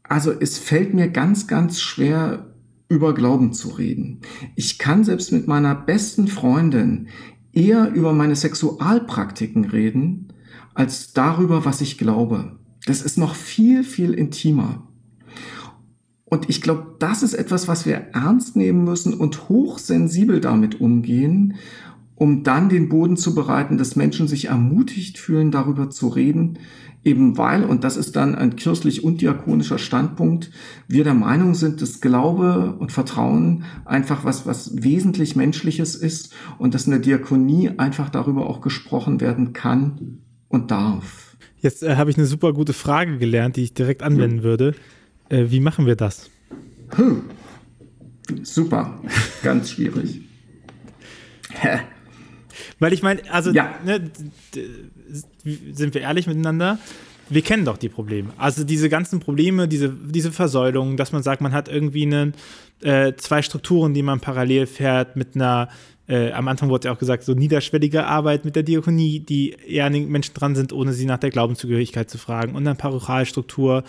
also 0.09 0.31
es 0.31 0.57
fällt 0.57 0.93
mir 0.93 1.09
ganz, 1.09 1.47
ganz 1.47 1.81
schwer, 1.81 2.53
über 2.89 3.13
Glauben 3.13 3.51
zu 3.53 3.69
reden. 3.69 4.21
Ich 4.55 4.79
kann 4.79 5.03
selbst 5.03 5.31
mit 5.31 5.47
meiner 5.47 5.75
besten 5.75 6.27
Freundin 6.27 7.07
eher 7.51 7.91
über 7.91 8.13
meine 8.13 8.35
Sexualpraktiken 8.35 9.65
reden, 9.65 10.33
als 10.73 11.11
darüber, 11.11 11.65
was 11.65 11.81
ich 11.81 11.97
glaube. 11.97 12.57
Das 12.85 13.01
ist 13.01 13.17
noch 13.17 13.35
viel, 13.35 13.83
viel 13.83 14.13
intimer. 14.13 14.87
Und 16.23 16.49
ich 16.49 16.61
glaube, 16.61 16.95
das 16.99 17.23
ist 17.23 17.33
etwas, 17.33 17.67
was 17.67 17.85
wir 17.85 17.95
ernst 18.13 18.55
nehmen 18.55 18.83
müssen 18.83 19.13
und 19.13 19.49
hochsensibel 19.49 20.39
damit 20.39 20.79
umgehen, 20.79 21.55
um 22.15 22.43
dann 22.43 22.69
den 22.69 22.89
Boden 22.89 23.15
zu 23.15 23.33
bereiten, 23.35 23.77
dass 23.77 23.95
Menschen 23.95 24.27
sich 24.27 24.45
ermutigt 24.45 25.17
fühlen, 25.17 25.51
darüber 25.51 25.89
zu 25.89 26.07
reden, 26.07 26.59
eben 27.07 27.37
weil, 27.37 27.63
und 27.63 27.83
das 27.83 27.97
ist 27.97 28.15
dann 28.15 28.35
ein 28.35 28.55
kirchlich 28.57 29.03
und 29.03 29.21
diakonischer 29.21 29.79
Standpunkt, 29.79 30.51
wir 30.87 31.03
der 31.03 31.13
Meinung 31.13 31.55
sind, 31.55 31.81
dass 31.81 32.01
Glaube 32.01 32.75
und 32.77 32.91
Vertrauen 32.91 33.63
einfach 33.85 34.25
was, 34.25 34.45
was 34.45 34.83
wesentlich 34.83 35.35
Menschliches 35.35 35.95
ist 35.95 36.33
und 36.59 36.73
dass 36.73 36.85
in 36.85 36.91
der 36.91 36.99
Diakonie 36.99 37.71
einfach 37.77 38.09
darüber 38.09 38.47
auch 38.47 38.61
gesprochen 38.61 39.21
werden 39.21 39.53
kann 39.53 40.19
und 40.49 40.69
darf. 40.69 41.37
Jetzt 41.59 41.81
äh, 41.81 41.95
habe 41.95 42.11
ich 42.11 42.17
eine 42.17 42.27
super 42.27 42.53
gute 42.53 42.73
Frage 42.73 43.17
gelernt, 43.17 43.55
die 43.55 43.63
ich 43.63 43.73
direkt 43.73 44.03
anwenden 44.03 44.39
ja. 44.39 44.43
würde. 44.43 44.75
Äh, 45.29 45.45
wie 45.49 45.61
machen 45.61 45.85
wir 45.85 45.95
das? 45.95 46.29
Hm. 46.95 47.21
Super, 48.43 48.99
ganz 49.41 49.71
schwierig. 49.71 50.21
Weil 52.79 52.93
ich 52.93 53.03
meine, 53.03 53.21
also 53.31 53.51
ja. 53.51 53.75
ne, 53.85 54.09
sind 55.71 55.93
wir 55.93 56.01
ehrlich 56.01 56.27
miteinander, 56.27 56.79
wir 57.29 57.41
kennen 57.41 57.65
doch 57.65 57.77
die 57.77 57.89
Probleme. 57.89 58.29
Also 58.37 58.63
diese 58.63 58.89
ganzen 58.89 59.19
Probleme, 59.19 59.67
diese, 59.67 59.89
diese 59.89 60.31
Versäulung, 60.31 60.97
dass 60.97 61.11
man 61.11 61.23
sagt, 61.23 61.41
man 61.41 61.53
hat 61.53 61.67
irgendwie 61.67 62.03
einen, 62.03 62.33
äh, 62.81 63.13
zwei 63.17 63.41
Strukturen, 63.41 63.93
die 63.93 64.03
man 64.03 64.19
parallel 64.19 64.67
fährt 64.67 65.15
mit 65.15 65.35
einer 65.35 65.69
äh, 66.07 66.31
am 66.31 66.47
Anfang 66.47 66.69
wurde 66.69 66.87
ja 66.87 66.93
auch 66.93 66.99
gesagt, 66.99 67.23
so 67.23 67.33
niederschwellige 67.33 68.05
Arbeit 68.05 68.45
mit 68.45 68.55
der 68.55 68.63
Diakonie, 68.63 69.19
die 69.19 69.55
eher 69.67 69.85
an 69.85 69.93
den 69.93 70.07
Menschen 70.09 70.33
dran 70.33 70.55
sind, 70.55 70.71
ohne 70.71 70.93
sie 70.93 71.05
nach 71.05 71.17
der 71.17 71.31
Glaubenszugehörigkeit 71.31 72.09
zu 72.09 72.17
fragen. 72.17 72.55
Und 72.55 72.63
dann 72.63 72.77
Parochialstruktur, 72.77 73.83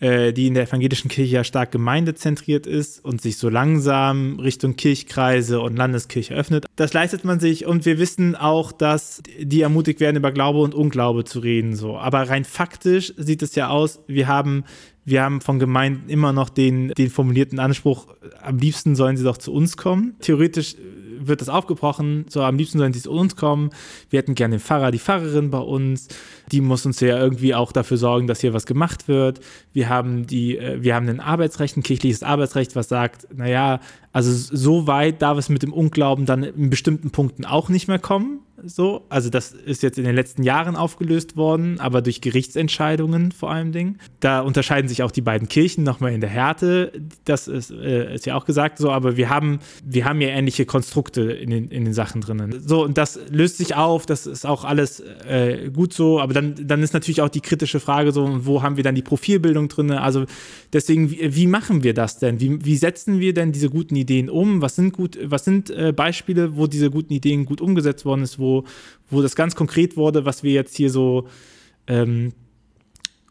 äh, 0.00 0.32
die 0.32 0.46
in 0.46 0.54
der 0.54 0.64
evangelischen 0.64 1.08
Kirche 1.08 1.36
ja 1.36 1.44
stark 1.44 1.72
gemeindezentriert 1.72 2.66
ist 2.66 3.02
und 3.02 3.22
sich 3.22 3.38
so 3.38 3.48
langsam 3.48 4.38
Richtung 4.40 4.76
Kirchkreise 4.76 5.60
und 5.60 5.76
Landeskirche 5.76 6.34
öffnet. 6.34 6.66
Das 6.76 6.92
leistet 6.92 7.24
man 7.24 7.40
sich 7.40 7.64
und 7.64 7.86
wir 7.86 7.98
wissen 7.98 8.36
auch, 8.36 8.70
dass 8.70 9.22
die 9.40 9.62
ermutigt 9.62 10.00
werden, 10.00 10.16
über 10.16 10.32
Glaube 10.32 10.60
und 10.60 10.74
Unglaube 10.74 11.24
zu 11.24 11.38
reden. 11.38 11.76
So. 11.76 11.96
Aber 11.96 12.28
rein 12.28 12.44
faktisch 12.44 13.14
sieht 13.16 13.42
es 13.42 13.54
ja 13.54 13.68
aus, 13.68 14.00
wir 14.06 14.28
haben 14.28 14.64
wir 15.06 15.22
haben 15.22 15.42
von 15.42 15.58
Gemeinden 15.58 16.08
immer 16.08 16.32
noch 16.32 16.48
den, 16.48 16.88
den 16.88 17.10
formulierten 17.10 17.58
Anspruch, 17.58 18.06
am 18.40 18.56
liebsten 18.56 18.96
sollen 18.96 19.18
sie 19.18 19.24
doch 19.24 19.36
zu 19.36 19.52
uns 19.52 19.76
kommen. 19.76 20.14
Theoretisch 20.20 20.76
wird 21.26 21.40
das 21.40 21.48
aufgebrochen, 21.48 22.26
so 22.28 22.42
am 22.42 22.56
liebsten 22.56 22.78
sollen 22.78 22.92
sie 22.92 23.02
zu 23.02 23.10
uns 23.10 23.36
kommen. 23.36 23.70
Wir 24.10 24.18
hätten 24.18 24.34
gerne 24.34 24.56
den 24.56 24.60
Pfarrer, 24.60 24.90
die 24.90 24.98
Pfarrerin 24.98 25.50
bei 25.50 25.58
uns. 25.58 26.08
Die 26.52 26.60
muss 26.60 26.86
uns 26.86 27.00
ja 27.00 27.18
irgendwie 27.18 27.54
auch 27.54 27.72
dafür 27.72 27.96
sorgen, 27.96 28.26
dass 28.26 28.40
hier 28.40 28.52
was 28.52 28.66
gemacht 28.66 29.08
wird. 29.08 29.40
Wir 29.72 29.88
haben 29.88 30.26
die, 30.26 30.58
äh, 30.58 30.82
wir 30.82 30.94
haben 30.94 31.08
ein 31.08 31.20
Arbeitsrecht, 31.20 31.76
ein 31.76 31.82
kirchliches 31.82 32.22
Arbeitsrecht, 32.22 32.76
was 32.76 32.88
sagt, 32.88 33.26
naja, 33.34 33.80
also 34.12 34.30
so 34.32 34.86
weit 34.86 35.22
darf 35.22 35.38
es 35.38 35.48
mit 35.48 35.62
dem 35.62 35.72
Unglauben 35.72 36.26
dann 36.26 36.44
in 36.44 36.70
bestimmten 36.70 37.10
Punkten 37.10 37.44
auch 37.44 37.68
nicht 37.68 37.88
mehr 37.88 37.98
kommen. 37.98 38.40
So. 38.66 39.04
Also 39.08 39.30
das 39.30 39.52
ist 39.52 39.82
jetzt 39.82 39.98
in 39.98 40.04
den 40.04 40.14
letzten 40.14 40.42
Jahren 40.42 40.76
aufgelöst 40.76 41.36
worden, 41.36 41.80
aber 41.80 42.02
durch 42.02 42.20
Gerichtsentscheidungen 42.20 43.32
vor 43.32 43.50
allem 43.50 43.72
Dingen. 43.72 43.98
Da 44.20 44.40
unterscheiden 44.40 44.88
sich 44.88 45.02
auch 45.02 45.10
die 45.10 45.20
beiden 45.20 45.48
Kirchen 45.48 45.84
nochmal 45.84 46.12
in 46.12 46.20
der 46.20 46.30
Härte. 46.30 46.92
Das 47.24 47.48
ist, 47.48 47.70
äh, 47.70 48.14
ist 48.14 48.26
ja 48.26 48.36
auch 48.36 48.44
gesagt 48.44 48.78
so, 48.78 48.90
aber 48.90 49.16
wir 49.16 49.28
haben, 49.28 49.58
wir 49.84 50.04
haben 50.04 50.20
ja 50.20 50.28
ähnliche 50.28 50.66
Konstrukte 50.66 51.22
in 51.22 51.50
den, 51.50 51.68
in 51.68 51.84
den 51.84 51.94
Sachen 51.94 52.20
drinnen. 52.20 52.62
So, 52.66 52.84
und 52.84 52.98
das 52.98 53.18
löst 53.30 53.58
sich 53.58 53.74
auf, 53.74 54.06
das 54.06 54.26
ist 54.26 54.46
auch 54.46 54.64
alles 54.64 55.00
äh, 55.28 55.70
gut 55.70 55.92
so, 55.92 56.20
aber 56.20 56.32
dann, 56.32 56.54
dann 56.66 56.82
ist 56.82 56.94
natürlich 56.94 57.22
auch 57.22 57.28
die 57.28 57.40
kritische 57.40 57.80
Frage 57.80 58.12
so, 58.12 58.46
wo 58.46 58.62
haben 58.62 58.76
wir 58.76 58.84
dann 58.84 58.94
die 58.94 59.02
Profilbildung 59.02 59.68
drin? 59.68 59.90
Also 59.90 60.24
deswegen, 60.72 61.10
wie, 61.10 61.34
wie 61.34 61.46
machen 61.46 61.82
wir 61.82 61.94
das 61.94 62.18
denn? 62.18 62.40
Wie, 62.40 62.64
wie 62.64 62.76
setzen 62.76 63.20
wir 63.20 63.34
denn 63.34 63.52
diese 63.52 63.70
guten 63.70 63.96
Ideen 63.96 64.30
um? 64.30 64.62
Was 64.62 64.76
sind 64.76 64.92
gut, 64.92 65.18
was 65.22 65.44
sind 65.44 65.70
äh, 65.70 65.92
Beispiele, 65.92 66.56
wo 66.56 66.66
diese 66.66 66.90
guten 66.90 67.12
Ideen 67.12 67.44
gut 67.44 67.60
umgesetzt 67.60 68.04
worden 68.04 68.22
ist, 68.22 68.38
wo, 68.38 68.53
wo 69.10 69.22
das 69.22 69.34
ganz 69.34 69.56
konkret 69.56 69.96
wurde, 69.96 70.24
was 70.24 70.42
wir 70.42 70.52
jetzt 70.52 70.76
hier 70.76 70.90
so 70.90 71.26
ähm, 71.86 72.32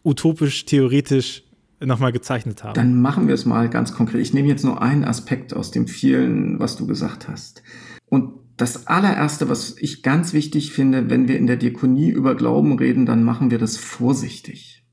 utopisch, 0.04 0.66
theoretisch 0.66 1.44
nochmal 1.80 2.12
gezeichnet 2.12 2.64
haben. 2.64 2.74
Dann 2.74 3.02
machen 3.02 3.28
wir 3.28 3.34
es 3.34 3.46
mal 3.46 3.70
ganz 3.70 3.94
konkret. 3.94 4.22
Ich 4.22 4.34
nehme 4.34 4.48
jetzt 4.48 4.64
nur 4.64 4.82
einen 4.82 5.06
Aspekt 5.06 5.54
aus 5.54 5.72
dem 5.72 5.88
vielen, 5.88 6.60
was 6.60 6.76
du 6.76 6.88
gesagt 6.88 7.28
hast. 7.28 7.64
Und 8.10 8.34
das 8.58 8.88
allererste, 8.88 9.50
was 9.50 9.76
ich 9.80 10.04
ganz 10.04 10.34
wichtig 10.34 10.72
finde, 10.72 11.10
wenn 11.10 11.28
wir 11.28 11.38
in 11.38 11.48
der 11.48 11.58
Diakonie 11.58 12.10
über 12.10 12.36
Glauben 12.36 12.78
reden, 12.78 13.06
dann 13.06 13.24
machen 13.24 13.52
wir 13.52 13.58
das 13.58 13.78
vorsichtig. 13.78 14.86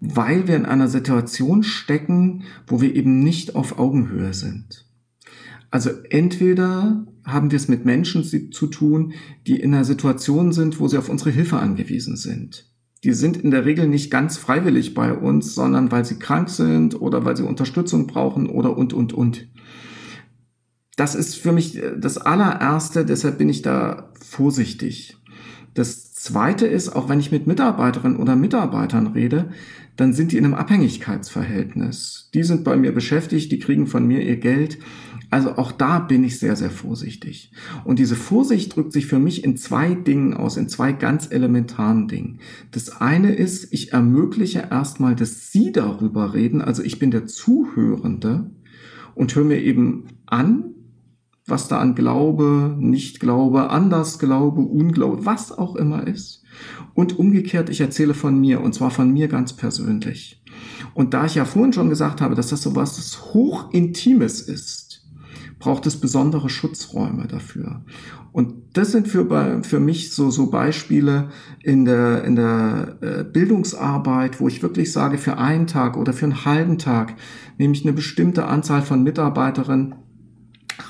Weil 0.00 0.46
wir 0.46 0.54
in 0.54 0.66
einer 0.66 0.88
Situation 0.88 1.64
stecken, 1.64 2.44
wo 2.66 2.80
wir 2.80 2.94
eben 2.94 3.18
nicht 3.18 3.56
auf 3.56 3.78
Augenhöhe 3.78 4.32
sind. 4.32 4.86
Also 5.70 5.90
entweder 6.08 7.04
haben 7.32 7.50
wir 7.50 7.56
es 7.56 7.68
mit 7.68 7.84
Menschen 7.84 8.24
zu 8.24 8.66
tun, 8.66 9.12
die 9.46 9.60
in 9.60 9.74
einer 9.74 9.84
Situation 9.84 10.52
sind, 10.52 10.80
wo 10.80 10.88
sie 10.88 10.98
auf 10.98 11.08
unsere 11.08 11.30
Hilfe 11.30 11.58
angewiesen 11.58 12.16
sind. 12.16 12.66
Die 13.04 13.12
sind 13.12 13.36
in 13.36 13.50
der 13.50 13.64
Regel 13.64 13.86
nicht 13.86 14.10
ganz 14.10 14.36
freiwillig 14.36 14.94
bei 14.94 15.12
uns, 15.12 15.54
sondern 15.54 15.92
weil 15.92 16.04
sie 16.04 16.18
krank 16.18 16.48
sind 16.48 17.00
oder 17.00 17.24
weil 17.24 17.36
sie 17.36 17.44
Unterstützung 17.44 18.06
brauchen 18.06 18.48
oder 18.48 18.76
und, 18.76 18.92
und, 18.92 19.12
und. 19.12 19.48
Das 20.96 21.14
ist 21.14 21.36
für 21.36 21.52
mich 21.52 21.80
das 21.96 22.18
allererste, 22.18 23.04
deshalb 23.04 23.38
bin 23.38 23.48
ich 23.48 23.62
da 23.62 24.12
vorsichtig. 24.20 25.16
Das 25.74 26.07
zweite 26.28 26.66
ist, 26.66 26.88
auch 26.90 27.08
wenn 27.08 27.20
ich 27.20 27.32
mit 27.32 27.46
Mitarbeiterinnen 27.46 28.18
oder 28.18 28.36
Mitarbeitern 28.36 29.08
rede, 29.08 29.50
dann 29.96 30.12
sind 30.12 30.32
die 30.32 30.38
in 30.38 30.44
einem 30.44 30.54
Abhängigkeitsverhältnis. 30.54 32.30
Die 32.32 32.44
sind 32.44 32.62
bei 32.62 32.76
mir 32.76 32.92
beschäftigt, 32.92 33.50
die 33.50 33.58
kriegen 33.58 33.86
von 33.86 34.06
mir 34.06 34.22
ihr 34.22 34.36
Geld 34.36 34.78
also 35.30 35.56
auch 35.56 35.72
da 35.72 35.98
bin 35.98 36.24
ich 36.24 36.38
sehr, 36.38 36.56
sehr 36.56 36.70
vorsichtig. 36.70 37.50
Und 37.84 37.98
diese 37.98 38.16
Vorsicht 38.16 38.74
drückt 38.74 38.92
sich 38.92 39.06
für 39.06 39.18
mich 39.18 39.44
in 39.44 39.56
zwei 39.56 39.94
Dingen 39.94 40.32
aus, 40.32 40.56
in 40.56 40.68
zwei 40.68 40.92
ganz 40.92 41.28
elementaren 41.30 42.08
Dingen. 42.08 42.38
Das 42.70 43.00
eine 43.00 43.34
ist, 43.34 43.72
ich 43.72 43.92
ermögliche 43.92 44.68
erstmal, 44.70 45.14
dass 45.14 45.52
Sie 45.52 45.70
darüber 45.72 46.32
reden, 46.32 46.62
also 46.62 46.82
ich 46.82 46.98
bin 46.98 47.10
der 47.10 47.26
Zuhörende 47.26 48.50
und 49.14 49.34
höre 49.34 49.44
mir 49.44 49.60
eben 49.60 50.04
an, 50.24 50.74
was 51.48 51.68
da 51.68 51.78
an 51.78 51.94
Glaube, 51.94 52.76
Nicht-Glaube, 52.78 53.70
Anders-Glaube, 53.70 54.60
Unglaube, 54.60 55.24
was 55.24 55.56
auch 55.56 55.76
immer 55.76 56.06
ist. 56.06 56.42
Und 56.94 57.18
umgekehrt, 57.18 57.70
ich 57.70 57.80
erzähle 57.80 58.14
von 58.14 58.38
mir, 58.40 58.60
und 58.60 58.74
zwar 58.74 58.90
von 58.90 59.12
mir 59.12 59.28
ganz 59.28 59.52
persönlich. 59.52 60.42
Und 60.94 61.14
da 61.14 61.26
ich 61.26 61.36
ja 61.36 61.44
vorhin 61.44 61.72
schon 61.72 61.88
gesagt 61.88 62.20
habe, 62.20 62.34
dass 62.34 62.48
das 62.48 62.62
so 62.62 62.74
was 62.74 63.32
Hochintimes 63.34 64.40
ist, 64.40 64.88
braucht 65.58 65.86
es 65.86 65.96
besondere 65.96 66.48
Schutzräume 66.48 67.26
dafür. 67.26 67.82
Und 68.32 68.54
das 68.74 68.92
sind 68.92 69.08
für, 69.08 69.62
für 69.62 69.80
mich 69.80 70.12
so, 70.12 70.30
so 70.30 70.50
Beispiele 70.50 71.30
in 71.62 71.84
der, 71.84 72.24
in 72.24 72.36
der 72.36 72.98
äh, 73.00 73.24
Bildungsarbeit, 73.24 74.40
wo 74.40 74.48
ich 74.48 74.62
wirklich 74.62 74.92
sage, 74.92 75.18
für 75.18 75.38
einen 75.38 75.66
Tag 75.66 75.96
oder 75.96 76.12
für 76.12 76.26
einen 76.26 76.44
halben 76.44 76.78
Tag 76.78 77.14
nehme 77.56 77.74
ich 77.74 77.84
eine 77.84 77.94
bestimmte 77.94 78.46
Anzahl 78.46 78.82
von 78.82 79.02
Mitarbeiterinnen 79.02 79.94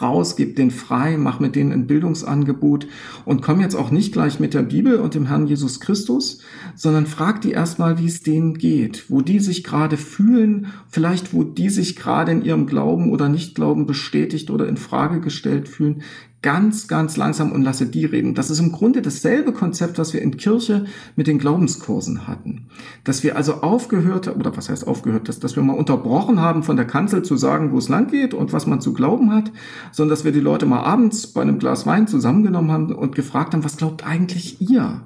raus, 0.01 0.37
gib 0.37 0.57
den 0.57 0.71
frei, 0.71 1.17
mach 1.17 1.41
mit 1.41 1.57
denen 1.57 1.73
ein 1.73 1.87
Bildungsangebot 1.87 2.87
und 3.25 3.43
komm 3.43 3.61
jetzt 3.61 3.75
auch 3.75 3.91
nicht 3.91 4.13
gleich 4.13 4.41
mit 4.41 4.55
der 4.55 4.63
Bibel 4.63 4.97
und 4.97 5.15
dem 5.15 5.27
Herrn 5.27 5.47
Jesus 5.47 5.81
Christus, 5.81 6.41
sondern 6.75 7.07
frag 7.07 7.41
die 7.41 7.53
erstmal, 7.53 7.99
wie 7.99 8.07
es 8.07 8.23
denen 8.23 8.55
geht, 8.55 9.07
wo 9.09 9.21
die 9.21 9.41
sich 9.41 9.65
gerade 9.65 9.97
fühlen, 9.97 10.69
vielleicht 10.89 11.33
wo 11.33 11.45
die 11.45 11.71
sich 11.71 11.97
gerade 11.97 12.33
in 12.33 12.45
ihrem 12.45 12.67
Glauben 12.67 13.11
oder 13.11 13.29
Nichtglauben 13.29 13.87
bestätigt 13.87 14.51
oder 14.51 14.69
in 14.69 14.77
Frage 14.77 15.21
gestellt 15.21 15.69
fühlen 15.69 16.03
ganz, 16.41 16.87
ganz 16.87 17.17
langsam 17.17 17.51
und 17.51 17.63
lasse 17.63 17.87
die 17.87 18.05
reden. 18.05 18.35
Das 18.35 18.51
ist 18.51 18.61
im 18.61 18.71
Grunde 18.71 19.03
dasselbe 19.03 19.53
Konzept, 19.53 19.99
was 19.99 20.13
wir 20.13 20.23
in 20.23 20.37
Kirche 20.37 20.85
mit 21.17 21.27
den 21.27 21.39
Glaubenskursen 21.39 22.29
hatten. 22.29 22.69
Dass 23.03 23.25
wir 23.25 23.37
also 23.37 23.55
aufgehört, 23.63 24.29
oder 24.29 24.57
was 24.57 24.69
heißt 24.69 24.87
aufgehört, 24.87 25.29
dass, 25.29 25.41
dass 25.41 25.57
wir 25.57 25.63
mal 25.63 25.77
unterbrochen 25.77 26.41
haben, 26.41 26.63
von 26.63 26.77
der 26.77 26.87
Kanzel 26.87 27.23
zu 27.23 27.37
sagen, 27.37 27.73
wo 27.73 27.79
es 27.79 27.89
lang 27.89 28.09
geht 28.09 28.35
und 28.35 28.53
was 28.53 28.67
man 28.67 28.81
zu 28.81 28.93
glauben 28.93 29.33
hat, 29.33 29.51
sondern 29.91 30.11
dass 30.11 30.25
wir 30.25 30.33
die 30.33 30.41
Leute 30.41 30.67
mal 30.67 30.83
abends 30.83 31.27
bei 31.27 31.43
einem 31.43 31.59
Glas 31.59 31.87
Wein 31.87 32.07
zusammengenommen 32.07 32.71
haben 32.71 32.95
und 32.95 33.17
gefragt 33.17 33.55
haben, 33.55 33.65
was 33.65 33.77
glaubt 33.77 34.07
eigentlich 34.07 34.61
ihr? 34.61 35.03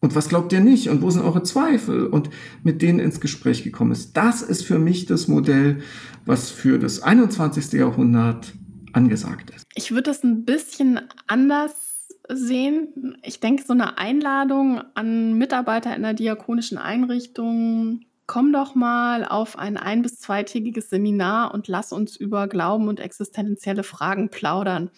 Und 0.00 0.14
was 0.14 0.28
glaubt 0.28 0.52
ihr 0.52 0.60
nicht? 0.60 0.88
Und 0.88 1.02
wo 1.02 1.10
sind 1.10 1.22
eure 1.22 1.42
Zweifel? 1.42 2.06
Und 2.06 2.30
mit 2.62 2.82
denen 2.82 3.00
ins 3.00 3.20
Gespräch 3.20 3.64
gekommen 3.64 3.90
ist. 3.90 4.16
Das 4.16 4.42
ist 4.42 4.64
für 4.64 4.78
mich 4.78 5.06
das 5.06 5.26
Modell, 5.26 5.80
was 6.24 6.50
für 6.50 6.78
das 6.78 7.02
21. 7.02 7.72
Jahrhundert 7.72 8.54
angesagt 8.92 9.50
ist. 9.50 9.66
Ich 9.74 9.90
würde 9.90 10.04
das 10.04 10.22
ein 10.24 10.44
bisschen 10.44 11.00
anders 11.26 12.08
sehen. 12.28 13.16
Ich 13.22 13.40
denke, 13.40 13.64
so 13.64 13.72
eine 13.72 13.98
Einladung 13.98 14.82
an 14.94 15.34
Mitarbeiter 15.34 15.94
in 15.96 16.02
der 16.02 16.14
diakonischen 16.14 16.78
Einrichtung, 16.78 18.02
komm 18.26 18.52
doch 18.52 18.74
mal 18.74 19.24
auf 19.24 19.58
ein 19.58 19.76
ein- 19.76 20.02
bis 20.02 20.20
zweitägiges 20.20 20.90
Seminar 20.90 21.54
und 21.54 21.68
lass 21.68 21.92
uns 21.92 22.16
über 22.16 22.46
Glauben 22.46 22.88
und 22.88 23.00
existenzielle 23.00 23.82
Fragen 23.82 24.28
plaudern. 24.28 24.90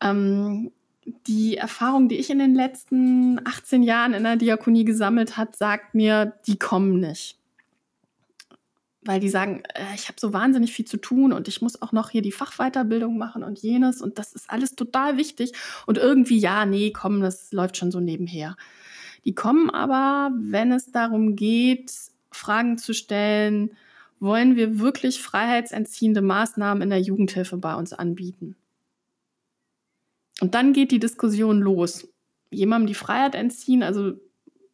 Ähm, 0.00 0.72
die 1.28 1.56
Erfahrung, 1.56 2.08
die 2.08 2.16
ich 2.16 2.30
in 2.30 2.40
den 2.40 2.54
letzten 2.56 3.40
18 3.46 3.84
Jahren 3.84 4.12
in 4.12 4.24
der 4.24 4.36
Diakonie 4.36 4.84
gesammelt 4.84 5.36
hat, 5.36 5.54
sagt 5.54 5.94
mir, 5.94 6.32
die 6.46 6.58
kommen 6.58 6.98
nicht 6.98 7.38
weil 9.06 9.20
die 9.20 9.28
sagen, 9.28 9.62
äh, 9.74 9.94
ich 9.94 10.08
habe 10.08 10.20
so 10.20 10.32
wahnsinnig 10.32 10.72
viel 10.72 10.84
zu 10.84 10.96
tun 10.96 11.32
und 11.32 11.48
ich 11.48 11.62
muss 11.62 11.80
auch 11.80 11.92
noch 11.92 12.10
hier 12.10 12.22
die 12.22 12.32
Fachweiterbildung 12.32 13.18
machen 13.18 13.42
und 13.42 13.58
jenes 13.58 14.02
und 14.02 14.18
das 14.18 14.32
ist 14.32 14.50
alles 14.50 14.74
total 14.74 15.16
wichtig 15.16 15.52
und 15.86 15.98
irgendwie, 15.98 16.38
ja, 16.38 16.66
nee, 16.66 16.90
komm, 16.90 17.20
das 17.20 17.52
läuft 17.52 17.76
schon 17.76 17.90
so 17.90 18.00
nebenher. 18.00 18.56
Die 19.24 19.34
kommen 19.34 19.70
aber, 19.70 20.32
wenn 20.38 20.72
es 20.72 20.92
darum 20.92 21.34
geht, 21.36 21.92
Fragen 22.30 22.78
zu 22.78 22.94
stellen, 22.94 23.70
wollen 24.20 24.56
wir 24.56 24.78
wirklich 24.78 25.20
freiheitsentziehende 25.20 26.22
Maßnahmen 26.22 26.82
in 26.82 26.90
der 26.90 27.00
Jugendhilfe 27.00 27.56
bei 27.56 27.74
uns 27.74 27.92
anbieten? 27.92 28.56
Und 30.40 30.54
dann 30.54 30.72
geht 30.72 30.90
die 30.90 31.00
Diskussion 31.00 31.60
los. 31.60 32.08
Jemandem 32.50 32.86
die 32.86 32.94
Freiheit 32.94 33.34
entziehen, 33.34 33.82
also 33.82 34.14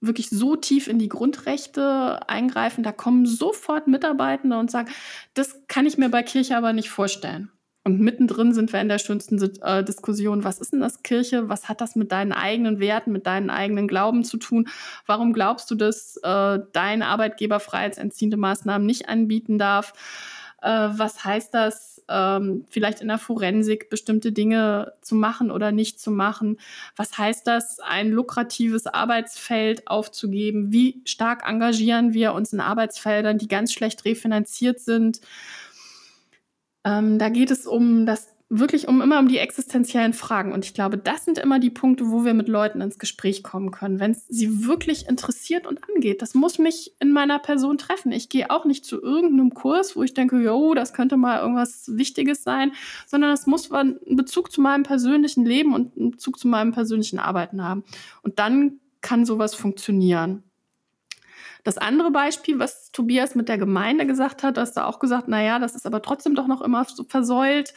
wirklich 0.03 0.29
so 0.29 0.57
tief 0.57 0.89
in 0.89 0.99
die 0.99 1.09
Grundrechte 1.09 2.29
eingreifen, 2.29 2.83
da 2.83 2.93
kommen 2.93 3.25
sofort 3.25 3.87
Mitarbeitende 3.87 4.59
und 4.59 4.71
sagen, 4.71 4.91
das 5.35 5.63
kann 5.69 5.87
ich 5.87 5.97
mir 5.97 6.11
bei 6.11 6.23
Kirche 6.23 6.57
aber 6.57 6.73
nicht 6.73 6.91
vorstellen. 6.91 7.51
Und 7.85 8.01
mittendrin 8.01 8.55
sind 8.55 8.73
wir 8.73 8.81
in 8.81 8.89
der 8.89 8.99
schönsten 8.99 9.43
äh, 9.63 9.83
Diskussion, 9.83 10.45
was 10.45 10.61
ist 10.61 10.73
denn 10.73 10.81
das 10.81 11.03
Kirche? 11.03 11.49
Was 11.49 11.69
hat 11.69 11.81
das 11.81 11.97
mit 11.97 12.13
deinen 12.13 12.33
eigenen 12.33 12.79
Werten, 12.79 13.11
mit 13.11 13.27
deinen 13.27 13.51
eigenen 13.51 13.89
Glauben 13.89 14.23
zu 14.23 14.37
tun? 14.37 14.69
Warum 15.07 15.33
glaubst 15.33 15.69
du, 15.71 15.75
dass 15.75 16.17
äh, 16.19 16.61
dein 16.73 17.03
Arbeitgeber 17.03 17.59
freiheitsentziehende 17.59 18.37
Maßnahmen 18.37 18.87
nicht 18.87 19.09
anbieten 19.09 19.59
darf? 19.59 19.95
Äh, 20.63 20.91
was 20.93 21.25
heißt 21.25 21.53
das 21.53 21.93
ähm, 22.09 22.65
vielleicht 22.69 23.01
in 23.01 23.09
der 23.09 23.19
Forensik 23.19 23.91
bestimmte 23.91 24.33
Dinge 24.33 24.93
zu 25.01 25.15
machen 25.15 25.51
oder 25.51 25.73
nicht 25.73 26.01
zu 26.01 26.11
machen. 26.11 26.59
Was 26.97 27.17
heißt 27.17 27.47
das, 27.47 27.81
ein 27.81 28.11
lukratives 28.11 28.87
Arbeitsfeld 28.87 29.89
aufzugeben? 29.89 30.73
Wie 30.73 31.03
stark 31.05 31.49
engagieren 31.49 32.13
wir 32.13 32.35
uns 32.35 32.53
in 32.53 32.61
Arbeitsfeldern, 32.61 33.39
die 33.39 33.49
ganz 33.49 33.73
schlecht 33.73 34.05
refinanziert 34.05 34.81
sind? 34.81 35.21
Ähm, 36.85 37.19
da 37.19 37.29
geht 37.29 37.51
es 37.51 37.67
um 37.67 38.07
das 38.07 38.32
wirklich 38.55 38.87
um 38.87 39.01
immer 39.01 39.19
um 39.19 39.29
die 39.29 39.39
existenziellen 39.39 40.13
Fragen. 40.13 40.53
Und 40.53 40.67
ich 40.67 40.75
glaube, 40.75 40.99
das 40.99 41.25
sind 41.25 41.39
immer 41.39 41.59
die 41.59 41.71
Punkte, 41.71 42.11
wo 42.11 42.25
wir 42.25 42.35
mit 42.35 42.49
Leuten 42.49 42.83
ins 42.83 42.99
Gespräch 42.99 43.43
kommen 43.43 43.71
können, 43.71 43.99
wenn 43.99 44.11
es 44.11 44.27
sie 44.29 44.67
wirklich 44.67 45.09
interessiert 45.09 45.67
und 45.67 45.81
angeht. 45.89 46.21
Das 46.21 46.35
muss 46.35 46.59
mich 46.59 46.95
in 47.01 47.13
meiner 47.13 47.39
Person 47.39 47.79
treffen. 47.79 48.13
Ich 48.13 48.29
gehe 48.29 48.51
auch 48.51 48.67
nicht 48.67 48.85
zu 48.85 49.01
irgendeinem 49.01 49.55
Kurs, 49.55 49.97
wo 49.97 50.03
ich 50.03 50.13
denke, 50.13 50.39
jo, 50.39 50.75
das 50.75 50.93
könnte 50.93 51.17
mal 51.17 51.41
irgendwas 51.41 51.97
Wichtiges 51.97 52.43
sein, 52.43 52.73
sondern 53.07 53.33
es 53.33 53.47
muss 53.47 53.73
einen 53.73 53.99
Bezug 54.17 54.53
zu 54.53 54.61
meinem 54.61 54.83
persönlichen 54.83 55.47
Leben 55.47 55.75
und 55.75 55.97
einen 55.97 56.11
Bezug 56.11 56.39
zu 56.39 56.47
meinem 56.47 56.73
persönlichen 56.73 57.19
Arbeiten 57.19 57.65
haben. 57.65 57.85
Und 58.21 58.39
dann 58.39 58.81
kann 59.01 59.25
sowas 59.25 59.55
funktionieren. 59.55 60.43
Das 61.65 61.79
andere 61.79 62.11
Beispiel, 62.11 62.59
was 62.59 62.91
Tobias 62.93 63.35
mit 63.35 63.49
der 63.49 63.57
Gemeinde 63.57 64.07
gesagt 64.07 64.43
hat, 64.43 64.59
hast 64.59 64.77
du 64.77 64.85
auch 64.85 64.99
gesagt, 64.99 65.25
na 65.29 65.43
ja, 65.43 65.59
das 65.59 65.75
ist 65.75 65.87
aber 65.87 66.03
trotzdem 66.03 66.35
doch 66.35 66.49
noch 66.49 66.61
immer 66.61 66.85
so 66.85 67.05
versäult. 67.05 67.73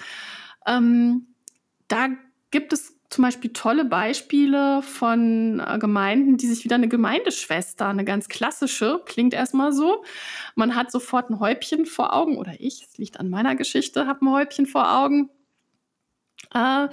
Ähm, 0.66 1.28
da 1.88 2.10
gibt 2.52 2.74
es 2.74 2.96
zum 3.10 3.24
Beispiel 3.24 3.54
tolle 3.54 3.86
Beispiele 3.86 4.82
von 4.82 5.60
äh, 5.60 5.78
Gemeinden, 5.80 6.38
die 6.38 6.48
sich 6.48 6.64
wieder 6.66 6.76
eine 6.76 6.90
Gemeindeschwester, 6.90 7.88
eine 7.88 8.04
ganz 8.04 8.28
klassische, 8.28 9.02
klingt 9.06 9.34
erstmal 9.34 9.72
so. 9.72 10.04
Man 10.56 10.76
hat 10.76 10.92
sofort 10.92 11.30
ein 11.30 11.40
Häubchen 11.40 11.86
vor 11.86 12.14
Augen, 12.14 12.38
oder 12.38 12.54
ich, 12.60 12.84
es 12.84 12.98
liegt 12.98 13.20
an 13.20 13.30
meiner 13.30 13.56
Geschichte, 13.56 14.08
habe 14.08 14.26
ein 14.26 14.32
Häubchen 14.32 14.66
vor 14.66 14.92
Augen, 14.98 15.30
äh, 16.54 16.88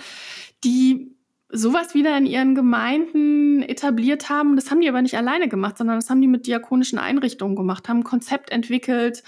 die 0.65 1.17
sowas 1.53 1.95
wieder 1.95 2.17
in 2.17 2.25
ihren 2.25 2.55
Gemeinden 2.55 3.63
etabliert 3.63 4.31
haben. 4.31 4.57
Das 4.57 4.71
haben 4.71 4.81
die 4.81 4.89
aber 4.89 5.03
nicht 5.03 5.17
alleine 5.17 5.49
gemacht, 5.49 5.77
sondern 5.77 5.97
das 5.97 6.09
haben 6.09 6.23
die 6.23 6.27
mit 6.27 6.47
diakonischen 6.47 6.99
Einrichtungen 6.99 7.55
gemacht, 7.55 7.89
haben 7.89 7.99
ein 7.99 8.05
Konzept 8.05 8.51
entwickelt, 8.51 9.23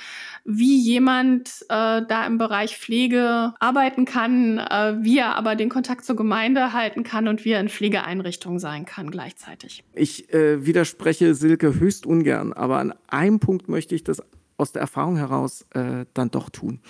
wie 0.45 0.77
jemand 0.79 1.65
äh, 1.69 2.03
da 2.09 2.27
im 2.27 2.39
Bereich 2.39 2.79
Pflege 2.79 3.53
arbeiten 3.61 4.07
kann, 4.07 4.59
äh, 4.59 4.97
wie 5.01 5.19
er 5.19 5.37
aber 5.37 5.55
den 5.55 5.69
Kontakt 5.69 6.07
zur 6.07 6.17
Gemeinde 6.17 6.73
halten 6.73 7.05
kann 7.05 7.29
und 7.29 7.45
wie 7.45 7.51
er 7.51 7.61
in 7.61 7.69
Pflegeeinrichtungen 7.69 8.59
sein 8.59 8.87
kann 8.87 9.11
gleichzeitig. 9.11 9.85
Ich 9.93 10.33
äh, 10.33 10.65
widerspreche 10.65 11.35
Silke 11.35 11.79
höchst 11.79 12.07
ungern, 12.07 12.55
aber 12.55 12.79
an 12.79 12.95
einem 13.07 13.39
Punkt 13.39 13.69
möchte 13.69 13.95
ich 13.95 14.03
das 14.03 14.23
aus 14.57 14.73
der 14.73 14.81
Erfahrung 14.81 15.17
heraus 15.17 15.67
äh, 15.75 16.07
dann 16.15 16.31
doch 16.31 16.49
tun. 16.49 16.81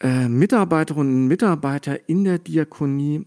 Äh, 0.00 0.28
Mitarbeiterinnen 0.28 1.14
und 1.14 1.26
Mitarbeiter 1.28 2.08
in 2.08 2.24
der 2.24 2.38
Diakonie 2.38 3.26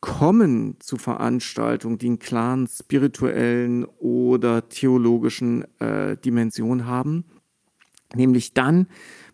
kommen 0.00 0.76
zu 0.80 0.96
Veranstaltungen, 0.96 1.98
die 1.98 2.06
einen 2.06 2.18
klaren 2.18 2.66
spirituellen 2.66 3.84
oder 3.98 4.68
theologischen 4.68 5.64
äh, 5.80 6.16
Dimension 6.16 6.86
haben, 6.86 7.24
nämlich 8.14 8.54
dann, 8.54 8.88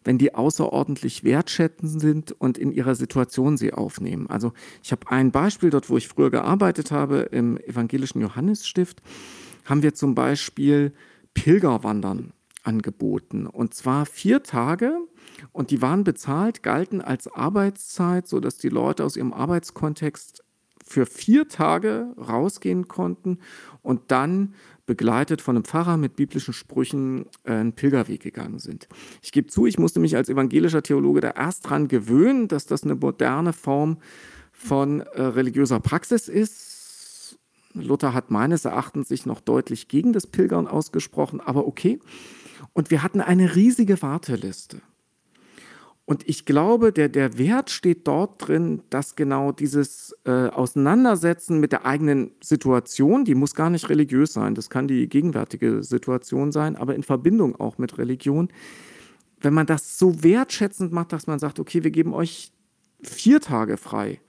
wenn 0.04 0.18
die 0.18 0.34
außerordentlich 0.34 1.24
wertschätzend 1.24 2.00
sind 2.00 2.32
und 2.32 2.58
in 2.58 2.72
ihrer 2.72 2.94
Situation 2.94 3.56
sie 3.56 3.72
aufnehmen. 3.72 4.28
Also 4.28 4.52
ich 4.82 4.92
habe 4.92 5.08
ein 5.10 5.30
Beispiel 5.30 5.70
dort, 5.70 5.90
wo 5.90 5.96
ich 5.96 6.08
früher 6.08 6.30
gearbeitet 6.30 6.90
habe, 6.90 7.20
im 7.30 7.56
evangelischen 7.58 8.20
Johannesstift, 8.20 9.02
haben 9.64 9.82
wir 9.82 9.94
zum 9.94 10.14
Beispiel 10.14 10.92
Pilgerwandern 11.34 12.32
angeboten. 12.64 13.46
Und 13.46 13.74
zwar 13.74 14.06
vier 14.06 14.42
Tage 14.42 14.96
und 15.52 15.70
die 15.70 15.82
waren 15.82 16.04
bezahlt, 16.04 16.62
galten 16.62 17.00
als 17.00 17.28
Arbeitszeit, 17.28 18.26
sodass 18.28 18.56
die 18.56 18.68
Leute 18.68 19.04
aus 19.04 19.16
ihrem 19.16 19.32
Arbeitskontext 19.32 20.44
für 20.93 21.07
vier 21.07 21.49
Tage 21.49 22.14
rausgehen 22.18 22.86
konnten 22.86 23.38
und 23.80 24.11
dann 24.11 24.55
begleitet 24.84 25.40
von 25.40 25.57
einem 25.57 25.64
Pfarrer 25.64 25.97
mit 25.97 26.16
biblischen 26.16 26.53
Sprüchen 26.53 27.26
äh, 27.45 27.53
einen 27.53 27.72
Pilgerweg 27.72 28.22
gegangen 28.22 28.59
sind. 28.59 28.88
Ich 29.22 29.32
gebe 29.32 29.49
zu, 29.49 29.66
ich 29.66 29.78
musste 29.78 30.01
mich 30.01 30.16
als 30.16 30.28
evangelischer 30.28 30.82
Theologe 30.82 31.22
da 31.22 31.30
erst 31.30 31.68
dran 31.68 31.88
gewöhnen, 31.88 32.47
dass 32.47 32.66
das 32.66 32.84
eine 32.84 32.95
moderne 32.95 33.55
Form 33.55 33.99
von 34.53 35.01
äh, 35.01 35.22
religiöser 35.22 35.80
Praxis 35.80 36.28
ist. 36.28 37.38
Luther 37.72 38.12
hat 38.12 38.30
meines 38.30 38.66
Erachtens 38.66 39.09
sich 39.09 39.24
noch 39.24 39.40
deutlich 39.40 39.88
gegen 39.88 40.12
das 40.12 40.26
Pilgern 40.26 40.68
ausgesprochen, 40.68 41.40
aber 41.40 41.66
okay. 41.66 42.01
Und 42.74 42.90
wir 42.90 43.03
hatten 43.03 43.22
eine 43.22 43.55
riesige 43.55 44.03
Warteliste. 44.03 44.82
Und 46.05 46.28
ich 46.28 46.44
glaube, 46.44 46.92
der, 46.92 47.09
der 47.09 47.38
Wert 47.38 47.70
steht 47.70 48.09
dort 48.09 48.46
drin, 48.46 48.82
dass 48.90 49.14
genau 49.14 49.53
dieses 49.53 50.16
äh, 50.24 50.48
Auseinandersetzen 50.48 51.61
mit 51.61 51.70
der 51.70 51.86
eigenen 51.86 52.32
Situation, 52.42 53.24
die 53.24 53.36
muss 53.36 53.55
gar 53.55 53.70
nicht 53.70 53.88
religiös 53.88 54.32
sein, 54.32 54.55
das 54.57 54.68
kann 54.68 54.88
die 54.88 55.09
gegenwärtige 55.09 55.82
Situation 55.84 56.50
sein, 56.50 56.74
aber 56.74 56.96
in 56.96 57.05
Verbindung 57.05 57.55
auch 57.55 57.78
mit 57.78 57.98
Religion, 57.98 58.48
wenn 59.40 59.55
man 59.55 59.66
das 59.66 59.98
so 59.98 60.22
wertschätzend 60.24 60.92
macht, 60.92 61.12
dass 61.12 61.26
man 61.26 61.38
sagt, 61.38 61.61
okay, 61.61 61.84
wir 61.84 61.90
geben 61.90 62.14
euch 62.14 62.53
vier 63.03 63.40
Tage 63.40 63.76
frei, 63.76 64.20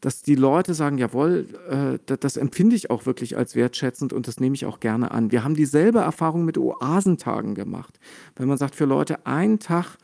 dass 0.00 0.22
die 0.22 0.36
Leute 0.36 0.74
sagen, 0.74 0.98
jawohl, 0.98 1.46
äh, 1.68 1.98
das, 2.06 2.20
das, 2.20 2.36
empfinde 2.36 2.76
ich 2.76 2.90
auch 2.90 3.06
wirklich 3.06 3.36
als 3.36 3.56
wertschätzend 3.56 4.12
und 4.12 4.28
das 4.28 4.38
nehme 4.38 4.54
ich 4.54 4.66
auch 4.66 4.78
gerne 4.78 5.10
an. 5.10 5.32
Wir 5.32 5.42
haben 5.42 5.56
dieselbe 5.56 5.98
Erfahrung 5.98 6.44
mit 6.44 6.58
Oasentagen 6.58 7.56
gemacht. 7.56 7.98
Wenn 8.36 8.46
man 8.46 8.58
sagt, 8.58 8.76
für 8.76 8.84
Leute 8.84 9.26
einen 9.26 9.58
Tag 9.58 9.96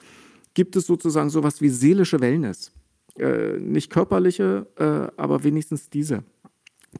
gibt 0.54 0.76
es 0.76 0.86
sozusagen 0.86 1.30
sowas 1.30 1.60
wie 1.60 1.68
seelische 1.68 2.20
Wellness. 2.20 2.72
Äh, 3.18 3.58
nicht 3.58 3.90
körperliche, 3.90 4.66
äh, 4.76 5.20
aber 5.20 5.44
wenigstens 5.44 5.90
diese. 5.90 6.24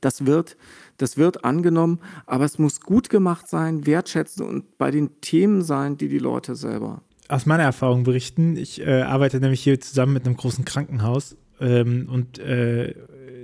Das 0.00 0.26
wird, 0.26 0.56
das 0.96 1.16
wird 1.16 1.44
angenommen, 1.44 2.00
aber 2.26 2.44
es 2.44 2.58
muss 2.58 2.80
gut 2.80 3.08
gemacht 3.10 3.48
sein, 3.48 3.86
wertschätzen 3.86 4.44
und 4.46 4.76
bei 4.78 4.90
den 4.90 5.20
Themen 5.20 5.62
sein, 5.62 5.96
die 5.96 6.08
die 6.08 6.18
Leute 6.18 6.56
selber. 6.56 7.02
Aus 7.28 7.46
meiner 7.46 7.62
Erfahrung 7.62 8.02
berichten. 8.04 8.56
Ich 8.56 8.80
äh, 8.80 9.02
arbeite 9.02 9.40
nämlich 9.40 9.62
hier 9.62 9.80
zusammen 9.80 10.12
mit 10.12 10.26
einem 10.26 10.36
großen 10.36 10.64
Krankenhaus 10.64 11.36
ähm, 11.60 12.08
und 12.10 12.38
äh, 12.38 12.94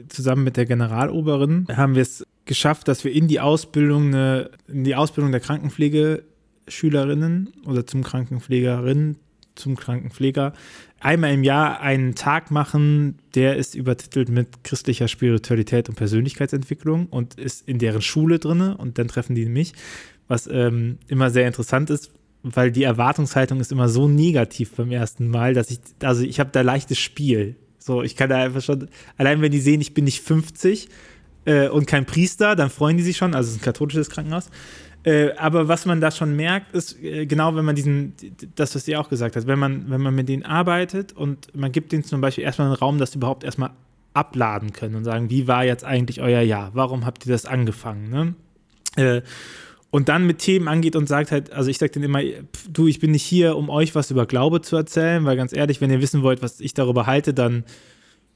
zusammen 0.09 0.45
mit 0.45 0.57
der 0.57 0.65
Generaloberin 0.67 1.67
haben 1.75 1.95
wir 1.95 2.03
es 2.03 2.27
geschafft, 2.45 2.89
dass 2.89 3.05
wir 3.05 3.13
in 3.13 3.29
die 3.29 3.39
Ausbildung 3.41 4.09
eine, 4.09 4.51
in 4.69 4.85
die 4.85 4.97
Ausbildung 4.97 5.31
der 5.31 5.41
Krankenpflegeschülerinnen 5.41 7.53
oder 7.67 7.87
zum 7.87 8.03
Krankenpflegerinnen 8.03 9.17
zum 9.61 9.77
Krankenpfleger 9.77 10.53
einmal 11.01 11.33
im 11.33 11.43
Jahr 11.43 11.81
einen 11.81 12.15
Tag 12.15 12.51
machen, 12.51 13.19
der 13.35 13.57
ist 13.57 13.75
übertitelt 13.75 14.29
mit 14.29 14.65
christlicher 14.65 15.09
Spiritualität 15.09 15.89
und 15.89 15.95
Persönlichkeitsentwicklung 15.95 17.07
und 17.07 17.35
ist 17.35 17.67
in 17.67 17.79
deren 17.79 18.03
Schule 18.03 18.39
drin 18.39 18.61
und 18.61 18.99
dann 18.99 19.09
treffen 19.09 19.35
die 19.35 19.47
mich, 19.47 19.73
was 20.29 20.47
ähm, 20.47 20.99
immer 21.09 21.31
sehr 21.31 21.47
interessant 21.47 21.91
ist, 21.91 22.11
weil 22.43 22.71
die 22.71 22.85
Erwartungshaltung 22.85 23.61
ist 23.61 23.73
immer 23.73 23.89
so 23.89 24.09
negativ 24.09 24.73
beim 24.73 24.91
ersten 24.91 25.29
Mal, 25.29 25.55
dass 25.55 25.71
ich, 25.71 25.81
also 26.03 26.23
ich 26.23 26.39
habe 26.39 26.51
da 26.53 26.61
leichtes 26.61 26.99
Spiel. 26.99 27.57
So, 27.79 28.03
ich 28.03 28.15
kann 28.15 28.29
da 28.29 28.37
einfach 28.37 28.63
schon, 28.63 28.89
allein 29.17 29.41
wenn 29.41 29.53
die 29.53 29.61
sehen, 29.61 29.81
ich 29.81 29.95
bin 29.95 30.05
nicht 30.05 30.23
50 30.23 30.89
äh, 31.47 31.69
und 31.69 31.87
kein 31.87 32.05
Priester, 32.05 32.57
dann 32.57 32.69
freuen 32.69 32.99
die 32.99 33.03
sich 33.03 33.17
schon, 33.17 33.35
also 33.35 33.49
es 33.49 33.57
ist 33.57 33.63
ein 33.63 33.65
katholisches 33.65 34.11
Krankenhaus. 34.11 34.51
Äh, 35.03 35.33
aber 35.37 35.69
was 35.69 35.87
man 35.87 36.01
da 36.01 36.11
schon 36.11 36.37
merkt, 36.37 36.75
ist 36.75 37.03
äh, 37.03 37.25
genau, 37.25 37.55
wenn 37.57 37.65
man 37.65 37.75
diesen, 37.75 38.15
das, 38.55 38.75
was 38.75 38.87
ihr 38.87 39.01
auch 39.01 39.09
gesagt 39.09 39.37
habt, 39.37 39.47
wenn 39.47 39.59
man, 39.59 39.89
wenn 39.89 40.01
man 40.01 40.15
mit 40.15 40.29
denen 40.29 40.45
arbeitet 40.45 41.13
und 41.13 41.55
man 41.57 41.73
gibt 41.73 41.93
denen 41.93 42.05
zum 42.05 42.21
Beispiel 42.21 42.45
erstmal 42.45 42.69
einen 42.69 42.77
Raum, 42.77 42.99
dass 42.99 43.13
sie 43.13 43.19
überhaupt 43.19 43.45
erstmal 43.45 43.71
abladen 44.13 44.73
können 44.73 44.97
und 44.97 45.05
sagen, 45.05 45.31
wie 45.31 45.47
war 45.49 45.65
jetzt 45.65 45.85
eigentlich 45.85 46.21
euer 46.21 46.43
Jahr? 46.43 46.71
Warum 46.75 47.07
habt 47.07 47.25
ihr 47.25 47.33
das 47.33 47.47
angefangen? 47.47 48.11
Ne? 48.11 48.35
Äh, 48.97 49.23
und 49.91 50.09
dann 50.09 50.27
mit 50.27 50.39
Themen 50.39 50.69
angeht 50.69 50.95
und 50.95 51.09
sagt 51.09 51.33
halt, 51.33 51.53
also 51.53 51.71
ich 51.71 51.79
sage 51.79 51.93
denen 51.93 52.05
immer, 52.05 52.21
du, 52.69 52.87
ich 52.87 53.01
bin 53.01 53.11
nicht 53.11 53.25
hier, 53.25 53.57
um 53.57 53.71
euch 53.71 53.95
was 53.95 54.11
über 54.11 54.27
Glaube 54.27 54.61
zu 54.61 54.77
erzählen, 54.77 55.25
weil 55.25 55.37
ganz 55.37 55.53
ehrlich, 55.53 55.81
wenn 55.81 55.91
ihr 55.91 56.01
wissen 56.01 56.23
wollt, 56.23 56.43
was 56.43 56.61
ich 56.61 56.75
darüber 56.75 57.07
halte, 57.07 57.35
dann 57.35 57.65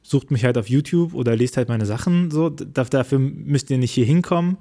sucht 0.03 0.31
mich 0.31 0.45
halt 0.45 0.59
auf 0.59 0.69
YouTube 0.69 1.15
oder 1.15 1.37
lest 1.37 1.57
halt 1.57 1.69
meine 1.69 1.87
Sachen 1.87 2.31
so. 2.31 2.51
Dafür 2.51 3.19
müsst 3.19 3.71
ihr 3.71 3.79
nicht 3.79 3.93
hier 3.93 4.05
hinkommen. 4.05 4.59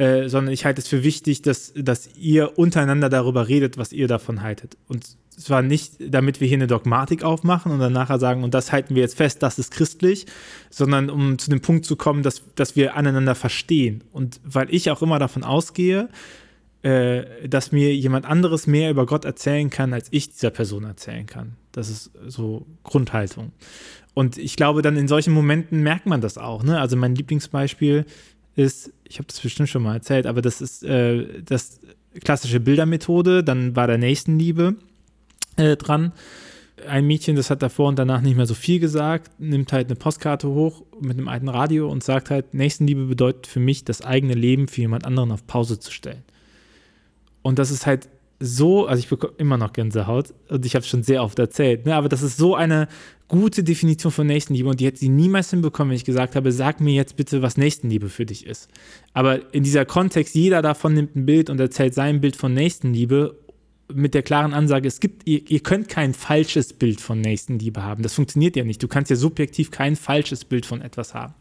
Äh, 0.00 0.30
sondern 0.30 0.54
ich 0.54 0.64
halte 0.64 0.80
es 0.80 0.88
für 0.88 1.04
wichtig, 1.04 1.42
dass, 1.42 1.74
dass 1.76 2.08
ihr 2.16 2.58
untereinander 2.58 3.10
darüber 3.10 3.48
redet, 3.48 3.76
was 3.76 3.92
ihr 3.92 4.08
davon 4.08 4.40
haltet. 4.40 4.78
Und 4.88 5.18
zwar 5.28 5.60
nicht, 5.60 5.96
damit 6.00 6.40
wir 6.40 6.48
hier 6.48 6.56
eine 6.56 6.66
Dogmatik 6.66 7.22
aufmachen 7.22 7.70
und 7.70 7.80
dann 7.80 7.92
nachher 7.92 8.18
sagen, 8.18 8.42
und 8.42 8.54
das 8.54 8.72
halten 8.72 8.94
wir 8.94 9.02
jetzt 9.02 9.18
fest, 9.18 9.42
das 9.42 9.58
ist 9.58 9.70
christlich, 9.70 10.24
sondern 10.70 11.10
um 11.10 11.38
zu 11.38 11.50
dem 11.50 11.60
Punkt 11.60 11.84
zu 11.84 11.96
kommen, 11.96 12.22
dass, 12.22 12.42
dass 12.54 12.76
wir 12.76 12.96
aneinander 12.96 13.34
verstehen. 13.34 14.02
Und 14.10 14.40
weil 14.42 14.72
ich 14.72 14.90
auch 14.90 15.02
immer 15.02 15.18
davon 15.18 15.44
ausgehe, 15.44 16.08
äh, 16.80 17.46
dass 17.46 17.70
mir 17.70 17.94
jemand 17.94 18.24
anderes 18.24 18.66
mehr 18.66 18.90
über 18.90 19.04
Gott 19.04 19.26
erzählen 19.26 19.68
kann, 19.68 19.92
als 19.92 20.08
ich 20.12 20.30
dieser 20.30 20.48
Person 20.48 20.84
erzählen 20.84 21.26
kann. 21.26 21.56
Das 21.72 21.90
ist 21.90 22.10
so 22.26 22.64
Grundhaltung. 22.84 23.52
Und 24.14 24.38
ich 24.38 24.56
glaube, 24.56 24.80
dann 24.80 24.96
in 24.96 25.08
solchen 25.08 25.34
Momenten 25.34 25.82
merkt 25.82 26.06
man 26.06 26.22
das 26.22 26.38
auch. 26.38 26.62
Ne? 26.62 26.80
Also 26.80 26.96
mein 26.96 27.14
Lieblingsbeispiel 27.14 28.06
ist, 28.56 28.92
ich 29.04 29.18
habe 29.18 29.26
das 29.26 29.40
bestimmt 29.40 29.68
schon 29.68 29.82
mal 29.82 29.94
erzählt, 29.94 30.26
aber 30.26 30.42
das 30.42 30.60
ist 30.60 30.82
äh, 30.84 31.42
das 31.42 31.80
klassische 32.24 32.60
Bildermethode, 32.60 33.44
dann 33.44 33.76
war 33.76 33.86
der 33.86 33.98
Nächstenliebe 33.98 34.76
äh, 35.56 35.76
dran. 35.76 36.12
Ein 36.88 37.06
Mädchen, 37.06 37.36
das 37.36 37.50
hat 37.50 37.62
davor 37.62 37.88
und 37.88 37.98
danach 37.98 38.22
nicht 38.22 38.36
mehr 38.36 38.46
so 38.46 38.54
viel 38.54 38.80
gesagt, 38.80 39.30
nimmt 39.38 39.72
halt 39.72 39.88
eine 39.88 39.96
Postkarte 39.96 40.48
hoch 40.48 40.82
mit 41.00 41.18
einem 41.18 41.28
alten 41.28 41.48
Radio 41.48 41.90
und 41.90 42.02
sagt 42.02 42.30
halt, 42.30 42.54
Nächstenliebe 42.54 43.04
bedeutet 43.04 43.46
für 43.46 43.60
mich, 43.60 43.84
das 43.84 44.02
eigene 44.02 44.34
Leben 44.34 44.66
für 44.66 44.80
jemand 44.80 45.04
anderen 45.04 45.30
auf 45.30 45.46
Pause 45.46 45.78
zu 45.78 45.92
stellen. 45.92 46.24
Und 47.42 47.58
das 47.58 47.70
ist 47.70 47.86
halt 47.86 48.08
so, 48.38 48.86
also 48.86 48.98
ich 48.98 49.08
bekomme 49.08 49.34
immer 49.36 49.58
noch 49.58 49.74
Gänsehaut 49.74 50.32
und 50.48 50.64
ich 50.64 50.74
habe 50.74 50.82
es 50.82 50.88
schon 50.88 51.02
sehr 51.02 51.22
oft 51.22 51.38
erzählt, 51.38 51.84
ne, 51.84 51.94
aber 51.94 52.08
das 52.08 52.22
ist 52.22 52.38
so 52.38 52.54
eine 52.54 52.88
gute 53.30 53.62
Definition 53.64 54.12
von 54.12 54.26
Nächstenliebe 54.26 54.68
und 54.68 54.80
die 54.80 54.86
hätte 54.86 54.98
sie 54.98 55.08
niemals 55.08 55.50
hinbekommen, 55.50 55.90
wenn 55.90 55.96
ich 55.96 56.04
gesagt 56.04 56.36
habe, 56.36 56.52
sag 56.52 56.80
mir 56.80 56.92
jetzt 56.92 57.16
bitte, 57.16 57.42
was 57.42 57.56
Nächstenliebe 57.56 58.08
für 58.08 58.26
dich 58.26 58.44
ist. 58.44 58.68
Aber 59.14 59.54
in 59.54 59.62
dieser 59.62 59.86
Kontext, 59.86 60.34
jeder 60.34 60.62
davon 60.62 60.94
nimmt 60.94 61.16
ein 61.16 61.26
Bild 61.26 61.48
und 61.48 61.58
erzählt 61.60 61.94
sein 61.94 62.20
Bild 62.20 62.36
von 62.36 62.52
Nächstenliebe 62.52 63.38
mit 63.94 64.14
der 64.14 64.22
klaren 64.22 64.52
Ansage, 64.52 64.88
es 64.88 65.00
gibt, 65.00 65.26
ihr, 65.26 65.48
ihr 65.48 65.60
könnt 65.60 65.88
kein 65.88 66.12
falsches 66.12 66.72
Bild 66.72 67.00
von 67.00 67.20
Nächstenliebe 67.20 67.82
haben. 67.82 68.02
Das 68.02 68.14
funktioniert 68.14 68.56
ja 68.56 68.64
nicht. 68.64 68.82
Du 68.82 68.88
kannst 68.88 69.10
ja 69.10 69.16
subjektiv 69.16 69.70
kein 69.70 69.96
falsches 69.96 70.44
Bild 70.44 70.66
von 70.66 70.82
etwas 70.82 71.14
haben. 71.14 71.34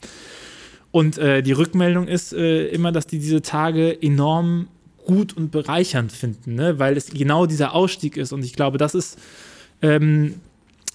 Und 0.92 1.18
äh, 1.18 1.42
die 1.42 1.52
Rückmeldung 1.52 2.08
ist 2.08 2.34
äh, 2.34 2.68
immer, 2.68 2.92
dass 2.92 3.08
die 3.08 3.20
diese 3.20 3.42
Tage 3.42 4.02
enorm 4.02 4.68
gut 5.06 5.36
und 5.36 5.52
bereichernd 5.52 6.12
finden, 6.12 6.56
ne? 6.56 6.78
weil 6.78 6.96
es 6.98 7.08
genau 7.08 7.46
dieser 7.48 7.74
Ausstieg 7.74 8.16
ist. 8.16 8.32
Und 8.32 8.46
ich 8.46 8.54
glaube, 8.54 8.78
das 8.78 8.94
ist 8.94 9.18
ähm, 9.82 10.36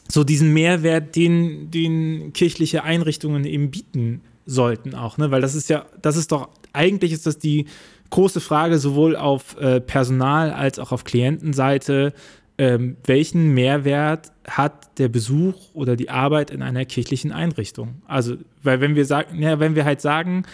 so 0.09 0.25
diesen 0.25 0.53
Mehrwert, 0.53 1.17
den, 1.17 1.71
den 1.71 2.33
kirchliche 2.33 2.85
Einrichtungen 2.85 3.45
eben 3.45 3.71
bieten 3.71 4.21
sollten 4.47 4.95
auch, 4.95 5.17
ne? 5.17 5.31
Weil 5.31 5.41
das 5.41 5.55
ist 5.55 5.71
ja, 5.71 5.87
das 6.03 6.17
ist 6.17 6.33
doch, 6.33 6.49
eigentlich 6.73 7.13
ist 7.13 7.27
das 7.27 7.39
die 7.39 7.67
große 8.11 8.41
Frage 8.41 8.79
sowohl 8.79 9.17
auf 9.17 9.59
äh, 9.59 9.81
Personal 9.81 10.53
als 10.53 10.79
auch 10.79 10.93
auf 10.93 11.05
Klientenseite, 11.05 12.13
ähm, 12.57 12.97
welchen 13.05 13.55
Mehrwert 13.55 14.31
hat 14.47 14.99
der 14.99 15.09
Besuch 15.09 15.57
oder 15.73 15.97
die 15.97 16.11
Arbeit 16.11 16.51
in 16.51 16.63
einer 16.63 16.85
kirchlichen 16.85 17.33
Einrichtung? 17.33 18.03
Also, 18.07 18.37
weil 18.63 18.81
wenn 18.81 18.95
wir 18.95 19.07
sagen, 19.07 19.43
ja, 19.43 19.59
wenn 19.59 19.75
wir 19.75 19.85
halt 19.85 20.01
sagen, 20.01 20.45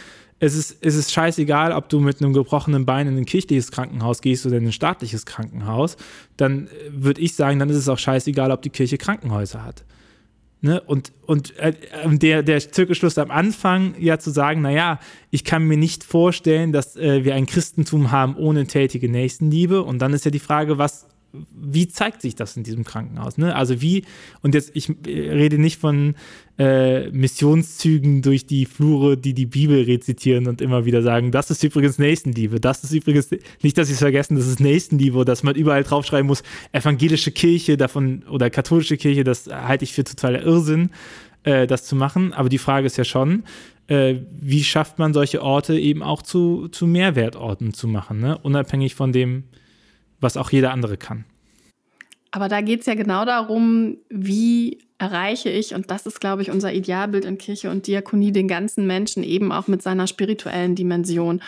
es 0.41 0.55
ist, 0.55 0.79
es 0.81 0.97
ist 0.97 1.13
scheißegal, 1.13 1.73
ob 1.73 1.91
du 1.91 2.01
mit 2.01 2.21
einem 2.21 2.33
gebrochenen 2.33 2.87
Bein 2.87 3.07
in 3.07 3.17
ein 3.17 3.27
kirchliches 3.27 3.71
Krankenhaus 3.71 4.23
gehst 4.23 4.47
oder 4.47 4.57
in 4.57 4.67
ein 4.67 4.73
staatliches 4.73 5.27
Krankenhaus, 5.27 5.97
dann 6.37 6.67
äh, 6.67 6.71
würde 6.91 7.21
ich 7.21 7.35
sagen, 7.35 7.59
dann 7.59 7.69
ist 7.69 7.77
es 7.77 7.89
auch 7.89 7.99
scheißegal, 7.99 8.51
ob 8.51 8.63
die 8.63 8.71
Kirche 8.71 8.97
Krankenhäuser 8.97 9.63
hat. 9.63 9.85
Ne? 10.63 10.81
Und, 10.81 11.13
und 11.27 11.57
äh, 11.59 11.75
der, 12.07 12.43
der 12.43 12.59
Zirkelschluss 12.59 13.19
am 13.19 13.31
Anfang 13.31 13.95
ja 13.99 14.19
zu 14.19 14.31
sagen, 14.31 14.63
naja, 14.63 14.99
ich 15.31 15.45
kann 15.45 15.65
mir 15.65 15.77
nicht 15.77 16.05
vorstellen, 16.05 16.73
dass 16.73 16.97
äh, 16.97 17.25
wir 17.25 17.35
ein 17.35 17.47
Christentum 17.47 18.11
haben 18.11 18.35
ohne 18.37 18.67
tätige 18.67 19.11
Nächstenliebe. 19.11 19.83
Und 19.83 20.01
dann 20.01 20.15
ist 20.15 20.25
ja 20.25 20.31
die 20.31 20.39
Frage, 20.39 20.79
was 20.79 21.07
wie 21.33 21.89
zeigt 21.89 22.23
sich 22.23 22.35
das 22.35 22.57
in 22.57 22.65
diesem 22.65 22.85
Krankenhaus? 22.85 23.39
Ne? 23.39 23.55
Also 23.55 23.81
wie, 23.81 24.05
und 24.43 24.55
jetzt, 24.55 24.73
ich 24.75 24.91
rede 25.07 25.59
nicht 25.59 25.81
von 25.81 26.15
äh, 26.59 27.09
Missionszügen 27.11 28.23
durch 28.23 28.47
die 28.47 28.67
Flure, 28.67 29.17
die 29.17 29.35
die 29.35 29.47
Bibel 29.47 29.83
rezitieren 29.83 30.47
und 30.47 30.61
immer 30.61 30.85
wieder 30.85 31.03
sagen, 31.03 31.31
das 31.31 31.51
ist 31.51 31.63
übrigens 31.63 31.99
Nächstenliebe, 31.99 32.61
das 32.61 32.85
ist 32.85 32.93
übrigens, 32.93 33.31
nicht, 33.63 33.79
dass 33.79 33.89
sie 33.89 33.95
es 33.95 34.01
vergessen, 34.01 34.37
das 34.37 34.47
ist 34.47 34.61
Nächstenliebe, 34.61 35.25
dass 35.25 35.43
man 35.43 35.55
überall 35.55 35.85
draufschreiben 35.85 36.27
muss, 36.27 36.43
evangelische 36.73 37.31
Kirche 37.31 37.77
davon 37.77 38.25
oder 38.29 38.51
katholische 38.51 38.97
Kirche, 38.97 39.25
das 39.25 39.47
halte 39.47 39.85
ich 39.85 39.93
für 39.93 40.05
totaler 40.05 40.43
Irrsinn, 40.43 40.91
äh, 41.45 41.67
das 41.67 41.85
zu 41.85 41.97
machen. 41.97 42.33
Aber 42.33 42.49
die 42.49 42.59
Frage 42.59 42.87
ist 42.87 42.97
ja 42.99 43.05
schon, 43.05 43.45
äh, 43.87 44.17
wie 44.41 44.65
schafft 44.65 44.99
man 44.99 45.15
solche 45.15 45.43
Orte 45.43 45.79
eben 45.79 46.03
auch 46.03 46.23
zu, 46.23 46.69
zu 46.69 46.87
Mehrwertorten 46.87 47.73
zu 47.73 47.89
machen, 47.89 48.21
ne? 48.21 48.39
unabhängig 48.39 48.95
von 48.95 49.13
dem, 49.13 49.45
was 50.21 50.37
auch 50.37 50.51
jeder 50.51 50.73
andere 50.73 50.97
kann. 50.97 51.25
Aber 52.31 52.49
da 52.49 52.61
geht 52.61 52.81
es 52.81 52.87
ja 52.87 52.95
genau 52.95 53.25
darum, 53.25 53.99
wie 54.09 54.79
erreiche 54.99 55.49
ich, 55.49 55.75
und 55.75 55.91
das 55.91 56.07
ist, 56.07 56.21
glaube 56.21 56.43
ich, 56.43 56.51
unser 56.51 56.73
Idealbild 56.73 57.25
in 57.25 57.39
Kirche 57.39 57.71
und 57.71 57.87
Diakonie, 57.87 58.33
den 58.33 58.49
ganzen 58.49 58.87
Menschen 58.87 59.25
eben 59.25 59.51
auch 59.51 59.67
mit 59.67 59.83
seiner 59.83 60.07
spirituellen 60.07 60.75
Dimension. 60.75 61.43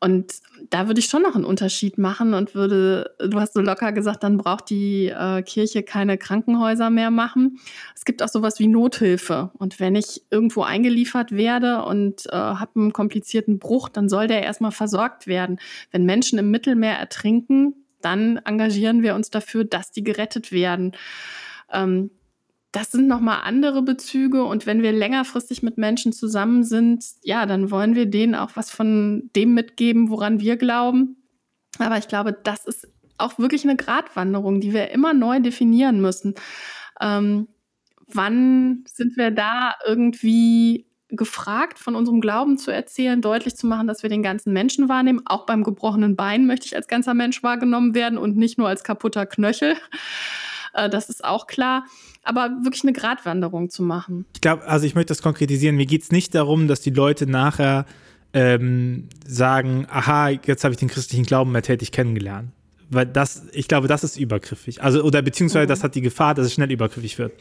Und 0.00 0.34
da 0.68 0.86
würde 0.86 1.00
ich 1.00 1.06
schon 1.06 1.22
noch 1.22 1.34
einen 1.34 1.46
Unterschied 1.46 1.96
machen 1.96 2.34
und 2.34 2.54
würde, 2.54 3.14
du 3.18 3.40
hast 3.40 3.54
so 3.54 3.60
locker 3.60 3.90
gesagt, 3.92 4.22
dann 4.22 4.36
braucht 4.36 4.68
die 4.68 5.06
äh, 5.06 5.40
Kirche 5.42 5.82
keine 5.82 6.18
Krankenhäuser 6.18 6.90
mehr 6.90 7.10
machen. 7.10 7.58
Es 7.94 8.04
gibt 8.04 8.22
auch 8.22 8.28
sowas 8.28 8.58
wie 8.58 8.66
Nothilfe. 8.66 9.50
Und 9.54 9.80
wenn 9.80 9.94
ich 9.94 10.22
irgendwo 10.30 10.62
eingeliefert 10.62 11.32
werde 11.32 11.84
und 11.84 12.26
äh, 12.26 12.32
habe 12.32 12.80
einen 12.80 12.92
komplizierten 12.92 13.58
Bruch, 13.58 13.88
dann 13.88 14.10
soll 14.10 14.26
der 14.26 14.42
erstmal 14.42 14.72
versorgt 14.72 15.26
werden. 15.26 15.58
Wenn 15.90 16.04
Menschen 16.04 16.38
im 16.38 16.50
Mittelmeer 16.50 16.98
ertrinken, 16.98 17.74
dann 18.04 18.38
engagieren 18.38 19.02
wir 19.02 19.14
uns 19.14 19.30
dafür, 19.30 19.64
dass 19.64 19.90
die 19.90 20.04
gerettet 20.04 20.52
werden. 20.52 20.92
Ähm, 21.72 22.10
das 22.72 22.90
sind 22.90 23.06
nochmal 23.06 23.42
andere 23.44 23.82
Bezüge. 23.82 24.44
Und 24.44 24.66
wenn 24.66 24.82
wir 24.82 24.92
längerfristig 24.92 25.62
mit 25.62 25.78
Menschen 25.78 26.12
zusammen 26.12 26.64
sind, 26.64 27.04
ja, 27.22 27.46
dann 27.46 27.70
wollen 27.70 27.94
wir 27.94 28.06
denen 28.06 28.34
auch 28.34 28.50
was 28.54 28.70
von 28.70 29.30
dem 29.36 29.54
mitgeben, 29.54 30.10
woran 30.10 30.40
wir 30.40 30.56
glauben. 30.56 31.16
Aber 31.78 31.98
ich 31.98 32.08
glaube, 32.08 32.32
das 32.32 32.66
ist 32.66 32.88
auch 33.16 33.38
wirklich 33.38 33.64
eine 33.64 33.76
Gratwanderung, 33.76 34.60
die 34.60 34.72
wir 34.72 34.90
immer 34.90 35.14
neu 35.14 35.40
definieren 35.40 36.00
müssen. 36.00 36.34
Ähm, 37.00 37.48
wann 38.08 38.84
sind 38.88 39.16
wir 39.16 39.30
da 39.30 39.74
irgendwie 39.86 40.86
gefragt, 41.08 41.78
von 41.78 41.94
unserem 41.94 42.20
Glauben 42.20 42.58
zu 42.58 42.70
erzählen, 42.70 43.20
deutlich 43.20 43.56
zu 43.56 43.66
machen, 43.66 43.86
dass 43.86 44.02
wir 44.02 44.10
den 44.10 44.22
ganzen 44.22 44.52
Menschen 44.52 44.88
wahrnehmen. 44.88 45.22
Auch 45.26 45.46
beim 45.46 45.62
gebrochenen 45.62 46.16
Bein 46.16 46.46
möchte 46.46 46.66
ich 46.66 46.76
als 46.76 46.88
ganzer 46.88 47.14
Mensch 47.14 47.42
wahrgenommen 47.42 47.94
werden 47.94 48.18
und 48.18 48.36
nicht 48.36 48.58
nur 48.58 48.68
als 48.68 48.84
kaputter 48.84 49.26
Knöchel. 49.26 49.76
Äh, 50.72 50.90
das 50.90 51.08
ist 51.08 51.24
auch 51.24 51.46
klar. 51.46 51.84
Aber 52.24 52.50
wirklich 52.64 52.82
eine 52.82 52.92
Gratwanderung 52.92 53.70
zu 53.70 53.82
machen. 53.82 54.24
Ich 54.34 54.40
glaube, 54.40 54.64
also 54.66 54.86
ich 54.86 54.94
möchte 54.94 55.08
das 55.08 55.22
konkretisieren. 55.22 55.76
Mir 55.76 55.86
geht 55.86 56.02
es 56.02 56.10
nicht 56.10 56.34
darum, 56.34 56.68
dass 56.68 56.80
die 56.80 56.90
Leute 56.90 57.26
nachher 57.28 57.86
ähm, 58.32 59.08
sagen, 59.24 59.86
aha, 59.90 60.30
jetzt 60.30 60.64
habe 60.64 60.72
ich 60.72 60.80
den 60.80 60.88
christlichen 60.88 61.24
Glauben 61.24 61.52
mehr 61.52 61.62
tätig 61.62 61.92
kennengelernt 61.92 62.50
weil 62.90 63.06
das, 63.06 63.44
ich 63.52 63.68
glaube, 63.68 63.88
das 63.88 64.04
ist 64.04 64.16
übergriffig. 64.16 64.82
Also, 64.82 65.02
oder 65.02 65.22
beziehungsweise 65.22 65.66
mhm. 65.66 65.68
das 65.68 65.82
hat 65.82 65.94
die 65.94 66.00
Gefahr, 66.00 66.34
dass 66.34 66.46
es 66.46 66.54
schnell 66.54 66.70
übergriffig 66.70 67.18
wird. 67.18 67.32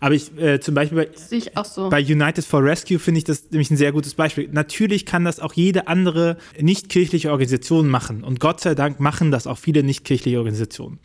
Aber 0.00 0.14
ich, 0.14 0.36
äh, 0.38 0.60
zum 0.60 0.74
Beispiel 0.74 1.08
bei, 1.30 1.62
so. 1.64 1.88
bei 1.88 2.02
United 2.02 2.44
for 2.44 2.62
Rescue 2.62 2.98
finde 2.98 3.18
ich 3.18 3.24
das 3.24 3.50
nämlich 3.50 3.70
ein 3.70 3.76
sehr 3.76 3.92
gutes 3.92 4.14
Beispiel. 4.14 4.48
Natürlich 4.50 5.06
kann 5.06 5.24
das 5.24 5.40
auch 5.40 5.52
jede 5.52 5.88
andere 5.88 6.36
nicht-kirchliche 6.60 7.30
Organisation 7.30 7.88
machen. 7.88 8.24
Und 8.24 8.40
Gott 8.40 8.60
sei 8.60 8.74
Dank 8.74 9.00
machen 9.00 9.30
das 9.30 9.46
auch 9.46 9.58
viele 9.58 9.82
nicht-kirchliche 9.82 10.38
Organisationen. 10.38 10.98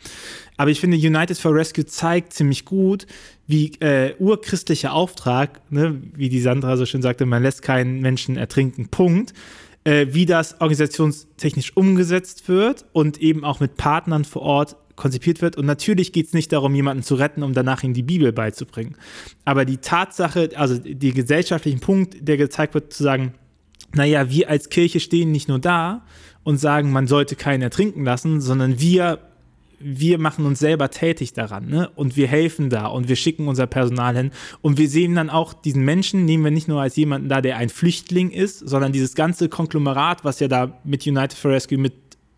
Aber 0.56 0.70
ich 0.70 0.80
finde, 0.80 0.96
United 0.96 1.38
for 1.38 1.54
Rescue 1.54 1.86
zeigt 1.86 2.32
ziemlich 2.32 2.64
gut, 2.64 3.06
wie 3.46 3.72
äh, 3.80 4.14
urchristlicher 4.18 4.92
Auftrag, 4.92 5.60
ne, 5.70 6.00
wie 6.14 6.28
die 6.28 6.40
Sandra 6.40 6.76
so 6.76 6.86
schön 6.86 7.02
sagte, 7.02 7.26
man 7.26 7.42
lässt 7.42 7.62
keinen 7.62 8.00
Menschen 8.00 8.36
ertrinken, 8.36 8.88
Punkt 8.88 9.32
äh, 9.84 10.06
wie 10.10 10.26
das 10.26 10.60
organisationstechnisch 10.60 11.76
umgesetzt 11.76 12.48
wird 12.48 12.84
und 12.92 13.18
eben 13.20 13.44
auch 13.44 13.60
mit 13.60 13.76
Partnern 13.76 14.24
vor 14.24 14.42
Ort 14.42 14.76
konzipiert 14.96 15.42
wird. 15.42 15.56
Und 15.56 15.66
natürlich 15.66 16.12
geht 16.12 16.26
es 16.26 16.32
nicht 16.32 16.52
darum, 16.52 16.74
jemanden 16.74 17.02
zu 17.02 17.14
retten, 17.14 17.42
um 17.42 17.54
danach 17.54 17.82
ihm 17.82 17.94
die 17.94 18.02
Bibel 18.02 18.32
beizubringen. 18.32 18.96
Aber 19.44 19.64
die 19.64 19.78
Tatsache, 19.78 20.50
also 20.54 20.78
die 20.78 21.12
gesellschaftlichen 21.12 21.80
Punkt, 21.80 22.16
der 22.28 22.36
gezeigt 22.36 22.74
wird, 22.74 22.92
zu 22.92 23.02
sagen, 23.02 23.34
naja, 23.94 24.30
wir 24.30 24.48
als 24.48 24.68
Kirche 24.68 25.00
stehen 25.00 25.32
nicht 25.32 25.48
nur 25.48 25.58
da 25.58 26.04
und 26.44 26.58
sagen, 26.58 26.92
man 26.92 27.06
sollte 27.06 27.36
keinen 27.36 27.62
ertrinken 27.62 28.04
lassen, 28.04 28.40
sondern 28.40 28.80
wir 28.80 29.18
wir 29.84 30.18
machen 30.18 30.46
uns 30.46 30.58
selber 30.58 30.90
tätig 30.90 31.32
daran, 31.32 31.68
ne? 31.68 31.90
Und 31.94 32.16
wir 32.16 32.26
helfen 32.26 32.70
da 32.70 32.86
und 32.86 33.08
wir 33.08 33.16
schicken 33.16 33.48
unser 33.48 33.66
Personal 33.66 34.16
hin. 34.16 34.30
Und 34.60 34.78
wir 34.78 34.88
sehen 34.88 35.14
dann 35.14 35.30
auch 35.30 35.52
diesen 35.52 35.84
Menschen, 35.84 36.24
nehmen 36.24 36.44
wir 36.44 36.50
nicht 36.50 36.68
nur 36.68 36.80
als 36.80 36.96
jemanden 36.96 37.28
da, 37.28 37.40
der 37.40 37.56
ein 37.56 37.68
Flüchtling 37.68 38.30
ist, 38.30 38.58
sondern 38.58 38.92
dieses 38.92 39.14
ganze 39.14 39.48
Konglomerat, 39.48 40.24
was 40.24 40.40
ja 40.40 40.48
da 40.48 40.80
mit 40.84 41.06
United 41.06 41.34
for 41.34 41.50
Rescue 41.50 41.78
mit 41.78 41.94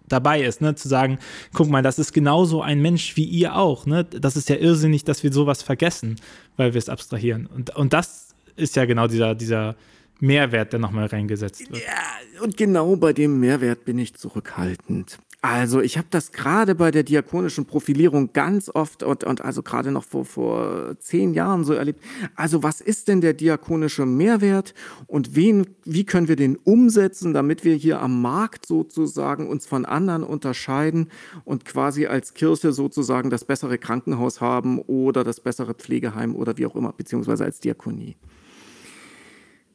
dabei 0.09 0.43
ist, 0.43 0.61
ne? 0.61 0.75
Zu 0.75 0.89
sagen, 0.89 1.19
guck 1.53 1.69
mal, 1.69 1.83
das 1.83 1.99
ist 1.99 2.13
genauso 2.13 2.63
ein 2.63 2.81
Mensch 2.81 3.17
wie 3.17 3.25
ihr 3.25 3.57
auch, 3.57 3.87
ne? 3.87 4.05
Das 4.05 4.37
ist 4.37 4.49
ja 4.49 4.57
irrsinnig, 4.57 5.05
dass 5.05 5.23
wir 5.23 5.33
sowas 5.33 5.63
vergessen, 5.63 6.17
weil 6.57 6.75
wir 6.75 6.79
es 6.79 6.89
abstrahieren. 6.89 7.47
Und, 7.47 7.75
und 7.75 7.93
das 7.93 8.35
ist 8.57 8.77
ja 8.77 8.85
genau 8.85 9.07
dieser, 9.07 9.35
dieser 9.35 9.77
Mehrwert, 10.21 10.73
der 10.73 10.81
nochmal 10.81 11.07
reingesetzt 11.07 11.71
wird. 11.71 11.83
Ja, 11.83 12.43
und 12.43 12.57
genau 12.57 12.97
bei 12.97 13.13
dem 13.13 13.41
Mehrwert 13.41 13.85
bin 13.85 13.99
ich 13.99 14.15
zurückhaltend. 14.15 15.19
Also 15.47 15.83
ich 15.83 15.99
habe 15.99 16.07
das 16.09 16.33
gerade 16.33 16.75
bei 16.75 16.91
der 16.91 17.03
diakonischen 17.03 17.67
Profilierung 17.67 18.33
ganz 18.33 18.71
oft 18.73 19.03
und, 19.03 19.25
und 19.25 19.45
also 19.45 19.63
gerade 19.63 19.91
noch 19.91 20.05
vor, 20.05 20.25
vor 20.25 20.97
zehn 21.01 21.35
Jahren 21.35 21.65
so 21.65 21.75
erlebt. 21.75 22.03
Also 22.35 22.63
was 22.63 22.81
ist 22.81 23.09
denn 23.09 23.21
der 23.21 23.35
diakonische 23.35 24.07
Mehrwert 24.07 24.73
und 25.07 25.37
wen, 25.37 25.67
wie 25.85 26.05
können 26.05 26.29
wir 26.29 26.37
den 26.37 26.57
umsetzen, 26.57 27.35
damit 27.35 27.63
wir 27.63 27.75
hier 27.75 28.01
am 28.01 28.23
Markt 28.23 28.65
sozusagen 28.65 29.47
uns 29.47 29.67
von 29.67 29.85
anderen 29.85 30.25
unterscheiden 30.25 31.11
und 31.45 31.67
quasi 31.67 32.07
als 32.07 32.33
Kirche 32.33 32.73
sozusagen 32.73 33.29
das 33.29 33.45
bessere 33.45 33.77
Krankenhaus 33.77 34.41
haben 34.41 34.79
oder 34.79 35.25
das 35.25 35.41
bessere 35.41 35.75
Pflegeheim 35.75 36.35
oder 36.37 36.57
wie 36.57 36.65
auch 36.65 36.75
immer, 36.75 36.95
beziehungsweise 36.95 37.45
als 37.45 37.61
Diakonie. 37.61 38.17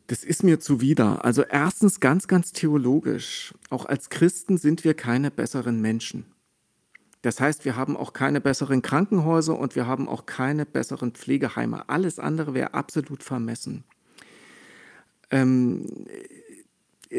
Das 0.10 0.24
ist 0.24 0.42
mir 0.42 0.60
zuwider. 0.60 1.24
Also 1.24 1.44
erstens 1.44 2.00
ganz, 2.00 2.28
ganz 2.28 2.52
theologisch. 2.52 3.54
Auch 3.70 3.86
als 3.86 4.10
Christen 4.10 4.58
sind 4.58 4.84
wir 4.84 4.96
keine 4.96 5.30
besseren 5.30 5.82
Menschen. 5.82 6.26
Das 7.22 7.40
heißt, 7.40 7.64
wir 7.64 7.76
haben 7.76 7.96
auch 7.96 8.12
keine 8.12 8.42
besseren 8.42 8.82
Krankenhäuser 8.82 9.56
und 9.56 9.76
wir 9.76 9.86
haben 9.86 10.10
auch 10.10 10.26
keine 10.26 10.66
besseren 10.66 11.12
Pflegeheime. 11.12 11.90
Alles 11.90 12.18
andere 12.18 12.56
wäre 12.56 12.74
absolut 12.74 13.22
vermessen. 13.22 13.84
Ähm, 15.30 15.86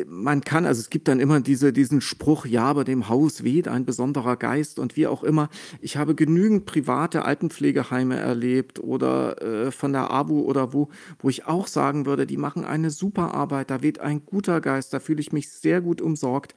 man 0.07 0.43
kann, 0.43 0.67
also 0.67 0.81
es 0.81 0.91
gibt 0.91 1.09
dann 1.09 1.19
immer 1.19 1.41
diese, 1.41 1.73
diesen 1.73 2.01
Spruch, 2.01 2.47
ja, 2.47 2.73
bei 2.73 2.85
dem 2.85 3.09
Haus 3.09 3.43
weht 3.43 3.67
ein 3.67 3.85
besonderer 3.85 4.37
Geist 4.37 4.79
und 4.79 4.97
wie 4.97 5.09
auch 5.09 5.25
immer. 5.25 5.49
Ich 5.81 5.97
habe 5.97 6.15
genügend 6.15 6.65
private 6.65 7.25
Altenpflegeheime 7.25 8.17
erlebt 8.17 8.79
oder 8.79 9.43
äh, 9.43 9.73
von 9.73 9.93
der 9.93 10.11
ABU 10.11 10.43
oder 10.43 10.73
wo, 10.73 10.91
wo 11.19 11.29
ich 11.29 11.47
auch 11.47 11.67
sagen 11.67 12.07
würde, 12.07 12.27
die 12.27 12.37
machen 12.37 12.65
eine 12.65 12.91
super 12.91 13.35
Arbeit, 13.35 13.71
da 13.71 13.83
weht 13.83 13.99
ein 13.99 14.25
guter 14.25 14.61
Geist, 14.61 14.93
da 14.93 15.01
fühle 15.01 15.21
ich 15.21 15.33
mich 15.33 15.51
sehr 15.51 15.81
gut 15.81 16.01
umsorgt. 16.01 16.55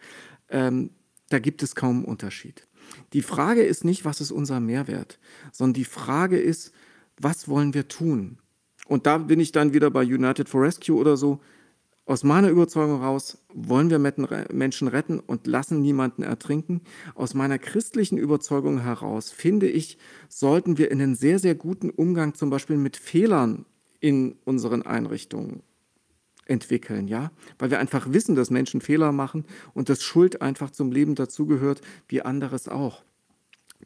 Ähm, 0.49 0.91
da 1.29 1.39
gibt 1.39 1.63
es 1.63 1.73
kaum 1.73 2.05
Unterschied. 2.05 2.67
Die 3.13 3.23
Frage 3.23 3.63
ist 3.63 3.83
nicht, 3.83 4.05
was 4.05 4.21
ist 4.21 4.31
unser 4.31 4.59
Mehrwert, 4.59 5.17
sondern 5.51 5.73
die 5.73 5.85
Frage 5.85 6.37
ist, 6.37 6.71
was 7.19 7.47
wollen 7.47 7.73
wir 7.73 7.87
tun? 7.87 8.37
Und 8.85 9.07
da 9.07 9.17
bin 9.17 9.39
ich 9.39 9.51
dann 9.51 9.73
wieder 9.73 9.89
bei 9.89 10.03
United 10.03 10.49
for 10.49 10.61
Rescue 10.61 10.95
oder 10.95 11.17
so 11.17 11.39
Aus 12.05 12.25
meiner 12.25 12.49
Überzeugung 12.49 12.99
heraus 12.99 13.37
wollen 13.53 13.89
wir 13.89 13.97
Menschen 13.97 14.89
retten 14.89 15.21
und 15.21 15.47
lassen 15.47 15.81
niemanden 15.81 16.23
ertrinken. 16.23 16.81
Aus 17.15 17.33
meiner 17.33 17.57
christlichen 17.57 18.17
Überzeugung 18.17 18.81
heraus 18.81 19.31
finde 19.31 19.69
ich, 19.69 19.97
sollten 20.27 20.77
wir 20.77 20.91
in 20.91 21.01
einen 21.01 21.15
sehr, 21.15 21.39
sehr 21.39 21.55
guten 21.55 21.89
Umgang 21.89 22.33
zum 22.33 22.49
Beispiel 22.49 22.75
mit 22.75 22.97
Fehlern 22.97 23.65
in 24.01 24.35
unseren 24.43 24.81
Einrichtungen 24.81 25.63
entwickeln, 26.45 27.07
ja, 27.07 27.31
weil 27.57 27.71
wir 27.71 27.79
einfach 27.79 28.11
wissen, 28.11 28.35
dass 28.35 28.49
Menschen 28.49 28.81
Fehler 28.81 29.13
machen 29.13 29.45
und 29.73 29.87
dass 29.87 30.03
Schuld 30.03 30.41
einfach 30.41 30.71
zum 30.71 30.91
Leben 30.91 31.15
dazugehört, 31.15 31.79
wie 32.09 32.21
anderes 32.21 32.67
auch. 32.67 33.05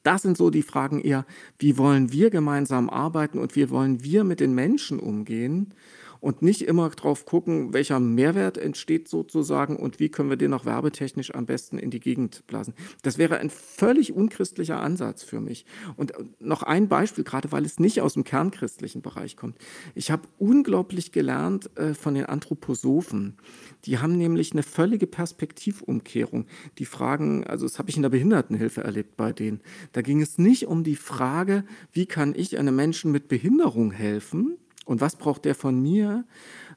Das 0.01 0.23
sind 0.23 0.37
so 0.37 0.49
die 0.49 0.63
Fragen 0.63 0.99
eher, 0.99 1.25
wie 1.59 1.77
wollen 1.77 2.11
wir 2.11 2.31
gemeinsam 2.31 2.89
arbeiten 2.89 3.37
und 3.37 3.55
wie 3.55 3.69
wollen 3.69 4.03
wir 4.03 4.23
mit 4.23 4.39
den 4.39 4.55
Menschen 4.55 4.99
umgehen 4.99 5.73
und 6.19 6.41
nicht 6.41 6.61
immer 6.63 6.89
drauf 6.89 7.25
gucken, 7.25 7.73
welcher 7.73 7.99
Mehrwert 7.99 8.57
entsteht 8.57 9.07
sozusagen 9.07 9.75
und 9.75 9.99
wie 9.99 10.09
können 10.09 10.29
wir 10.29 10.37
den 10.37 10.51
noch 10.51 10.65
werbetechnisch 10.65 11.33
am 11.33 11.45
besten 11.45 11.77
in 11.77 11.91
die 11.91 11.99
Gegend 11.99 12.45
blasen. 12.47 12.73
Das 13.03 13.17
wäre 13.17 13.37
ein 13.37 13.49
völlig 13.49 14.13
unchristlicher 14.13 14.81
Ansatz 14.81 15.23
für 15.23 15.39
mich. 15.39 15.65
Und 15.95 16.13
noch 16.39 16.63
ein 16.63 16.87
Beispiel, 16.87 17.23
gerade 17.23 17.51
weil 17.51 17.65
es 17.65 17.79
nicht 17.79 18.01
aus 18.01 18.13
dem 18.13 18.23
kernchristlichen 18.23 19.01
Bereich 19.01 19.35
kommt. 19.35 19.57
Ich 19.95 20.11
habe 20.11 20.23
unglaublich 20.37 21.11
gelernt 21.11 21.69
äh, 21.77 21.93
von 21.93 22.15
den 22.15 22.25
Anthroposophen. 22.25 23.37
Die 23.85 23.99
haben 23.99 24.17
nämlich 24.17 24.51
eine 24.51 24.63
völlige 24.63 25.07
Perspektivumkehrung. 25.07 26.45
Die 26.77 26.85
fragen, 26.85 27.45
also 27.45 27.65
das 27.65 27.79
habe 27.79 27.89
ich 27.89 27.95
in 27.95 28.01
der 28.01 28.09
Behindertenhilfe 28.09 28.83
erlebt 28.83 29.17
bei 29.17 29.33
denen. 29.33 29.61
Da 29.91 30.01
ging 30.01 30.21
es 30.21 30.37
nicht 30.37 30.67
um 30.67 30.83
die 30.83 30.95
Frage, 30.95 31.63
wie 31.91 32.05
kann 32.05 32.33
ich 32.35 32.57
einem 32.57 32.75
Menschen 32.75 33.11
mit 33.11 33.27
Behinderung 33.27 33.91
helfen, 33.91 34.57
und 34.87 35.01
was 35.01 35.17
braucht 35.17 35.45
der 35.45 35.53
von 35.53 35.81
mir, 35.81 36.23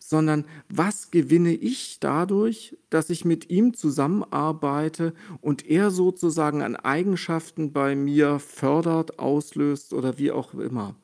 sondern 0.00 0.44
was 0.68 1.10
gewinne 1.10 1.54
ich 1.54 2.00
dadurch, 2.00 2.76
dass 2.90 3.08
ich 3.08 3.24
mit 3.24 3.50
ihm 3.50 3.72
zusammenarbeite 3.72 5.14
und 5.40 5.66
er 5.66 5.90
sozusagen 5.90 6.62
an 6.62 6.74
Eigenschaften 6.74 7.72
bei 7.72 7.94
mir 7.94 8.40
fördert, 8.40 9.20
auslöst 9.20 9.92
oder 9.92 10.18
wie 10.18 10.32
auch 10.32 10.54
immer. 10.54 10.96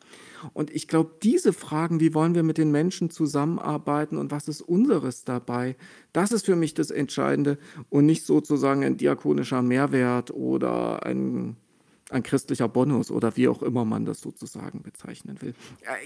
Und 0.52 0.70
ich 0.70 0.88
glaube, 0.88 1.12
diese 1.22 1.52
Fragen, 1.52 2.00
wie 2.00 2.12
wollen 2.12 2.34
wir 2.34 2.42
mit 2.42 2.58
den 2.58 2.70
Menschen 2.70 3.08
zusammenarbeiten 3.10 4.18
und 4.18 4.32
was 4.32 4.48
ist 4.48 4.60
unseres 4.60 5.24
dabei, 5.24 5.76
das 6.12 6.32
ist 6.32 6.44
für 6.44 6.56
mich 6.56 6.74
das 6.74 6.90
Entscheidende 6.90 7.58
und 7.88 8.06
nicht 8.06 8.26
sozusagen 8.26 8.84
ein 8.84 8.96
diakonischer 8.96 9.62
Mehrwert 9.62 10.32
oder 10.32 11.06
ein 11.06 11.56
ein 12.10 12.22
christlicher 12.22 12.68
Bonus 12.68 13.10
oder 13.10 13.36
wie 13.36 13.48
auch 13.48 13.62
immer 13.62 13.84
man 13.84 14.04
das 14.04 14.20
sozusagen 14.20 14.82
bezeichnen 14.82 15.40
will. 15.42 15.54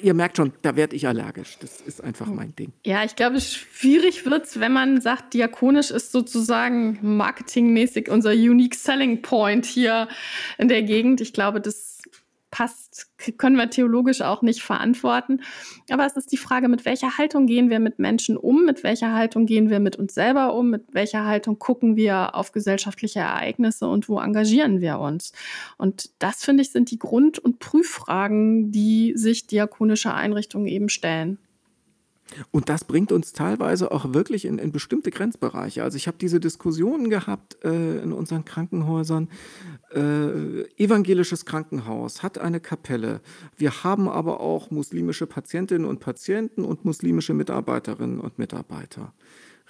Ihr 0.03 0.15
merkt 0.15 0.39
schon, 0.39 0.53
da 0.63 0.77
werde 0.77 0.97
ich 0.97 1.07
allergisch. 1.07 1.59
Das 1.61 1.81
ist 1.81 2.03
einfach 2.03 2.27
hm. 2.27 2.37
mein 2.37 2.57
Ding. 2.57 2.73
Ja, 2.85 3.05
ich 3.05 3.17
glaube, 3.17 3.41
schwierig 3.41 4.25
wird 4.25 4.47
es, 4.47 4.61
wenn 4.61 4.73
man 4.73 5.01
sagt, 5.01 5.35
diakonisch 5.35 5.91
ist 5.91 6.13
sozusagen 6.13 6.99
marketingmäßig 7.03 8.11
unser 8.11 8.31
Unique 8.31 8.75
Selling 8.75 9.21
Point 9.23 9.67
hier 9.67 10.09
in 10.57 10.69
der 10.69 10.83
Gegend. 10.83 11.21
Ich 11.21 11.33
glaube, 11.33 11.61
das 11.61 11.90
passt, 12.51 13.11
können 13.39 13.57
wir 13.57 13.71
theologisch 13.71 14.23
auch 14.23 14.43
nicht 14.43 14.63
verantworten. 14.63 15.43
Aber 15.91 16.07
es 16.07 16.17
ist 16.17 16.33
die 16.33 16.37
Frage, 16.37 16.69
mit 16.69 16.85
welcher 16.85 17.17
Haltung 17.19 17.47
gehen 17.47 17.71
wir 17.71 17.79
mit 17.79 17.99
Menschen 17.99 18.37
um, 18.37 18.65
mit 18.65 18.83
welcher 18.83 19.13
Haltung 19.13 19.47
gehen 19.47 19.71
wir 19.71 19.81
mit 19.81 19.97
uns 19.97 20.15
selber 20.15 20.55
um, 20.55 20.71
mit 20.71 20.85
welcher 20.93 21.25
Haltung 21.25 21.59
gucken 21.59 21.97
wir 21.97 22.35
auf 22.35 22.53
gesellschaftliche 22.53 23.21
Ereignisse 23.21 23.87
und 23.87 24.09
wo 24.09 24.19
engagieren 24.21 24.81
wir 24.81 24.99
uns. 24.99 25.33
Und 25.79 26.11
das, 26.19 26.45
finde 26.45 26.63
ich, 26.63 26.71
sind 26.73 26.91
die 26.91 26.99
Grund- 26.99 27.39
und 27.39 27.59
Prüffragen, 27.59 28.73
die 28.73 29.13
sich 29.17 29.47
diakonische 29.47 30.13
Einrichtungen 30.13 30.67
eben 30.67 30.89
stellen. 30.89 31.39
Und 32.51 32.69
das 32.69 32.85
bringt 32.85 33.13
uns 33.13 33.33
teilweise 33.33 33.91
auch 33.91 34.13
wirklich 34.15 34.45
in, 34.45 34.59
in 34.59 34.73
bestimmte 34.73 35.11
Grenzbereiche. 35.11 35.83
Also 35.83 35.97
ich 35.97 36.07
habe 36.07 36.19
diese 36.21 36.41
Diskussionen 36.41 37.11
gehabt 37.11 37.59
äh, 37.65 37.99
in 38.03 38.13
unseren 38.13 38.45
Krankenhäusern. 38.45 39.29
Äh, 39.93 40.63
evangelisches 40.83 41.45
Krankenhaus 41.45 42.23
hat 42.23 42.39
eine 42.39 42.61
Kapelle. 42.61 43.21
Wir 43.57 43.85
haben 43.85 44.09
aber 44.09 44.41
auch 44.41 44.71
muslimische 44.71 45.27
Patientinnen 45.27 45.87
und 45.87 46.01
Patienten 46.01 46.65
und 46.65 46.85
muslimische 46.85 47.35
Mitarbeiterinnen 47.35 48.21
und 48.21 48.39
Mitarbeiter. 48.39 49.13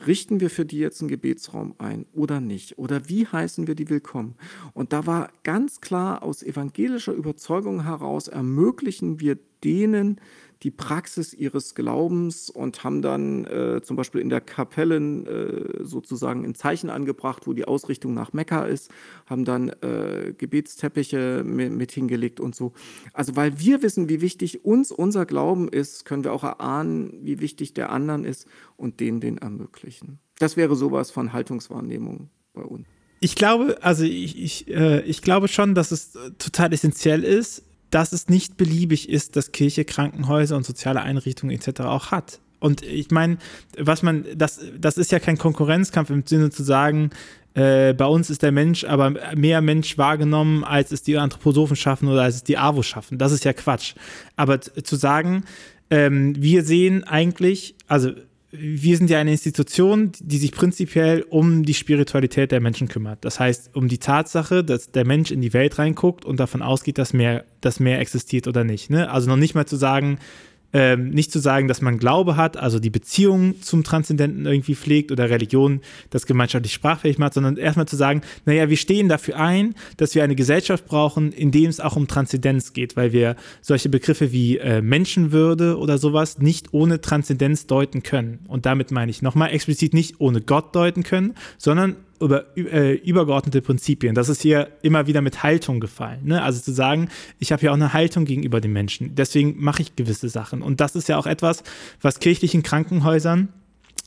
Richten 0.06 0.40
wir 0.40 0.48
für 0.48 0.64
die 0.64 0.78
jetzt 0.78 1.02
einen 1.02 1.10
Gebetsraum 1.10 1.74
ein 1.78 2.06
oder 2.14 2.40
nicht? 2.40 2.78
Oder 2.78 3.08
wie 3.08 3.26
heißen 3.26 3.66
wir 3.66 3.74
die 3.74 3.90
willkommen? 3.90 4.34
Und 4.72 4.94
da 4.94 5.06
war 5.06 5.30
ganz 5.42 5.82
klar 5.82 6.22
aus 6.22 6.42
evangelischer 6.42 7.12
Überzeugung 7.12 7.84
heraus, 7.84 8.28
ermöglichen 8.28 9.20
wir 9.20 9.38
denen 9.62 10.18
die 10.62 10.70
Praxis 10.70 11.32
ihres 11.32 11.74
Glaubens 11.74 12.50
und 12.50 12.84
haben 12.84 13.00
dann 13.00 13.46
äh, 13.46 13.80
zum 13.82 13.96
Beispiel 13.96 14.20
in 14.20 14.28
der 14.28 14.42
Kapelle 14.42 14.96
äh, 14.96 15.84
sozusagen 15.84 16.44
ein 16.44 16.54
Zeichen 16.54 16.90
angebracht, 16.90 17.46
wo 17.46 17.54
die 17.54 17.64
Ausrichtung 17.64 18.12
nach 18.12 18.32
Mekka 18.32 18.64
ist, 18.64 18.90
haben 19.26 19.44
dann 19.44 19.70
äh, 19.80 20.34
Gebetsteppiche 20.36 21.42
mit, 21.44 21.72
mit, 21.72 21.92
hingelegt 21.92 22.40
und 22.40 22.54
so. 22.54 22.72
Also 23.14 23.36
weil 23.36 23.58
wir 23.58 23.82
wissen, 23.82 24.08
wie 24.10 24.20
wichtig 24.20 24.64
uns 24.64 24.92
unser 24.92 25.24
Glauben 25.24 25.68
ist, 25.68 26.04
können 26.04 26.24
wir 26.24 26.32
auch 26.32 26.44
erahnen, 26.44 27.20
wie 27.22 27.40
wichtig 27.40 27.72
der 27.72 27.90
anderen 27.90 28.24
ist 28.24 28.46
und 28.76 29.00
denen 29.00 29.20
den 29.20 29.38
ermöglichen. 29.38 30.18
Das 30.38 30.56
wäre 30.56 30.76
sowas 30.76 31.10
von 31.10 31.32
Haltungswahrnehmung 31.32 32.28
bei 32.52 32.62
uns. 32.62 32.86
Ich 33.20 33.34
glaube, 33.34 33.78
also 33.82 34.04
ich, 34.04 34.38
ich, 34.38 34.68
äh, 34.68 35.02
ich 35.02 35.20
glaube 35.22 35.48
schon, 35.48 35.74
dass 35.74 35.90
es 35.90 36.12
total 36.38 36.72
essentiell 36.72 37.22
ist, 37.22 37.64
dass 37.90 38.12
es 38.12 38.28
nicht 38.28 38.56
beliebig 38.56 39.08
ist, 39.08 39.36
dass 39.36 39.52
Kirche 39.52 39.84
Krankenhäuser 39.84 40.56
und 40.56 40.64
soziale 40.64 41.02
Einrichtungen 41.02 41.54
etc. 41.54 41.80
auch 41.80 42.10
hat. 42.10 42.40
Und 42.60 42.82
ich 42.82 43.10
meine, 43.10 43.38
was 43.78 44.02
man, 44.02 44.26
das, 44.36 44.60
das 44.78 44.98
ist 44.98 45.12
ja 45.12 45.18
kein 45.18 45.38
Konkurrenzkampf 45.38 46.10
im 46.10 46.24
Sinne 46.26 46.50
zu 46.50 46.62
sagen, 46.62 47.10
äh, 47.54 47.94
bei 47.94 48.06
uns 48.06 48.30
ist 48.30 48.42
der 48.42 48.52
Mensch 48.52 48.84
aber 48.84 49.14
mehr 49.34 49.60
Mensch 49.60 49.98
wahrgenommen, 49.98 50.62
als 50.62 50.92
es 50.92 51.02
die 51.02 51.18
Anthroposophen 51.18 51.76
schaffen 51.76 52.08
oder 52.08 52.22
als 52.22 52.36
es 52.36 52.44
die 52.44 52.58
AWO 52.58 52.82
schaffen. 52.82 53.18
Das 53.18 53.32
ist 53.32 53.44
ja 53.44 53.52
Quatsch. 53.52 53.94
Aber 54.36 54.60
zu 54.60 54.96
sagen, 54.96 55.44
ähm, 55.90 56.40
wir 56.40 56.62
sehen 56.62 57.02
eigentlich, 57.02 57.74
also 57.88 58.12
wir 58.52 58.96
sind 58.96 59.10
ja 59.10 59.20
eine 59.20 59.30
Institution, 59.30 60.10
die 60.20 60.38
sich 60.38 60.52
prinzipiell 60.52 61.22
um 61.28 61.62
die 61.64 61.74
Spiritualität 61.74 62.50
der 62.50 62.60
Menschen 62.60 62.88
kümmert. 62.88 63.24
Das 63.24 63.38
heißt, 63.38 63.70
um 63.74 63.86
die 63.86 63.98
Tatsache, 63.98 64.64
dass 64.64 64.90
der 64.90 65.06
Mensch 65.06 65.30
in 65.30 65.40
die 65.40 65.52
Welt 65.52 65.78
reinguckt 65.78 66.24
und 66.24 66.40
davon 66.40 66.60
ausgeht, 66.60 66.98
dass 66.98 67.12
mehr, 67.12 67.44
dass 67.60 67.78
mehr 67.78 68.00
existiert 68.00 68.48
oder 68.48 68.64
nicht. 68.64 68.90
Ne? 68.90 69.10
Also 69.10 69.28
noch 69.28 69.36
nicht 69.36 69.54
mal 69.54 69.66
zu 69.66 69.76
sagen, 69.76 70.18
ähm, 70.72 71.10
nicht 71.10 71.32
zu 71.32 71.38
sagen, 71.38 71.68
dass 71.68 71.80
man 71.80 71.98
Glaube 71.98 72.36
hat, 72.36 72.56
also 72.56 72.78
die 72.78 72.90
Beziehung 72.90 73.60
zum 73.60 73.84
Transzendenten 73.84 74.46
irgendwie 74.46 74.74
pflegt 74.74 75.10
oder 75.10 75.30
Religion 75.30 75.80
das 76.10 76.26
gemeinschaftlich 76.26 76.72
sprachfähig 76.72 77.18
macht, 77.18 77.34
sondern 77.34 77.56
erstmal 77.56 77.86
zu 77.86 77.96
sagen, 77.96 78.22
naja, 78.44 78.68
wir 78.70 78.76
stehen 78.76 79.08
dafür 79.08 79.36
ein, 79.36 79.74
dass 79.96 80.14
wir 80.14 80.24
eine 80.24 80.36
Gesellschaft 80.36 80.86
brauchen, 80.86 81.32
in 81.32 81.50
dem 81.50 81.70
es 81.70 81.80
auch 81.80 81.96
um 81.96 82.06
Transzendenz 82.06 82.72
geht, 82.72 82.96
weil 82.96 83.12
wir 83.12 83.36
solche 83.60 83.88
Begriffe 83.88 84.32
wie 84.32 84.58
äh, 84.58 84.82
Menschenwürde 84.82 85.78
oder 85.78 85.98
sowas 85.98 86.38
nicht 86.38 86.72
ohne 86.72 87.00
Transzendenz 87.00 87.66
deuten 87.66 88.02
können. 88.02 88.40
Und 88.46 88.66
damit 88.66 88.90
meine 88.90 89.10
ich 89.10 89.22
nochmal 89.22 89.50
explizit 89.50 89.94
nicht 89.94 90.20
ohne 90.20 90.40
Gott 90.40 90.74
deuten 90.74 91.02
können, 91.02 91.34
sondern 91.58 91.96
über 92.20 92.56
äh, 92.56 92.94
übergeordnete 92.94 93.62
Prinzipien. 93.62 94.14
Das 94.14 94.28
ist 94.28 94.42
hier 94.42 94.68
immer 94.82 95.06
wieder 95.06 95.22
mit 95.22 95.42
Haltung 95.42 95.80
gefallen. 95.80 96.20
Ne? 96.24 96.42
Also 96.42 96.60
zu 96.60 96.72
sagen, 96.72 97.08
ich 97.38 97.52
habe 97.52 97.62
ja 97.62 97.70
auch 97.70 97.76
eine 97.76 97.92
Haltung 97.92 98.24
gegenüber 98.24 98.60
den 98.60 98.72
Menschen. 98.72 99.14
Deswegen 99.14 99.56
mache 99.58 99.82
ich 99.82 99.96
gewisse 99.96 100.28
Sachen. 100.28 100.62
Und 100.62 100.80
das 100.80 100.94
ist 100.96 101.08
ja 101.08 101.18
auch 101.18 101.26
etwas, 101.26 101.62
was 102.00 102.20
kirchlichen 102.20 102.62
Krankenhäusern 102.62 103.48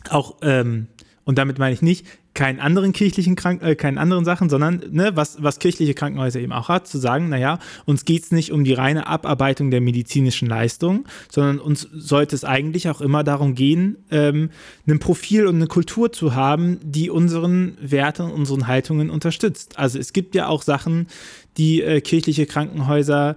auch 0.09 0.35
ähm, 0.41 0.87
und 1.25 1.37
damit 1.37 1.59
meine 1.59 1.73
ich 1.73 1.81
nicht 1.81 2.05
keinen 2.33 2.59
anderen 2.59 2.93
kirchlichen 2.93 3.35
Krank 3.35 3.61
äh, 3.61 3.75
keinen 3.75 3.97
anderen 3.97 4.25
Sachen, 4.25 4.49
sondern 4.49 4.83
ne, 4.91 5.11
was, 5.15 5.43
was 5.43 5.59
kirchliche 5.59 5.93
Krankenhäuser 5.93 6.39
eben 6.39 6.51
auch 6.51 6.67
hat, 6.67 6.87
zu 6.87 6.97
sagen, 6.97 7.29
naja, 7.29 7.59
uns 7.85 8.05
geht 8.05 8.23
es 8.23 8.31
nicht 8.31 8.51
um 8.51 8.63
die 8.63 8.73
reine 8.73 9.07
Abarbeitung 9.07 9.69
der 9.69 9.81
medizinischen 9.81 10.47
Leistung, 10.47 11.05
sondern 11.29 11.59
uns 11.59 11.87
sollte 11.93 12.35
es 12.35 12.43
eigentlich 12.43 12.89
auch 12.89 13.01
immer 13.01 13.23
darum 13.23 13.53
gehen, 13.53 13.97
ähm, 14.09 14.49
ein 14.87 14.99
Profil 14.99 15.45
und 15.45 15.55
eine 15.55 15.67
Kultur 15.67 16.11
zu 16.11 16.33
haben, 16.33 16.79
die 16.81 17.09
unseren 17.09 17.77
Werten 17.79 18.23
und 18.23 18.31
unseren 18.31 18.67
Haltungen 18.67 19.09
unterstützt. 19.09 19.77
Also 19.77 19.99
es 19.99 20.11
gibt 20.11 20.33
ja 20.33 20.47
auch 20.47 20.63
Sachen, 20.63 21.07
die 21.57 21.81
äh, 21.81 22.01
kirchliche 22.01 22.47
Krankenhäuser 22.47 23.31
äh, 23.31 23.35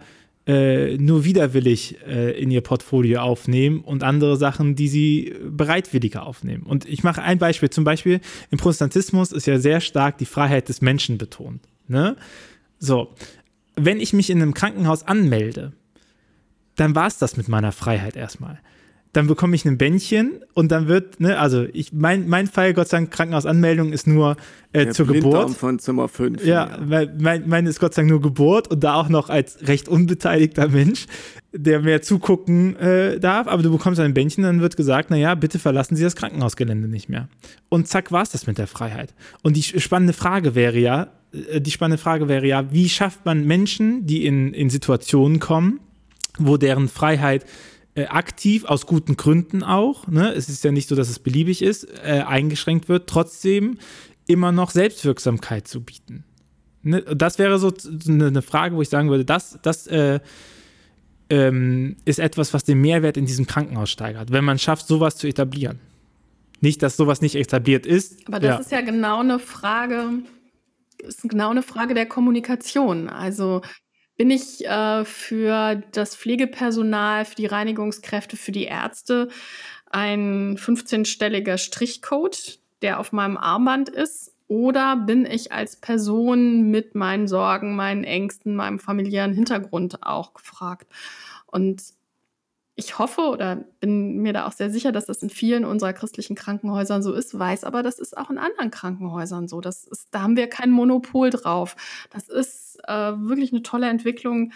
nur 0.97 1.25
widerwillig 1.25 1.97
äh, 2.07 2.41
in 2.41 2.51
ihr 2.51 2.61
Portfolio 2.61 3.21
aufnehmen 3.21 3.81
und 3.81 4.05
andere 4.05 4.37
Sachen, 4.37 4.77
die 4.77 4.89
sie 4.89 5.35
bereitwilliger 5.45 6.25
aufnehmen. 6.25 6.63
Und 6.63 6.85
ich 6.87 7.03
mache 7.03 7.23
ein 7.23 7.39
Beispiel. 7.39 7.71
Zum 7.71 7.85
Beispiel 7.85 8.21
im 8.51 8.59
Protestantismus 8.59 9.33
ist 9.33 9.47
ja 9.47 9.59
sehr 9.59 9.81
stark 9.81 10.19
die 10.19 10.27
Freiheit 10.27 10.69
des 10.69 10.81
Menschen 10.81 11.19
betont. 11.19 11.63
Ne? 11.89 12.17
So, 12.79 13.13
wenn 13.75 14.01
ich 14.01 14.13
mich 14.13 14.31
in 14.31 14.41
einem 14.41 14.55
Krankenhaus 14.55 15.03
anmelde, 15.03 15.73
dann 16.77 16.95
war 16.95 17.07
es 17.07 17.19
das 17.19 17.37
mit 17.37 17.49
meiner 17.49 17.73
Freiheit 17.73 18.17
erstmal 18.17 18.61
dann 19.17 19.27
bekomme 19.27 19.57
ich 19.57 19.65
ein 19.65 19.79
Bändchen 19.79 20.43
und 20.53 20.71
dann 20.71 20.89
wird, 20.89 21.21
ne, 21.21 21.39
also 21.39 21.67
ich, 21.73 21.93
mein, 21.93 22.29
mein 22.29 22.47
Fall, 22.47 22.75
Gott 22.75 22.89
sei 22.89 22.99
Dank, 22.99 23.11
Krankenhausanmeldung 23.11 23.93
ist 23.95 24.07
nur 24.07 24.37
äh, 24.75 24.89
zur 24.89 25.07
Geburt. 25.07 25.53
von 25.55 25.79
Zimmer 25.79 26.09
5. 26.09 26.45
Ja, 26.45 26.79
ja. 26.87 27.07
mein, 27.19 27.49
mein 27.49 27.67
ist 27.67 27.81
Gott 27.81 27.95
sei 27.95 28.03
Dank 28.03 28.11
nur 28.11 28.21
Geburt 28.21 28.69
und 28.69 28.85
da 28.85 28.95
auch 28.95 29.09
noch 29.09 29.31
als 29.31 29.67
recht 29.67 29.89
unbeteiligter 29.89 30.69
Mensch. 30.69 31.07
der 31.53 31.81
mehr 31.81 32.03
zugucken 32.03 32.77
äh, 32.77 33.19
darf, 33.19 33.47
aber 33.47 33.63
du 33.63 33.71
bekommst 33.73 33.99
ein 34.01 34.13
Bändchen, 34.13 34.45
dann 34.45 34.61
wird 34.61 34.77
gesagt, 34.77 35.11
naja, 35.11 35.35
bitte 35.35 35.59
verlassen 35.59 35.97
Sie 35.97 36.03
das 36.03 36.15
Krankenhausgelände 36.15 36.87
nicht 36.87 37.09
mehr. 37.09 37.29
Und 37.71 37.89
zack, 37.89 38.13
war 38.13 38.23
es 38.23 38.29
das 38.29 38.47
mit 38.47 38.59
der 38.59 38.67
Freiheit. 38.67 39.15
Und 39.43 39.57
die 39.57 39.63
spannende 39.63 40.13
Frage 40.13 40.55
wäre 40.55 40.79
ja, 40.79 41.09
äh, 41.33 41.61
die 41.61 41.71
spannende 41.71 41.97
Frage 41.97 42.29
wäre 42.29 42.47
ja, 42.47 42.71
wie 42.73 42.91
schafft 42.91 43.25
man 43.25 43.47
Menschen, 43.47 44.07
die 44.07 44.27
in, 44.27 44.53
in 44.53 44.69
Situationen 44.69 45.41
kommen, 45.41 45.81
wo 46.39 46.59
deren 46.59 46.89
Freiheit 46.89 47.47
äh, 47.97 48.07
aktiv, 48.07 48.65
aus 48.65 48.87
guten 48.87 49.17
Gründen 49.17 49.63
auch, 49.63 50.07
ne? 50.07 50.33
es 50.33 50.49
ist 50.49 50.63
ja 50.63 50.71
nicht 50.71 50.89
so, 50.89 50.95
dass 50.95 51.09
es 51.09 51.19
beliebig 51.19 51.63
ist, 51.63 51.85
äh, 52.05 52.23
eingeschränkt 52.27 52.89
wird, 52.89 53.09
trotzdem 53.09 53.79
immer 54.27 54.53
noch 54.53 54.71
Selbstwirksamkeit 54.71 55.67
zu 55.67 55.83
bieten. 55.83 56.25
Ne? 56.83 57.03
Das 57.03 57.39
wäre 57.39 57.59
so 57.59 57.73
eine 58.07 58.43
Frage, 58.43 58.77
wo 58.77 58.83
ich 58.83 58.91
sagen 58.91 59.09
würde, 59.09 59.25
das, 59.25 59.59
das 59.63 59.87
äh, 59.87 60.21
ähm, 61.31 61.97
ist 62.05 62.19
etwas, 62.19 62.53
was 62.53 62.65
den 62.65 62.81
Mehrwert 62.83 63.17
in 63.17 63.25
diesem 63.25 63.47
Krankenhaus 63.47 63.91
steigert, 63.91 64.31
wenn 64.31 64.45
man 64.45 64.59
schafft, 64.59 64.87
sowas 64.87 65.17
zu 65.17 65.27
etablieren. 65.27 65.81
Nicht, 66.61 66.83
dass 66.83 66.97
sowas 66.97 67.23
nicht 67.23 67.35
etabliert 67.35 67.87
ist. 67.87 68.29
Aber 68.29 68.41
das 68.41 68.57
ja. 68.57 68.61
ist 68.61 68.73
ja 68.73 68.81
genau 68.83 69.21
eine 69.21 69.39
Frage, 69.39 70.23
ist 70.99 71.23
genau 71.23 71.51
eine 71.51 71.63
Frage 71.63 71.95
der 71.95 72.07
Kommunikation. 72.07 73.09
Also 73.09 73.63
bin 74.17 74.31
ich 74.31 74.65
äh, 74.67 75.05
für 75.05 75.83
das 75.93 76.17
Pflegepersonal, 76.17 77.25
für 77.25 77.35
die 77.35 77.47
Reinigungskräfte, 77.47 78.37
für 78.37 78.53
die 78.53 78.65
Ärzte 78.65 79.29
ein 79.91 80.57
15-stelliger 80.57 81.59
Strichcode, 81.59 82.59
der 82.83 82.99
auf 83.01 83.13
meinem 83.13 83.37
Armband 83.37 83.89
ist? 83.89 84.35
Oder 84.49 84.97
bin 84.97 85.27
ich 85.27 85.53
als 85.53 85.77
Person 85.77 86.71
mit 86.71 86.95
meinen 86.95 87.27
Sorgen, 87.27 87.75
meinen 87.75 88.05
Ängsten, 88.05 88.55
meinem 88.55 88.79
familiären 88.79 89.33
Hintergrund 89.35 90.03
auch 90.03 90.35
gefragt? 90.35 90.87
Und 91.47 91.83
ich 92.79 92.99
hoffe 92.99 93.23
oder 93.23 93.57
bin 93.81 94.19
mir 94.19 94.35
da 94.35 94.47
auch 94.47 94.53
sehr 94.53 94.71
sicher, 94.71 94.93
dass 94.93 95.07
das 95.07 95.23
in 95.23 95.31
vielen 95.31 95.65
unserer 95.65 95.95
christlichen 95.95 96.37
Krankenhäusern 96.37 97.03
so 97.03 97.15
ist, 97.15 97.37
weiß 97.37 97.65
aber, 97.65 97.83
das 97.83 97.99
ist 97.99 98.17
auch 98.17 98.29
in 98.29 98.37
anderen 98.37 98.71
Krankenhäusern 98.71 99.49
so. 99.49 99.63
Das 99.63 99.85
ist, 99.85 100.09
da 100.11 100.21
haben 100.21 100.37
wir 100.37 100.47
kein 100.47 100.71
Monopol 100.71 101.31
drauf. 101.31 101.75
Das 102.11 102.29
ist 102.29 102.79
äh, 102.87 102.93
wirklich 102.93 103.53
eine 103.53 103.63
tolle 103.63 103.89
Entwicklung, 103.89 104.53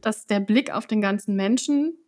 dass 0.00 0.26
der 0.26 0.38
Blick 0.38 0.72
auf 0.72 0.86
den 0.86 1.00
ganzen 1.00 1.34
Menschen 1.34 1.98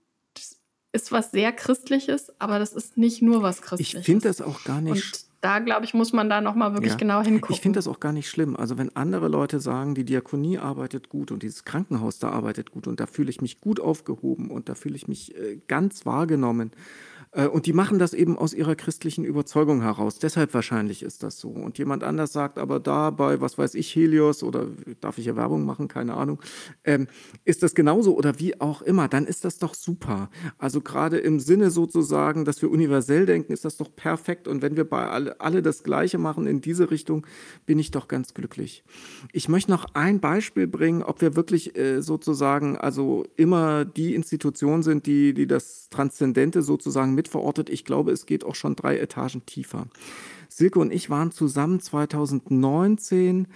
ist 0.97 1.12
was 1.12 1.30
sehr 1.30 1.53
Christliches, 1.53 2.32
aber 2.40 2.59
das 2.59 2.72
ist 2.72 2.97
nicht 2.97 3.22
nur 3.22 3.42
was 3.42 3.62
Christliches. 3.62 4.01
Ich 4.01 4.07
finde 4.07 4.28
das 4.28 4.40
auch 4.40 4.64
gar 4.64 4.80
nicht. 4.80 4.92
Und 4.92 5.26
da, 5.42 5.59
glaube 5.61 5.84
ich, 5.84 5.94
muss 5.94 6.12
man 6.12 6.28
da 6.28 6.40
nochmal 6.40 6.72
wirklich 6.72 6.92
ja. 6.92 6.99
genau 6.99 7.22
hingucken. 7.22 7.55
Ich 7.55 7.61
finde 7.61 7.78
das 7.78 7.86
auch 7.86 8.01
gar 8.01 8.12
nicht 8.12 8.28
schlimm. 8.28 8.57
Also 8.57 8.78
wenn 8.78 8.94
andere 8.97 9.28
Leute 9.28 9.61
sagen, 9.61 9.94
die 9.94 10.05
Diakonie 10.05 10.59
arbeitet 10.59 11.09
gut 11.09 11.30
und 11.30 11.42
dieses 11.42 11.64
Krankenhaus 11.64 12.18
da 12.18 12.30
arbeitet 12.30 12.72
gut 12.72 12.88
und 12.88 12.99
da 12.99 13.07
fühle 13.07 13.30
ich 13.30 13.40
mich 13.40 13.61
gut 13.61 13.78
aufgehoben 13.78 14.51
und 14.51 14.68
da 14.68 14.74
fühle 14.74 14.97
ich 14.97 15.07
mich 15.07 15.36
äh, 15.36 15.61
ganz 15.68 16.07
wahrgenommen 16.07 16.72
und 17.45 17.66
die 17.66 17.74
machen 17.74 17.99
das 17.99 18.14
eben 18.14 18.39
aus 18.39 18.55
ihrer 18.55 18.74
christlichen 18.74 19.24
Überzeugung 19.24 19.82
heraus. 19.82 20.18
Deshalb 20.18 20.55
wahrscheinlich 20.55 21.03
ist 21.03 21.22
das 21.22 21.39
so. 21.39 21.51
Und 21.51 21.76
jemand 21.76 22.03
anders 22.03 22.32
sagt 22.32 22.59
aber 22.59 22.80
da 22.80 23.11
bei, 23.11 23.41
was 23.43 23.59
weiß 23.59 23.74
ich, 23.74 23.95
Helios 23.95 24.43
oder 24.43 24.66
darf 25.01 25.18
ich 25.18 25.26
ja 25.26 25.37
Werbung 25.37 25.64
machen, 25.64 25.87
keine 25.89 26.14
Ahnung, 26.14 26.41
ähm, 26.84 27.09
ist 27.45 27.62
das 27.62 27.74
genauso 27.74 28.16
oder 28.16 28.39
wie 28.39 28.59
auch 28.61 28.80
immer, 28.80 29.09
dann 29.09 29.26
ist 29.26 29.45
das 29.45 29.59
doch 29.59 29.74
super. 29.74 30.30
Also 30.57 30.80
gerade 30.80 31.18
im 31.18 31.39
Sinne 31.39 31.70
sozusagen, 31.70 32.45
dass 32.47 32.62
wir 32.62 32.70
universell 32.70 33.26
denken, 33.26 33.53
ist 33.53 33.66
das 33.66 33.76
doch 33.76 33.95
perfekt. 33.95 34.49
Und 34.49 34.62
wenn 34.62 34.76
wir 34.76 34.89
bei 34.89 35.07
alle, 35.07 35.41
alle 35.41 35.61
das 35.61 35.82
Gleiche 35.82 36.16
machen 36.18 36.47
in 36.47 36.61
diese 36.62 36.91
Richtung, 36.91 37.26
bin 37.66 37.78
ich 37.78 37.91
doch 37.91 38.09
ganz 38.09 38.32
glücklich. 38.32 38.82
Ich 39.32 39.49
möchte 39.49 39.70
noch 39.70 39.87
ein 39.93 40.20
Beispiel 40.20 40.66
bringen, 40.66 41.03
ob 41.03 41.20
wir 41.20 41.37
wirklich 41.37 41.76
äh, 41.76 42.01
sozusagen 42.01 42.78
also 42.78 43.24
immer 43.37 43.84
die 43.84 44.14
Institution 44.14 44.82
sind, 44.82 45.07
die, 45.07 45.34
die 45.34 45.47
das 45.47 45.89
Transzendente 45.91 46.62
sozusagen 46.62 47.14
mit 47.14 47.26
verortet. 47.29 47.70
Ich 47.70 47.85
glaube, 47.85 48.12
es 48.12 48.27
geht 48.27 48.45
auch 48.45 48.55
schon 48.55 48.77
drei 48.77 48.99
Etagen 48.99 49.45
tiefer. 49.47 49.87
Silke 50.49 50.79
und 50.79 50.93
ich 50.93 51.11
waren 51.11 51.33
zusammen 51.33 51.81
2019 51.81 53.49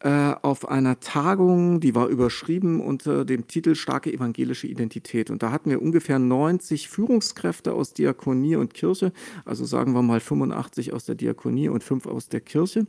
äh, 0.00 0.34
auf 0.42 0.68
einer 0.68 0.98
Tagung, 1.00 1.80
die 1.80 1.94
war 1.94 2.08
überschrieben 2.08 2.80
unter 2.80 3.24
dem 3.24 3.46
Titel 3.46 3.74
Starke 3.74 4.12
evangelische 4.12 4.66
Identität. 4.66 5.30
Und 5.30 5.42
da 5.42 5.52
hatten 5.52 5.70
wir 5.70 5.82
ungefähr 5.82 6.18
90 6.18 6.88
Führungskräfte 6.88 7.74
aus 7.74 7.94
Diakonie 7.94 8.56
und 8.56 8.74
Kirche, 8.74 9.12
also 9.44 9.64
sagen 9.64 9.92
wir 9.92 10.02
mal 10.02 10.20
85 10.20 10.92
aus 10.92 11.04
der 11.04 11.14
Diakonie 11.14 11.68
und 11.68 11.84
5 11.84 12.06
aus 12.06 12.28
der 12.28 12.40
Kirche. 12.40 12.86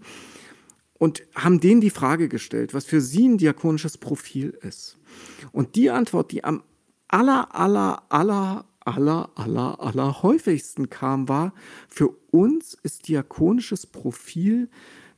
Und 0.98 1.24
haben 1.36 1.60
denen 1.60 1.80
die 1.80 1.92
Frage 1.92 2.28
gestellt, 2.28 2.74
was 2.74 2.86
für 2.86 3.02
sie 3.02 3.28
ein 3.28 3.38
diakonisches 3.38 3.98
Profil 3.98 4.58
ist. 4.62 4.98
Und 5.52 5.76
die 5.76 5.92
Antwort, 5.92 6.32
die 6.32 6.44
am 6.44 6.64
aller, 7.08 7.56
aller, 7.56 8.04
aller 8.10 8.66
aller, 8.90 9.30
aller, 9.36 9.80
aller 9.80 10.24
häufigsten 10.24 10.90
kam, 10.90 11.28
war, 11.28 11.54
für 11.88 12.10
uns 12.32 12.78
ist 12.84 13.08
diakonisches 13.08 13.86
Profil, 13.88 14.70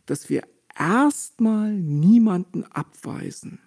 dass 0.05 0.29
wir 0.29 0.43
erstmal 0.77 1.73
niemanden 1.73 2.63
abweisen. 2.65 3.59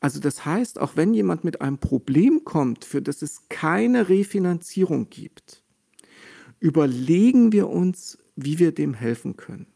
Also 0.00 0.20
das 0.20 0.44
heißt, 0.44 0.80
auch 0.80 0.96
wenn 0.96 1.14
jemand 1.14 1.44
mit 1.44 1.60
einem 1.60 1.78
Problem 1.78 2.44
kommt, 2.44 2.84
für 2.84 3.02
das 3.02 3.22
es 3.22 3.48
keine 3.48 4.08
Refinanzierung 4.08 5.08
gibt, 5.10 5.62
überlegen 6.58 7.52
wir 7.52 7.68
uns, 7.68 8.18
wie 8.34 8.58
wir 8.58 8.72
dem 8.72 8.94
helfen 8.94 9.36
können. 9.36 9.66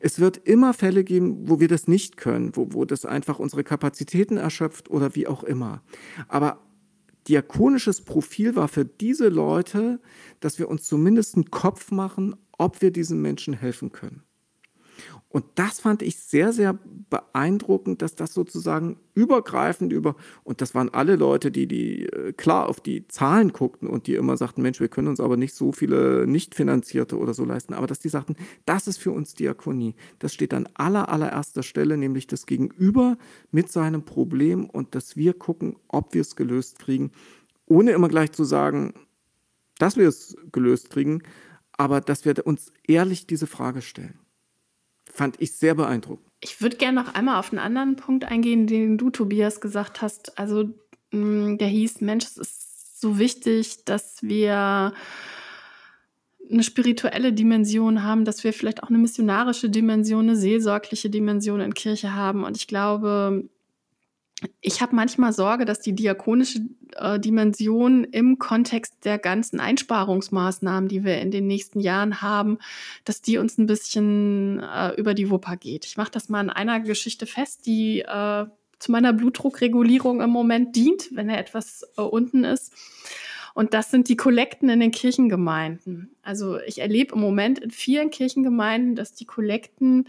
Es 0.00 0.18
wird 0.18 0.36
immer 0.36 0.74
Fälle 0.74 1.04
geben, 1.04 1.48
wo 1.48 1.60
wir 1.60 1.68
das 1.68 1.88
nicht 1.88 2.16
können, 2.16 2.54
wo, 2.54 2.72
wo 2.72 2.84
das 2.84 3.04
einfach 3.04 3.38
unsere 3.38 3.64
Kapazitäten 3.64 4.36
erschöpft 4.36 4.90
oder 4.90 5.14
wie 5.14 5.26
auch 5.26 5.44
immer. 5.44 5.82
Aber 6.28 6.60
diakonisches 7.28 8.02
Profil 8.02 8.56
war 8.56 8.68
für 8.68 8.84
diese 8.84 9.28
Leute, 9.28 10.00
dass 10.40 10.58
wir 10.58 10.68
uns 10.68 10.84
zumindest 10.84 11.34
einen 11.34 11.50
Kopf 11.50 11.90
machen, 11.90 12.36
ob 12.58 12.82
wir 12.82 12.90
diesen 12.90 13.20
Menschen 13.22 13.54
helfen 13.54 13.92
können. 13.92 14.22
Und 15.32 15.46
das 15.54 15.80
fand 15.80 16.02
ich 16.02 16.18
sehr, 16.18 16.52
sehr 16.52 16.78
beeindruckend, 17.08 18.02
dass 18.02 18.14
das 18.14 18.34
sozusagen 18.34 18.98
übergreifend 19.14 19.90
über, 19.90 20.14
und 20.44 20.60
das 20.60 20.74
waren 20.74 20.90
alle 20.90 21.16
Leute, 21.16 21.50
die, 21.50 21.66
die 21.66 22.04
äh, 22.04 22.34
klar 22.34 22.68
auf 22.68 22.80
die 22.80 23.08
Zahlen 23.08 23.52
guckten 23.52 23.88
und 23.88 24.06
die 24.06 24.14
immer 24.14 24.36
sagten, 24.36 24.60
Mensch, 24.60 24.78
wir 24.78 24.88
können 24.88 25.08
uns 25.08 25.20
aber 25.20 25.38
nicht 25.38 25.54
so 25.54 25.72
viele 25.72 26.26
Nicht-Finanzierte 26.26 27.16
oder 27.18 27.32
so 27.32 27.46
leisten, 27.46 27.72
aber 27.72 27.86
dass 27.86 27.98
die 27.98 28.10
sagten, 28.10 28.36
das 28.66 28.86
ist 28.86 28.98
für 28.98 29.10
uns 29.10 29.32
Diakonie. 29.32 29.94
Das 30.18 30.34
steht 30.34 30.52
an 30.52 30.68
aller, 30.74 31.08
allererster 31.08 31.62
Stelle, 31.62 31.96
nämlich 31.96 32.26
das 32.26 32.44
Gegenüber 32.44 33.16
mit 33.50 33.72
seinem 33.72 34.04
Problem 34.04 34.68
und 34.68 34.94
dass 34.94 35.16
wir 35.16 35.32
gucken, 35.32 35.76
ob 35.88 36.12
wir 36.12 36.20
es 36.20 36.36
gelöst 36.36 36.78
kriegen, 36.78 37.10
ohne 37.64 37.92
immer 37.92 38.08
gleich 38.08 38.32
zu 38.32 38.44
sagen, 38.44 38.92
dass 39.78 39.96
wir 39.96 40.08
es 40.08 40.36
gelöst 40.52 40.90
kriegen, 40.90 41.22
aber 41.72 42.02
dass 42.02 42.26
wir 42.26 42.46
uns 42.46 42.70
ehrlich 42.86 43.26
diese 43.26 43.46
Frage 43.46 43.80
stellen 43.80 44.21
fand 45.12 45.40
ich 45.40 45.52
sehr 45.52 45.74
beeindruckend. 45.74 46.26
Ich 46.40 46.60
würde 46.60 46.76
gerne 46.76 47.00
noch 47.00 47.14
einmal 47.14 47.38
auf 47.38 47.52
einen 47.52 47.60
anderen 47.60 47.96
Punkt 47.96 48.24
eingehen, 48.24 48.66
den 48.66 48.98
du, 48.98 49.10
Tobias, 49.10 49.60
gesagt 49.60 50.02
hast. 50.02 50.38
Also 50.38 50.70
mm, 51.12 51.58
der 51.58 51.68
hieß, 51.68 52.00
Mensch, 52.00 52.24
es 52.24 52.36
ist 52.36 53.00
so 53.00 53.18
wichtig, 53.18 53.84
dass 53.84 54.22
wir 54.22 54.92
eine 56.50 56.62
spirituelle 56.62 57.32
Dimension 57.32 58.02
haben, 58.02 58.24
dass 58.24 58.44
wir 58.44 58.52
vielleicht 58.52 58.82
auch 58.82 58.88
eine 58.88 58.98
missionarische 58.98 59.70
Dimension, 59.70 60.28
eine 60.28 60.36
seelsorgliche 60.36 61.10
Dimension 61.10 61.60
in 61.60 61.74
Kirche 61.74 62.14
haben. 62.14 62.44
Und 62.44 62.56
ich 62.56 62.66
glaube, 62.66 63.48
ich 64.60 64.80
habe 64.80 64.94
manchmal 64.94 65.32
Sorge, 65.32 65.64
dass 65.64 65.80
die 65.80 65.94
diakonische 65.94 66.60
äh, 66.96 67.18
Dimension 67.18 68.04
im 68.04 68.38
Kontext 68.38 69.04
der 69.04 69.18
ganzen 69.18 69.60
Einsparungsmaßnahmen, 69.60 70.88
die 70.88 71.04
wir 71.04 71.20
in 71.20 71.30
den 71.30 71.46
nächsten 71.46 71.80
Jahren 71.80 72.22
haben, 72.22 72.58
dass 73.04 73.22
die 73.22 73.38
uns 73.38 73.58
ein 73.58 73.66
bisschen 73.66 74.60
äh, 74.60 74.94
über 74.94 75.14
die 75.14 75.30
Wupper 75.30 75.56
geht. 75.56 75.84
Ich 75.84 75.96
mache 75.96 76.10
das 76.10 76.28
mal 76.28 76.40
in 76.40 76.50
einer 76.50 76.80
Geschichte 76.80 77.26
fest, 77.26 77.66
die 77.66 78.00
äh, 78.00 78.46
zu 78.78 78.90
meiner 78.90 79.12
Blutdruckregulierung 79.12 80.20
im 80.20 80.30
Moment 80.30 80.74
dient, 80.74 81.14
wenn 81.14 81.28
er 81.28 81.38
etwas 81.38 81.84
äh, 81.96 82.02
unten 82.02 82.44
ist. 82.44 82.72
Und 83.54 83.74
das 83.74 83.90
sind 83.90 84.08
die 84.08 84.16
Kollekten 84.16 84.68
in 84.70 84.80
den 84.80 84.92
Kirchengemeinden. 84.92 86.16
Also 86.22 86.58
ich 86.60 86.80
erlebe 86.80 87.14
im 87.14 87.20
Moment 87.20 87.58
in 87.58 87.70
vielen 87.70 88.10
Kirchengemeinden, 88.10 88.96
dass 88.96 89.12
die 89.12 89.26
Kollekten 89.26 90.08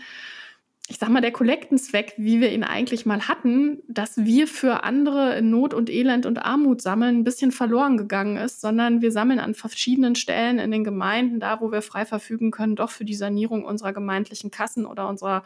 ich 0.89 0.97
sag 0.97 1.09
mal, 1.09 1.21
der 1.21 1.31
Kollektenzweck, 1.31 2.13
wie 2.17 2.41
wir 2.41 2.51
ihn 2.51 2.63
eigentlich 2.63 3.05
mal 3.05 3.29
hatten, 3.29 3.81
dass 3.87 4.17
wir 4.17 4.47
für 4.47 4.83
andere 4.83 5.37
in 5.37 5.49
Not 5.49 5.73
und 5.73 5.89
Elend 5.89 6.25
und 6.25 6.39
Armut 6.39 6.81
sammeln, 6.81 7.19
ein 7.19 7.23
bisschen 7.23 7.53
verloren 7.53 7.95
gegangen 7.95 8.35
ist, 8.35 8.59
sondern 8.59 9.01
wir 9.01 9.13
sammeln 9.13 9.39
an 9.39 9.55
verschiedenen 9.55 10.15
Stellen 10.15 10.59
in 10.59 10.71
den 10.71 10.83
Gemeinden, 10.83 11.39
da 11.39 11.61
wo 11.61 11.71
wir 11.71 11.81
frei 11.81 12.05
verfügen 12.05 12.51
können, 12.51 12.75
doch 12.75 12.89
für 12.89 13.05
die 13.05 13.15
Sanierung 13.15 13.63
unserer 13.63 13.93
gemeindlichen 13.93 14.51
Kassen 14.51 14.85
oder 14.85 15.07
unserer 15.07 15.43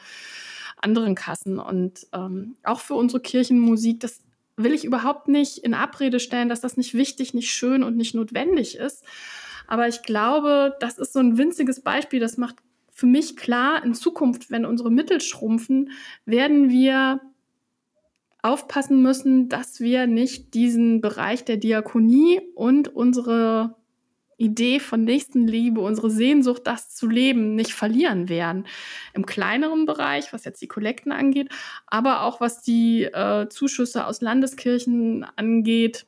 anderen 0.81 1.13
Kassen 1.13 1.59
und 1.59 2.07
ähm, 2.13 2.55
auch 2.63 2.79
für 2.79 2.95
unsere 2.95 3.21
Kirchenmusik. 3.21 3.99
Das 3.99 4.21
will 4.55 4.73
ich 4.73 4.85
überhaupt 4.85 5.27
nicht 5.27 5.59
in 5.59 5.75
Abrede 5.75 6.19
stellen, 6.19 6.49
dass 6.49 6.61
das 6.61 6.77
nicht 6.77 6.95
wichtig, 6.95 7.35
nicht 7.35 7.51
schön 7.51 7.83
und 7.83 7.95
nicht 7.95 8.15
notwendig 8.15 8.75
ist. 8.75 9.03
Aber 9.67 9.87
ich 9.87 10.01
glaube, 10.01 10.75
das 10.79 10.97
ist 10.97 11.13
so 11.13 11.19
ein 11.19 11.37
winziges 11.37 11.81
Beispiel, 11.81 12.19
das 12.19 12.37
macht 12.37 12.55
für 12.97 13.05
mich 13.05 13.37
klar, 13.37 13.83
in 13.85 13.93
Zukunft, 13.93 14.49
wenn 14.49 14.65
unsere 14.65 14.89
Mittel 14.89 15.21
schrumpfen, 15.21 15.91
werden 16.25 16.71
wir 16.71 17.21
aufpassen 18.41 19.03
müssen, 19.03 19.49
dass 19.49 19.79
wir 19.79 20.07
nicht 20.07 20.55
diesen 20.55 20.99
Bereich 20.99 21.45
der 21.45 21.57
Diakonie 21.57 22.41
und 22.55 22.87
unsere 22.87 23.75
Idee 24.37 24.79
von 24.79 25.03
Nächstenliebe, 25.03 25.79
unsere 25.79 26.09
Sehnsucht, 26.09 26.63
das 26.65 26.95
zu 26.95 27.07
leben, 27.07 27.53
nicht 27.53 27.71
verlieren 27.71 28.29
werden. 28.29 28.65
Im 29.13 29.27
kleineren 29.27 29.85
Bereich, 29.85 30.33
was 30.33 30.43
jetzt 30.43 30.63
die 30.63 30.67
Kollekten 30.67 31.11
angeht, 31.11 31.49
aber 31.85 32.23
auch 32.23 32.41
was 32.41 32.63
die 32.63 33.03
äh, 33.03 33.47
Zuschüsse 33.47 34.07
aus 34.07 34.21
Landeskirchen 34.21 35.23
angeht. 35.35 36.07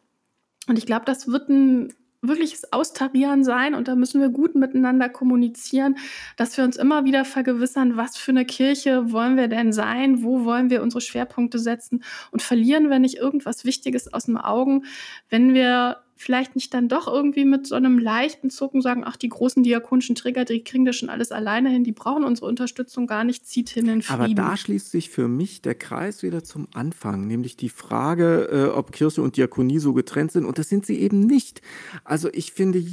Und 0.68 0.80
ich 0.80 0.88
glaube, 0.88 1.06
das 1.06 1.28
wird 1.28 1.50
ein 1.50 1.94
wirkliches 2.22 2.74
Austarieren 2.74 3.44
sein 3.44 3.74
und 3.74 3.88
da 3.88 3.96
müssen 3.96 4.20
wir 4.20 4.30
gut 4.30 4.56
miteinander 4.56 5.10
kommunizieren, 5.10 5.98
dass 6.36 6.58
wir 6.58 6.64
uns 6.64 6.76
immer 6.76 7.06
wieder 7.06 7.24
vergewissern, 7.26 7.98
was 7.98 8.18
für 8.18 8.32
eine 8.32 8.46
Kirche 8.46 9.12
wollen 9.12 9.38
wir 9.38 9.48
denn 9.48 9.72
sein, 9.72 10.24
wo 10.24 10.44
wollen 10.44 10.70
wir 10.70 10.82
unsere 10.82 11.02
Schwerpunkte 11.02 11.60
setzen 11.60 12.04
und 12.32 12.42
verlieren 12.42 12.90
wir 12.90 13.00
nicht 13.00 13.16
irgendwas 13.16 13.64
Wichtiges 13.64 14.14
aus 14.14 14.26
den 14.26 14.38
Augen, 14.38 14.86
wenn 15.30 15.54
wir 15.54 15.98
vielleicht 16.22 16.54
nicht 16.54 16.74
dann 16.74 16.90
doch 16.90 17.08
irgendwie 17.08 17.46
mit 17.46 17.66
so 17.66 17.76
einem 17.76 17.98
leichten 17.98 18.50
Zucken 18.50 18.82
sagen, 18.82 19.04
ach, 19.06 19.16
die 19.16 19.30
großen 19.30 19.64
diakonischen 19.64 20.16
Träger, 20.16 20.44
die 20.44 20.66
kriegen 20.66 20.84
das 20.84 20.98
schon 20.98 21.10
alles 21.10 21.32
alleine 21.32 21.70
hin, 21.70 21.86
die 21.86 21.94
brauchen 21.94 22.26
unsere 22.26 22.46
Unterstützung 22.48 23.08
gar 23.08 23.24
nicht, 23.24 23.48
zieht 23.48 23.70
hin 23.70 23.88
in 23.88 24.02
Frieden. 24.02 24.22
Aber 24.22 24.34
da 24.34 24.58
schließt 24.58 24.92
sich 24.92 25.10
für 25.10 25.30
mich 25.30 25.62
der 25.62 25.76
Kreis 25.76 26.22
wieder 26.22 26.44
zum 26.44 26.68
Anfang, 26.74 27.26
nämlich 27.26 27.56
die 27.56 27.70
Frage, 27.70 28.50
äh, 28.52 28.66
ob 28.66 28.92
Kirche 28.92 29.22
und 29.22 29.38
Diakonie 29.38 29.80
so 29.80 29.94
getrennt 29.94 30.34
sind. 30.34 30.44
Und 30.44 30.58
das 30.58 30.68
sind 30.68 30.86
sie 30.86 31.00
eben 31.00 31.22
nicht. 31.22 31.62
Also 32.04 32.28
ich 32.34 32.52
finde, 32.52 32.84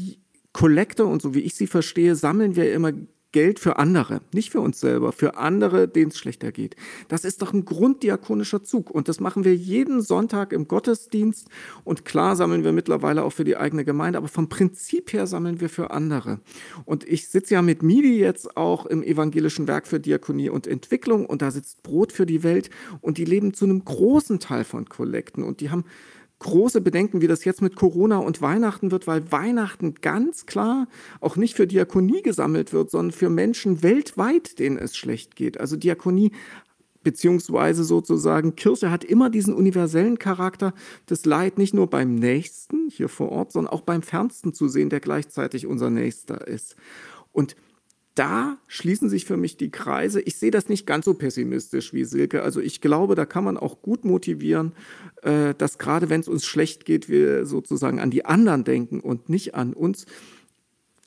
Kollekte 0.52 1.04
und 1.04 1.20
so 1.20 1.34
wie 1.34 1.40
ich 1.40 1.56
sie 1.56 1.66
verstehe, 1.66 2.14
sammeln 2.14 2.54
wir 2.54 2.72
immer 2.72 2.92
Geld 3.32 3.58
für 3.58 3.76
andere, 3.76 4.20
nicht 4.32 4.50
für 4.50 4.60
uns 4.60 4.80
selber, 4.80 5.12
für 5.12 5.36
andere, 5.36 5.88
denen 5.88 6.10
es 6.10 6.18
schlechter 6.18 6.52
geht. 6.52 6.76
Das 7.08 7.24
ist 7.24 7.42
doch 7.42 7.52
ein 7.52 7.64
grunddiakonischer 7.64 8.64
Zug 8.64 8.90
und 8.90 9.08
das 9.08 9.20
machen 9.20 9.44
wir 9.44 9.54
jeden 9.54 10.00
Sonntag 10.00 10.52
im 10.52 10.68
Gottesdienst 10.68 11.48
und 11.84 12.04
klar 12.04 12.36
sammeln 12.36 12.64
wir 12.64 12.72
mittlerweile 12.72 13.24
auch 13.24 13.32
für 13.32 13.44
die 13.44 13.56
eigene 13.56 13.84
Gemeinde, 13.84 14.18
aber 14.18 14.28
vom 14.28 14.48
Prinzip 14.48 15.12
her 15.12 15.26
sammeln 15.26 15.60
wir 15.60 15.68
für 15.68 15.90
andere. 15.90 16.40
Und 16.84 17.06
ich 17.06 17.28
sitze 17.28 17.54
ja 17.54 17.62
mit 17.62 17.82
MIDI 17.82 18.18
jetzt 18.18 18.56
auch 18.56 18.86
im 18.86 19.02
evangelischen 19.02 19.68
Werk 19.68 19.86
für 19.86 20.00
Diakonie 20.00 20.48
und 20.48 20.66
Entwicklung 20.66 21.26
und 21.26 21.42
da 21.42 21.50
sitzt 21.50 21.82
Brot 21.82 22.12
für 22.12 22.26
die 22.26 22.42
Welt 22.42 22.70
und 23.00 23.18
die 23.18 23.24
leben 23.24 23.52
zu 23.54 23.64
einem 23.64 23.84
großen 23.84 24.40
Teil 24.40 24.64
von 24.64 24.88
Kollekten 24.88 25.42
und 25.42 25.60
die 25.60 25.70
haben 25.70 25.84
große 26.38 26.80
Bedenken, 26.80 27.20
wie 27.20 27.26
das 27.26 27.44
jetzt 27.44 27.62
mit 27.62 27.76
Corona 27.76 28.18
und 28.18 28.42
Weihnachten 28.42 28.90
wird, 28.90 29.06
weil 29.06 29.32
Weihnachten 29.32 29.94
ganz 29.94 30.46
klar 30.46 30.86
auch 31.20 31.36
nicht 31.36 31.54
für 31.54 31.66
Diakonie 31.66 32.22
gesammelt 32.22 32.72
wird, 32.72 32.90
sondern 32.90 33.12
für 33.12 33.30
Menschen 33.30 33.82
weltweit, 33.82 34.58
denen 34.58 34.76
es 34.76 34.96
schlecht 34.96 35.36
geht. 35.36 35.58
Also 35.58 35.76
Diakonie 35.76 36.32
beziehungsweise 37.02 37.84
sozusagen 37.84 38.56
Kirche 38.56 38.90
hat 38.90 39.04
immer 39.04 39.30
diesen 39.30 39.54
universellen 39.54 40.18
Charakter, 40.18 40.74
das 41.06 41.24
Leid 41.24 41.56
nicht 41.56 41.72
nur 41.72 41.88
beim 41.88 42.16
Nächsten 42.16 42.90
hier 42.90 43.08
vor 43.08 43.30
Ort, 43.30 43.52
sondern 43.52 43.72
auch 43.72 43.82
beim 43.82 44.02
Fernsten 44.02 44.52
zu 44.52 44.66
sehen, 44.66 44.90
der 44.90 44.98
gleichzeitig 44.98 45.66
unser 45.66 45.88
Nächster 45.88 46.48
ist. 46.48 46.74
Und 47.30 47.54
da 48.16 48.56
schließen 48.66 49.08
sich 49.08 49.26
für 49.26 49.36
mich 49.36 49.56
die 49.56 49.70
Kreise. 49.70 50.20
Ich 50.22 50.36
sehe 50.36 50.50
das 50.50 50.68
nicht 50.68 50.86
ganz 50.86 51.04
so 51.04 51.14
pessimistisch 51.14 51.92
wie 51.92 52.04
Silke. 52.04 52.42
Also 52.42 52.60
ich 52.60 52.80
glaube, 52.80 53.14
da 53.14 53.26
kann 53.26 53.44
man 53.44 53.58
auch 53.58 53.82
gut 53.82 54.04
motivieren, 54.04 54.72
äh, 55.22 55.54
dass 55.54 55.78
gerade 55.78 56.08
wenn 56.08 56.22
es 56.22 56.28
uns 56.28 56.46
schlecht 56.46 56.86
geht, 56.86 57.08
wir 57.08 57.44
sozusagen 57.44 58.00
an 58.00 58.10
die 58.10 58.24
anderen 58.24 58.64
denken 58.64 59.00
und 59.00 59.28
nicht 59.28 59.54
an 59.54 59.74
uns 59.74 60.06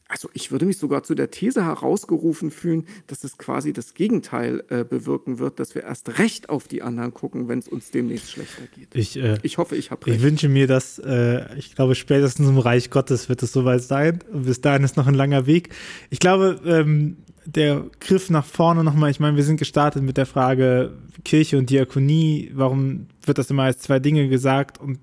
also 0.10 0.28
ich 0.34 0.51
würde 0.51 0.66
mich 0.66 0.78
sogar 0.80 1.03
zu 1.03 1.14
der 1.14 1.30
These 1.30 1.64
herausgerufen 1.64 2.49
fühlen, 2.49 2.88
dass 3.05 3.24
es 3.24 3.38
quasi 3.38 3.74
das 3.74 3.93
Gegenteil 3.93 4.64
äh, 4.70 4.84
bewirken 4.84 5.38
wird, 5.38 5.60
dass 5.60 5.76
wir 5.76 5.84
erst 5.84 6.18
recht 6.18 6.49
auf 6.49 6.68
die 6.68 6.82
anderen 6.82 7.14
gucken, 7.14 7.47
wenn 7.47 7.60
es 7.60 7.68
uns 7.68 7.91
demnächst 7.91 8.32
schlechter 8.32 8.64
geht. 8.76 8.95
Ich, 8.95 9.18
äh, 9.18 9.38
ich 9.43 9.60
hoffe, 9.60 9.76
ich 9.76 9.91
habe 9.91 10.07
recht. 10.07 10.18
Ich 10.18 10.24
wünsche 10.24 10.49
mir, 10.49 10.66
dass, 10.66 10.97
äh, 10.97 11.55
ich 11.57 11.76
glaube, 11.76 11.93
spätestens 11.93 12.49
im 12.49 12.57
Reich 12.57 12.89
Gottes 12.89 13.30
wird 13.30 13.43
es 13.43 13.53
soweit 13.53 13.84
sein. 13.84 14.20
Und 14.34 14.47
bis 14.47 14.62
dahin 14.62 14.84
ist 14.84 14.97
noch 14.97 15.05
ein 15.05 15.14
langer 15.14 15.45
Weg. 15.45 15.70
Ich 16.10 16.18
glaube, 16.20 16.60
ähm, 16.66 17.18
der 17.45 17.86
Griff 17.99 18.32
nach 18.32 18.45
vorne 18.45 18.84
nochmal, 18.84 19.12
ich 19.12 19.20
meine, 19.20 19.38
wir 19.38 19.43
sind 19.43 19.57
gestartet 19.57 20.01
mit 20.01 20.18
der 20.18 20.26
Frage 20.26 20.93
Kirche 21.24 21.60
und 21.60 21.70
Diakonie. 21.70 22.49
Warum 22.55 23.07
wird 23.24 23.38
das 23.38 23.51
immer 23.51 23.64
als 23.64 23.78
zwei 23.78 23.99
Dinge 23.99 24.28
gesagt? 24.28 24.80
Und 24.80 24.97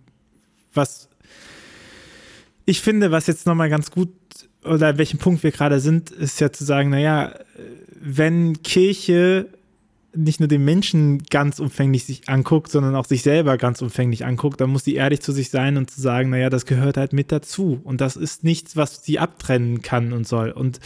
was 0.74 1.08
ich 2.64 2.80
finde, 2.80 3.12
was 3.12 3.28
jetzt 3.28 3.46
nochmal 3.46 3.70
ganz 3.70 3.92
gut 3.92 4.08
oder 4.66 4.88
an 4.88 4.98
welchem 4.98 5.18
Punkt 5.18 5.42
wir 5.42 5.52
gerade 5.52 5.80
sind, 5.80 6.10
ist 6.10 6.40
ja 6.40 6.52
zu 6.52 6.64
sagen, 6.64 6.90
naja, 6.90 7.32
wenn 8.00 8.62
Kirche 8.62 9.46
nicht 10.16 10.40
nur 10.40 10.48
den 10.48 10.64
Menschen 10.64 11.22
ganz 11.30 11.58
umfänglich 11.60 12.04
sich 12.04 12.28
anguckt, 12.28 12.70
sondern 12.70 12.94
auch 12.94 13.04
sich 13.04 13.22
selber 13.22 13.58
ganz 13.58 13.82
umfänglich 13.82 14.24
anguckt, 14.24 14.60
dann 14.60 14.70
muss 14.70 14.84
sie 14.84 14.94
ehrlich 14.94 15.20
zu 15.20 15.32
sich 15.32 15.50
sein 15.50 15.76
und 15.76 15.90
zu 15.90 16.00
sagen, 16.00 16.30
naja, 16.30 16.50
das 16.50 16.66
gehört 16.66 16.96
halt 16.96 17.12
mit 17.12 17.30
dazu. 17.30 17.80
Und 17.84 18.00
das 18.00 18.16
ist 18.16 18.42
nichts, 18.42 18.76
was 18.76 19.04
sie 19.04 19.18
abtrennen 19.18 19.82
kann 19.82 20.12
und 20.12 20.26
soll. 20.26 20.50
Und 20.50 20.80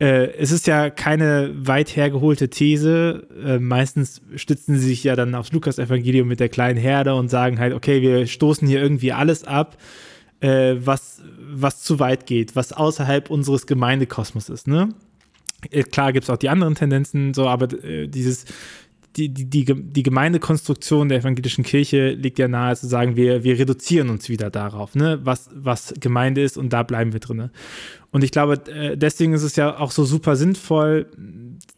äh, 0.00 0.32
es 0.38 0.50
ist 0.50 0.66
ja 0.66 0.90
keine 0.90 1.50
weit 1.54 1.94
hergeholte 1.94 2.48
These. 2.48 3.28
Äh, 3.44 3.58
meistens 3.58 4.22
stützen 4.34 4.78
sie 4.78 4.88
sich 4.88 5.04
ja 5.04 5.14
dann 5.14 5.34
aufs 5.34 5.52
Lukas-Evangelium 5.52 6.26
mit 6.26 6.40
der 6.40 6.48
kleinen 6.48 6.78
Herde 6.78 7.14
und 7.14 7.28
sagen 7.28 7.58
halt, 7.58 7.74
okay, 7.74 8.00
wir 8.02 8.26
stoßen 8.26 8.66
hier 8.66 8.82
irgendwie 8.82 9.12
alles 9.12 9.44
ab 9.44 9.76
äh, 10.44 10.86
was, 10.86 11.22
was 11.38 11.82
zu 11.82 11.98
weit 11.98 12.26
geht, 12.26 12.54
was 12.54 12.72
außerhalb 12.72 13.30
unseres 13.30 13.66
Gemeindekosmos 13.66 14.50
ist. 14.50 14.68
Ne? 14.68 14.90
Äh, 15.70 15.84
klar 15.84 16.12
gibt 16.12 16.24
es 16.24 16.30
auch 16.30 16.36
die 16.36 16.50
anderen 16.50 16.74
Tendenzen, 16.74 17.32
so, 17.32 17.48
aber 17.48 17.72
äh, 17.82 18.08
dieses, 18.08 18.44
die, 19.16 19.30
die, 19.30 19.48
die, 19.48 19.64
die 19.64 20.02
Gemeindekonstruktion 20.02 21.08
der 21.08 21.18
evangelischen 21.18 21.64
Kirche 21.64 22.10
liegt 22.10 22.38
ja 22.38 22.48
nahe 22.48 22.76
zu 22.76 22.86
sagen, 22.88 23.16
wir, 23.16 23.42
wir 23.42 23.58
reduzieren 23.58 24.10
uns 24.10 24.28
wieder 24.28 24.50
darauf, 24.50 24.94
ne? 24.94 25.20
was, 25.22 25.48
was 25.54 25.94
Gemeinde 25.98 26.42
ist 26.42 26.58
und 26.58 26.74
da 26.74 26.82
bleiben 26.82 27.14
wir 27.14 27.20
drin. 27.20 27.50
Und 28.14 28.22
ich 28.22 28.30
glaube, 28.30 28.62
äh, 28.70 28.96
deswegen 28.96 29.32
ist 29.32 29.42
es 29.42 29.56
ja 29.56 29.76
auch 29.76 29.90
so 29.90 30.04
super 30.04 30.36
sinnvoll, 30.36 31.06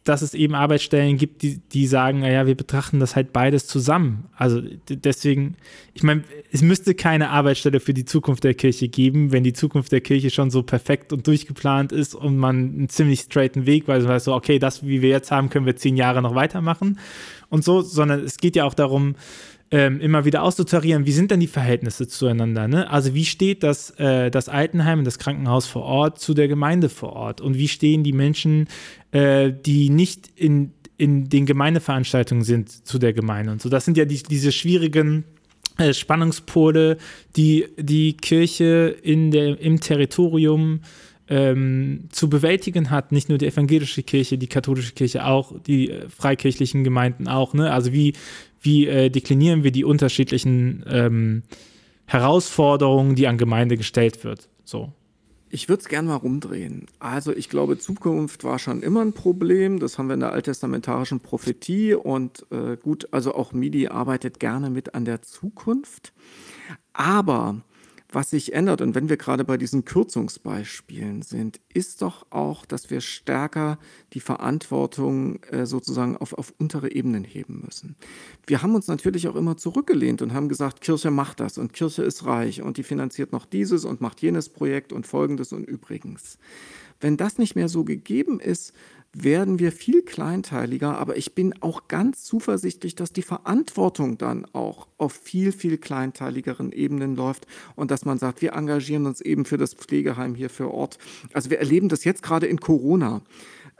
dass 0.03 0.21
es 0.21 0.35
eben 0.35 0.53
Arbeitsstellen 0.53 1.17
gibt, 1.17 1.41
die, 1.41 1.57
die 1.57 1.87
sagen, 1.87 2.19
naja, 2.19 2.45
wir 2.45 2.53
betrachten 2.53 2.99
das 2.99 3.15
halt 3.15 3.33
beides 3.33 3.65
zusammen. 3.65 4.25
Also 4.37 4.61
deswegen, 4.87 5.55
ich 5.95 6.03
meine, 6.03 6.25
es 6.51 6.61
müsste 6.61 6.93
keine 6.93 7.31
Arbeitsstelle 7.31 7.79
für 7.79 7.95
die 7.95 8.05
Zukunft 8.05 8.43
der 8.43 8.53
Kirche 8.53 8.87
geben, 8.87 9.31
wenn 9.31 9.43
die 9.43 9.53
Zukunft 9.53 9.91
der 9.91 10.01
Kirche 10.01 10.29
schon 10.29 10.51
so 10.51 10.61
perfekt 10.61 11.11
und 11.11 11.25
durchgeplant 11.25 11.91
ist 11.91 12.13
und 12.13 12.37
man 12.37 12.55
einen 12.55 12.89
ziemlich 12.89 13.21
straighten 13.21 13.65
Weg, 13.65 13.87
weil 13.87 14.03
man 14.03 14.19
so, 14.19 14.35
okay, 14.35 14.59
das, 14.59 14.85
wie 14.85 15.01
wir 15.01 15.09
jetzt 15.09 15.31
haben, 15.31 15.49
können 15.49 15.65
wir 15.65 15.75
zehn 15.75 15.97
Jahre 15.97 16.21
noch 16.21 16.35
weitermachen 16.35 16.99
und 17.49 17.63
so, 17.63 17.81
sondern 17.81 18.23
es 18.23 18.37
geht 18.37 18.55
ja 18.55 18.65
auch 18.65 18.75
darum, 18.75 19.15
ähm, 19.69 19.99
immer 19.99 20.25
wieder 20.25 20.43
auszutarieren, 20.43 21.05
wie 21.05 21.11
sind 21.11 21.31
denn 21.31 21.39
die 21.39 21.47
Verhältnisse 21.47 22.07
zueinander? 22.07 22.67
Ne? 22.67 22.89
Also 22.89 23.13
wie 23.13 23.25
steht 23.25 23.63
das, 23.63 23.91
äh, 23.91 24.31
das 24.31 24.47
Altenheim 24.49 24.99
und 24.99 25.05
das 25.05 25.19
Krankenhaus 25.19 25.67
vor 25.67 25.83
Ort 25.83 26.19
zu 26.19 26.33
der 26.33 26.47
Gemeinde 26.47 26.89
vor 26.89 27.13
Ort? 27.13 27.41
Und 27.41 27.57
wie 27.57 27.67
stehen 27.67 28.03
die 28.03 28.13
Menschen, 28.13 28.67
äh, 29.11 29.51
die 29.51 29.89
nicht 29.89 30.29
in, 30.35 30.71
in 30.97 31.29
den 31.29 31.45
Gemeindeveranstaltungen 31.45 32.43
sind, 32.43 32.87
zu 32.87 32.97
der 32.97 33.11
Gemeinde? 33.13 33.51
Und 33.51 33.61
so, 33.61 33.67
das 33.67 33.83
sind 33.83 33.97
ja 33.97 34.05
die, 34.05 34.23
diese 34.23 34.53
schwierigen 34.53 35.25
äh, 35.77 35.93
Spannungspole, 35.93 36.97
die 37.35 37.65
die 37.77 38.15
Kirche 38.15 38.95
in 39.03 39.31
der, 39.31 39.59
im 39.59 39.81
Territorium 39.81 40.79
ähm, 41.29 42.07
zu 42.11 42.29
bewältigen 42.29 42.89
hat, 42.89 43.11
nicht 43.11 43.29
nur 43.29 43.37
die 43.37 43.47
evangelische 43.47 44.03
Kirche, 44.03 44.37
die 44.37 44.47
katholische 44.47 44.93
Kirche 44.93 45.25
auch, 45.25 45.53
die 45.59 45.91
äh, 45.91 46.09
freikirchlichen 46.09 46.83
Gemeinden 46.83 47.27
auch. 47.27 47.53
Ne? 47.53 47.71
Also 47.71 47.91
wie, 47.91 48.13
wie 48.67 48.85
äh, 48.85 49.09
deklinieren 49.09 49.63
wir 49.63 49.71
die 49.71 49.85
unterschiedlichen 49.85 50.83
ähm, 50.87 51.43
Herausforderungen, 52.05 53.15
die 53.15 53.27
an 53.27 53.37
Gemeinde 53.37 53.77
gestellt 53.77 54.25
wird. 54.25 54.49
So. 54.65 54.91
Ich 55.49 55.69
würde 55.69 55.81
es 55.81 55.87
gerne 55.87 56.09
mal 56.09 56.15
rumdrehen. 56.15 56.87
Also 56.99 57.33
ich 57.33 57.47
glaube, 57.47 57.77
Zukunft 57.77 58.43
war 58.43 58.59
schon 58.59 58.83
immer 58.83 59.01
ein 59.01 59.13
Problem. 59.13 59.79
Das 59.79 59.97
haben 59.97 60.07
wir 60.07 60.15
in 60.15 60.19
der 60.19 60.33
alttestamentarischen 60.33 61.21
Prophetie. 61.21 61.93
Und 61.93 62.45
äh, 62.51 62.75
gut, 62.75 63.07
also 63.11 63.33
auch 63.33 63.53
MIDI 63.53 63.87
arbeitet 63.87 64.41
gerne 64.41 64.69
mit 64.69 64.93
an 64.93 65.05
der 65.05 65.21
Zukunft. 65.21 66.11
Aber 66.91 67.61
was 68.09 68.29
sich 68.29 68.53
ändert, 68.53 68.81
und 68.81 68.95
wenn 68.95 69.09
wir 69.09 69.17
gerade 69.17 69.43
bei 69.43 69.57
diesen 69.57 69.83
Kürzungsbeispielen 69.83 71.23
sind, 71.23 71.59
ist 71.73 72.01
doch 72.01 72.25
auch, 72.29 72.65
dass 72.65 72.89
wir 72.89 73.01
stärker 73.01 73.79
die 74.13 74.21
Verantwortung 74.21 75.43
äh, 75.43 75.65
sozusagen 75.65 76.15
auf, 76.15 76.33
auf 76.33 76.53
untere 76.57 76.91
Ebenen 76.91 77.25
heben 77.25 77.61
müssen. 77.65 77.97
Wir 78.45 78.63
haben 78.63 78.75
uns 78.75 78.87
natürlich 78.87 79.27
auch 79.27 79.35
immer 79.35 79.57
zurückgelehnt 79.57 80.21
und 80.21 80.33
haben 80.33 80.47
gesagt, 80.47 80.79
Kirche 80.81 81.11
macht 81.11 81.41
das 81.41 81.57
und 81.57 81.73
Kirche 81.73 82.03
ist 82.03 82.25
reich 82.25 82.61
und 82.61 82.77
die 82.77 82.83
finanziert 82.83 83.33
noch 83.33 83.45
dieses 83.45 83.83
und 83.83 83.99
macht 83.99 84.21
jenes 84.21 84.47
Projekt 84.49 84.93
und 84.93 85.05
folgendes 85.05 85.51
und 85.51 85.65
übrigens. 85.65 86.37
Wenn 86.99 87.17
das 87.17 87.37
nicht 87.37 87.55
mehr 87.55 87.69
so 87.69 87.83
gegeben 87.83 88.39
ist, 88.39 88.73
werden 89.13 89.59
wir 89.59 89.71
viel 89.71 90.03
kleinteiliger, 90.03 90.97
aber 90.97 91.17
ich 91.17 91.33
bin 91.33 91.53
auch 91.61 91.87
ganz 91.87 92.23
zuversichtlich, 92.23 92.95
dass 92.95 93.13
die 93.13 93.21
Verantwortung 93.21 94.17
dann 94.17 94.45
auch 94.53 94.87
auf 94.97 95.13
viel, 95.13 95.51
viel 95.51 95.77
kleinteiligeren 95.77 96.71
Ebenen 96.71 97.15
läuft 97.15 97.47
und 97.75 97.91
dass 97.91 98.05
man 98.05 98.19
sagt, 98.19 98.41
wir 98.41 98.53
engagieren 98.53 99.05
uns 99.05 99.21
eben 99.21 99.45
für 99.45 99.57
das 99.57 99.73
Pflegeheim 99.73 100.35
hier 100.35 100.49
für 100.49 100.71
Ort. 100.71 100.97
Also 101.33 101.49
wir 101.49 101.59
erleben 101.59 101.89
das 101.89 102.03
jetzt 102.03 102.21
gerade 102.21 102.47
in 102.47 102.59
Corona. 102.59 103.21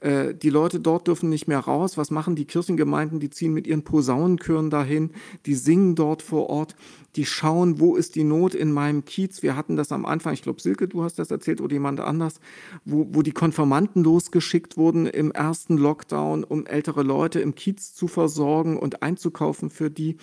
Äh, 0.02 0.36
die 0.36 0.50
Leute 0.50 0.80
dort 0.80 1.08
dürfen 1.08 1.30
nicht 1.30 1.48
mehr 1.48 1.60
raus. 1.60 1.98
Was 1.98 2.12
machen 2.12 2.36
die 2.36 2.46
Kirchengemeinden? 2.46 3.20
Die 3.20 3.30
ziehen 3.30 3.54
mit 3.54 3.66
ihren 3.66 3.84
Posaunenchören 3.84 4.70
dahin, 4.70 5.12
die 5.46 5.56
singen 5.56 5.96
dort 5.96 6.22
vor 6.22 6.50
Ort, 6.50 6.76
die 7.16 7.26
schauen, 7.26 7.80
wo 7.80 7.96
ist 7.96 8.16
die 8.16 8.24
Not 8.24 8.54
in 8.54 8.72
meinem 8.72 9.06
Kiez. 9.06 9.42
Wir 9.42 9.56
hatten 9.56 9.76
das 9.76 9.92
am 9.92 10.06
Anfang, 10.06 10.34
ich 10.34 10.44
glaube, 10.44 10.62
Silke, 10.62 10.88
du 10.88 11.04
hast 11.04 11.18
das 11.18 11.32
erzählt 11.32 11.62
oder 11.62 11.74
jemand 11.74 12.00
anders, 12.00 12.40
wo, 12.86 13.08
wo 13.12 13.24
die 13.24 13.32
Konformanten 13.32 14.04
losgeschickt 14.04 14.78
wurden 14.78 15.08
im 15.08 15.32
ersten 15.32 15.78
Lockdown, 15.78 16.44
um 16.44 16.68
ältere 16.68 17.02
Leute 17.02 17.40
im 17.40 17.56
Kiez 17.56 17.96
zu 17.96 18.08
versorgen 18.08 18.78
und 18.78 19.02
einzukaufen 19.02 19.72
für 19.72 19.90
die. 19.90 20.18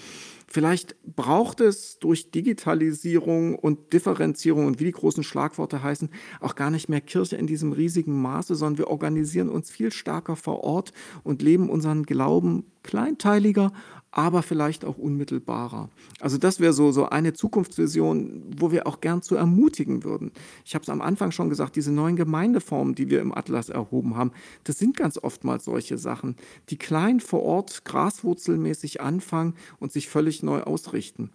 Vielleicht 0.54 0.94
braucht 1.02 1.60
es 1.60 1.98
durch 1.98 2.30
Digitalisierung 2.30 3.58
und 3.58 3.92
Differenzierung 3.92 4.66
und 4.66 4.78
wie 4.78 4.84
die 4.84 4.92
großen 4.92 5.24
Schlagworte 5.24 5.82
heißen, 5.82 6.10
auch 6.40 6.54
gar 6.54 6.70
nicht 6.70 6.88
mehr 6.88 7.00
Kirche 7.00 7.34
in 7.34 7.48
diesem 7.48 7.72
riesigen 7.72 8.22
Maße, 8.22 8.54
sondern 8.54 8.78
wir 8.78 8.86
organisieren 8.86 9.48
uns 9.48 9.68
viel 9.68 9.90
stärker 9.90 10.36
vor 10.36 10.62
Ort 10.62 10.92
und 11.24 11.42
leben 11.42 11.68
unseren 11.68 12.04
Glauben 12.04 12.66
kleinteiliger, 12.84 13.72
aber 14.16 14.44
vielleicht 14.44 14.84
auch 14.84 14.96
unmittelbarer. 14.96 15.90
Also 16.20 16.38
das 16.38 16.60
wäre 16.60 16.72
so, 16.72 16.92
so 16.92 17.06
eine 17.06 17.32
Zukunftsvision, 17.32 18.44
wo 18.56 18.70
wir 18.70 18.86
auch 18.86 19.00
gern 19.00 19.22
zu 19.22 19.34
ermutigen 19.34 20.04
würden. 20.04 20.30
Ich 20.64 20.76
habe 20.76 20.84
es 20.84 20.88
am 20.88 21.00
Anfang 21.00 21.32
schon 21.32 21.50
gesagt, 21.50 21.74
diese 21.74 21.92
neuen 21.92 22.14
Gemeindeformen, 22.14 22.94
die 22.94 23.10
wir 23.10 23.20
im 23.20 23.36
Atlas 23.36 23.70
erhoben 23.70 24.16
haben, 24.16 24.30
das 24.62 24.78
sind 24.78 24.96
ganz 24.96 25.18
oftmals 25.18 25.64
solche 25.64 25.98
Sachen, 25.98 26.36
die 26.70 26.76
klein 26.76 27.18
vor 27.18 27.42
Ort 27.42 27.84
graswurzelmäßig 27.84 29.00
anfangen 29.00 29.54
und 29.80 29.90
sich 29.90 30.08
völlig 30.08 30.44
neu 30.44 30.62
ausrichten. 30.62 31.30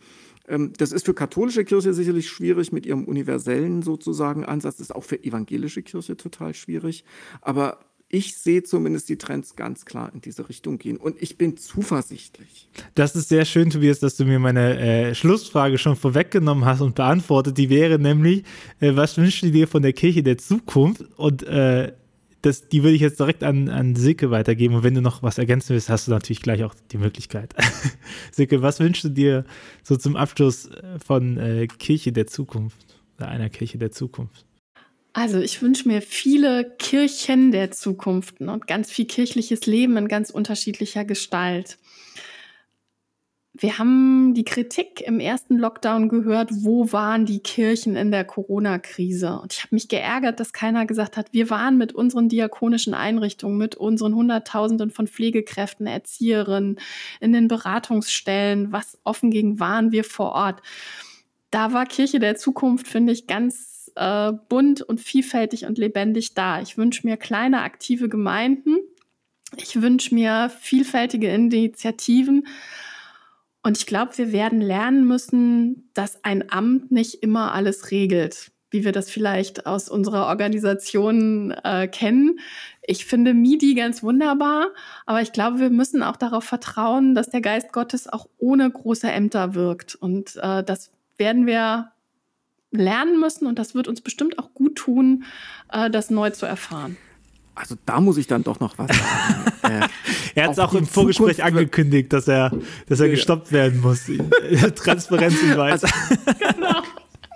Ähm, 0.48 0.72
das 0.78 0.94
ist 0.94 1.06
für 1.06 1.14
katholische 1.14 1.66
Kirche 1.66 1.94
sicherlich 1.94 2.30
schwierig 2.30 2.72
mit 2.72 2.86
ihrem 2.86 3.04
universellen 3.04 3.82
sozusagen 3.82 4.46
Ansatz. 4.46 4.78
Das 4.78 4.88
ist 4.88 4.96
auch 4.96 5.04
für 5.04 5.22
evangelische 5.22 5.84
Kirche 5.84 6.16
total 6.16 6.54
schwierig. 6.54 7.04
Aber 7.42 7.80
ich 8.10 8.36
sehe 8.38 8.64
zumindest 8.64 9.08
die 9.10 9.18
Trends 9.18 9.56
ganz 9.56 9.86
klar 9.86 10.12
in 10.14 10.22
diese 10.22 10.50
Richtung 10.50 10.80
gehen 10.80 10.98
und 10.98 11.22
ich 11.22 11.38
bin 11.38 11.58
zuversichtlich. 11.58 12.68
Das 12.96 13.16
ist 13.16 13.30
sehr 13.30 13.46
schön, 13.46 13.70
Tobias, 13.70 14.00
dass 14.00 14.18
du 14.18 14.26
mir 14.26 14.40
meine 14.40 14.80
äh, 14.80 15.16
Schlussfrage 15.16 15.78
schon 15.78 15.96
vorweggenommen 15.96 16.66
hast 16.66 16.82
und 16.82 16.96
beantwortet. 16.96 17.58
Die 17.60 17.70
wäre 17.70 18.00
nämlich, 18.00 18.44
äh, 18.80 18.96
was 18.96 19.16
wünschst 19.16 19.44
du 19.44 19.52
dir 19.52 19.68
von 19.68 19.84
der 19.84 19.94
Kirche 19.94 20.24
der 20.24 20.40
Zukunft? 20.40 21.06
Und 21.18 21.44
äh, 21.44 21.94
das, 22.42 22.68
die 22.68 22.82
würde 22.82 22.96
ich 22.96 23.02
jetzt 23.02 23.20
direkt 23.20 23.44
an, 23.44 23.70
an 23.70 23.96
Silke 23.96 24.32
weitergeben. 24.32 24.74
Und 24.74 24.84
wenn 24.84 24.96
du 24.96 25.02
noch 25.02 25.22
was 25.22 25.38
ergänzen 25.38 25.70
willst, 25.70 25.90
hast 25.90 26.08
du 26.08 26.12
natürlich 26.12 26.42
gleich 26.42 26.64
auch 26.64 26.74
die 26.92 26.98
Möglichkeit. 26.98 27.54
Silke, 28.32 28.64
was 28.64 28.80
wünschst 28.80 29.04
du 29.04 29.10
dir 29.10 29.46
so 29.84 29.98
zum 29.98 30.16
Abschluss 30.16 30.66
äh, 30.66 30.98
von 31.06 31.38
äh, 31.38 31.68
Kirche 31.68 32.12
der 32.12 32.26
Zukunft 32.26 33.00
oder 33.18 33.28
einer 33.28 33.50
Kirche 33.50 33.78
der 33.78 33.92
Zukunft? 33.92 34.46
Also 35.14 35.40
ich 35.40 35.62
wünsche 35.62 35.88
mir 35.88 36.02
viele 36.02 36.76
Kirchen 36.78 37.52
der 37.52 37.72
Zukunft 37.72 38.42
und 38.42 38.68
ganz 38.68 38.92
viel 38.92 39.06
kirchliches 39.06 39.66
Leben 39.66 39.98
in 39.98 40.08
ganz 40.08 40.30
unterschiedlicher 40.30 41.04
Gestalt. 41.04 41.78
Wir 43.62 43.78
haben 43.78 44.34
die 44.36 44.46
Kritik 44.46 45.02
im 45.02 45.20
ersten 45.20 45.58
Lockdown 45.58 46.08
gehört, 46.08 46.50
wo 46.54 46.94
waren 46.94 47.26
die 47.26 47.40
Kirchen 47.40 47.98
in 47.98 48.10
der 48.10 48.24
Corona-Krise? 48.24 49.38
Und 49.42 49.52
ich 49.52 49.64
habe 49.64 49.76
mich 49.76 49.90
geärgert, 49.90 50.40
dass 50.40 50.54
keiner 50.54 50.86
gesagt 50.86 51.18
hat, 51.18 51.34
wir 51.34 51.50
waren 51.50 51.78
mit 51.78 51.92
unseren 51.92 52.30
diakonischen 52.30 52.94
Einrichtungen, 52.94 53.58
mit 53.58 53.76
unseren 53.76 54.16
Hunderttausenden 54.16 54.92
von 54.92 55.08
Pflegekräften, 55.08 55.88
Erzieherinnen 55.88 56.80
in 57.20 57.34
den 57.34 57.50
Beratungsstellen, 57.50 58.72
was 58.72 58.98
offen 59.04 59.30
ging, 59.30 59.60
waren 59.60 59.92
wir 59.92 60.06
vor 60.06 60.32
Ort. 60.32 60.62
Da 61.52 61.74
war 61.74 61.86
Kirche 61.86 62.20
der 62.20 62.38
Zukunft, 62.38 62.88
finde 62.88 63.12
ich, 63.12 63.28
ganz 63.28 63.69
äh, 63.96 64.32
bunt 64.50 64.82
und 64.82 65.00
vielfältig 65.00 65.66
und 65.66 65.78
lebendig 65.78 66.34
da. 66.34 66.62
Ich 66.62 66.78
wünsche 66.78 67.06
mir 67.08 67.18
kleine 67.18 67.62
aktive 67.62 68.10
Gemeinden. 68.10 68.78
Ich 69.58 69.82
wünsche 69.82 70.14
mir 70.14 70.52
vielfältige 70.60 71.30
Initiativen. 71.30 72.48
Und 73.64 73.78
ich 73.78 73.86
glaube, 73.86 74.18
wir 74.18 74.32
werden 74.32 74.62
lernen 74.62 75.06
müssen, 75.06 75.90
dass 75.94 76.24
ein 76.24 76.52
Amt 76.52 76.92
nicht 76.92 77.16
immer 77.16 77.54
alles 77.54 77.92
regelt, 77.92 78.52
wie 78.72 78.86
wir 78.86 78.92
das 78.92 79.10
vielleicht 79.10 79.66
aus 79.66 79.90
unserer 79.90 80.28
Organisation 80.28 81.52
äh, 81.64 81.88
kennen. 81.88 82.40
Ich 82.82 83.06
finde 83.06 83.34
MIDI 83.34 83.74
ganz 83.76 84.02
wunderbar, 84.02 84.68
aber 85.06 85.22
ich 85.22 85.34
glaube, 85.34 85.60
wir 85.60 85.70
müssen 85.70 86.04
auch 86.04 86.16
darauf 86.16 86.46
vertrauen, 86.46 87.16
dass 87.16 87.30
der 87.30 87.42
Geist 87.42 87.74
Gottes 87.74 88.08
auch 88.08 88.28
ohne 88.38 88.70
große 88.70 89.12
Ämter 89.12 89.56
wirkt. 89.56 89.96
Und 89.96 90.38
äh, 90.38 90.64
das 90.64 90.92
werden 91.18 91.46
wir 91.46 91.92
lernen 92.72 93.20
müssen 93.20 93.48
und 93.48 93.58
das 93.58 93.76
wird 93.76 93.88
uns 93.88 94.02
bestimmt 94.02 94.40
auch 94.40 94.54
gut 94.54 94.76
tun, 94.76 95.24
äh, 95.72 95.90
das 95.90 96.10
neu 96.10 96.30
zu 96.30 96.46
erfahren. 96.46 96.98
Also 97.60 97.76
da 97.86 98.00
muss 98.00 98.18
ich 98.18 98.28
dann 98.28 98.44
doch 98.44 98.62
noch 98.62 98.78
was 98.78 98.88
sagen. 98.88 99.52
äh, 99.84 99.88
er 100.36 100.44
hat 100.46 100.52
es 100.52 100.60
auch 100.60 100.74
im 100.74 100.86
Vorgespräch 100.86 101.38
Zukunft 101.38 101.42
angekündigt, 101.42 102.14
dass 102.14 102.28
er, 102.30 102.52
dass 102.88 103.02
er 103.02 103.10
gestoppt 103.10 103.52
werden 103.52 103.82
muss. 103.82 104.04
Transparenzhinweis. 104.76 105.84
Also, 105.84 105.88
genau. 106.40 106.82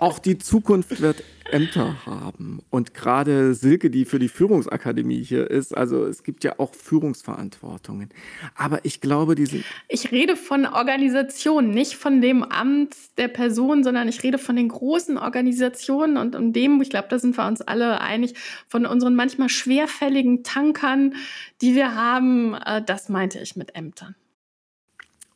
Auch 0.04 0.18
die 0.18 0.36
Zukunft 0.36 1.00
wird 1.00 1.24
Ämter 1.50 2.04
haben. 2.04 2.60
Und 2.68 2.92
gerade 2.92 3.54
Silke, 3.54 3.88
die 3.88 4.04
für 4.04 4.18
die 4.18 4.28
Führungsakademie 4.28 5.24
hier 5.24 5.50
ist, 5.50 5.74
also 5.74 6.04
es 6.04 6.22
gibt 6.22 6.44
ja 6.44 6.58
auch 6.58 6.74
Führungsverantwortungen. 6.74 8.10
Aber 8.54 8.84
ich 8.84 9.00
glaube, 9.00 9.34
diese. 9.34 9.64
Ich 9.88 10.12
rede 10.12 10.36
von 10.36 10.66
Organisationen, 10.66 11.70
nicht 11.70 11.94
von 11.94 12.20
dem 12.20 12.42
Amt 12.42 12.94
der 13.16 13.28
Person, 13.28 13.82
sondern 13.82 14.06
ich 14.06 14.22
rede 14.22 14.36
von 14.36 14.56
den 14.56 14.68
großen 14.68 15.16
Organisationen 15.16 16.18
und 16.18 16.36
um 16.36 16.52
dem, 16.52 16.82
ich 16.82 16.90
glaube, 16.90 17.08
da 17.08 17.18
sind 17.18 17.38
wir 17.38 17.46
uns 17.46 17.62
alle 17.62 18.02
einig, 18.02 18.34
von 18.68 18.84
unseren 18.84 19.14
manchmal 19.14 19.48
schwerfälligen 19.48 20.42
Tankern, 20.42 21.14
die 21.62 21.74
wir 21.74 21.94
haben. 21.94 22.52
Äh, 22.52 22.82
das 22.84 23.08
meinte 23.08 23.38
ich 23.38 23.56
mit 23.56 23.74
Ämtern. 23.74 24.14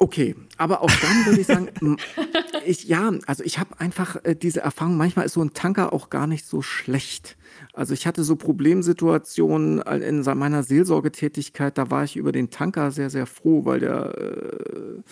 Okay, 0.00 0.36
aber 0.58 0.82
auch 0.82 0.90
dann 1.02 1.26
würde 1.26 1.40
ich 1.40 1.46
sagen, 1.48 1.70
ich, 2.64 2.84
ja, 2.84 3.10
also 3.26 3.42
ich 3.42 3.58
habe 3.58 3.80
einfach 3.80 4.16
äh, 4.22 4.36
diese 4.36 4.60
Erfahrung, 4.60 4.96
manchmal 4.96 5.26
ist 5.26 5.32
so 5.32 5.42
ein 5.42 5.54
Tanker 5.54 5.92
auch 5.92 6.08
gar 6.08 6.28
nicht 6.28 6.46
so 6.46 6.62
schlecht. 6.62 7.36
Also 7.72 7.94
ich 7.94 8.06
hatte 8.06 8.22
so 8.22 8.36
Problemsituationen 8.36 9.80
in 9.82 10.20
meiner 10.20 10.62
Seelsorgetätigkeit, 10.62 11.76
da 11.76 11.90
war 11.90 12.04
ich 12.04 12.16
über 12.16 12.30
den 12.30 12.50
Tanker 12.50 12.92
sehr, 12.92 13.10
sehr 13.10 13.26
froh, 13.26 13.64
weil 13.64 13.80
der, 13.80 14.16
äh, 14.16 15.02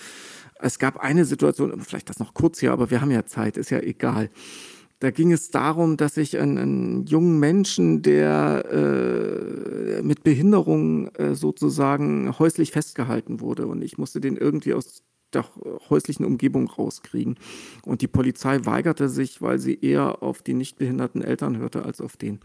es 0.61 0.79
gab 0.79 0.99
eine 0.99 1.25
Situation, 1.25 1.81
vielleicht 1.81 2.09
das 2.09 2.21
noch 2.21 2.33
kurz 2.33 2.61
hier, 2.61 2.71
aber 2.73 2.89
wir 2.89 3.01
haben 3.01 3.11
ja 3.11 3.27
Zeit, 3.27 3.57
ist 3.57 3.71
ja 3.71 3.81
egal. 3.81 4.31
Da 4.99 5.11
ging 5.11 5.31
es 5.31 5.51
darum, 5.51 5.99
dass 5.99 6.17
ich 6.17 6.39
einen, 6.39 6.57
einen 6.57 7.07
jungen 7.07 7.39
Menschen, 7.39 8.01
der 8.01 8.65
äh, 8.71 10.03
mit 10.03 10.25
Behinderung 10.25 11.09
äh, 11.17 11.35
sozusagen 11.35 12.39
häuslich 12.39 12.71
festgehalten 12.71 13.41
wurde 13.41 13.67
und 13.67 13.83
ich 13.83 13.99
musste 13.99 14.21
den 14.21 14.37
irgendwie 14.37 14.73
aus 14.73 15.03
der 15.35 15.45
häuslichen 15.91 16.25
Umgebung 16.25 16.69
rauskriegen. 16.69 17.37
Und 17.85 18.01
die 18.01 18.09
Polizei 18.09 18.65
weigerte 18.65 19.09
sich, 19.09 19.43
weil 19.43 19.59
sie 19.59 19.79
eher 19.79 20.23
auf 20.23 20.43
die 20.43 20.55
nicht 20.55 20.79
behinderten 20.79 21.23
Eltern 21.23 21.59
hörte 21.59 21.85
als 21.85 22.01
auf 22.01 22.17
den. 22.17 22.41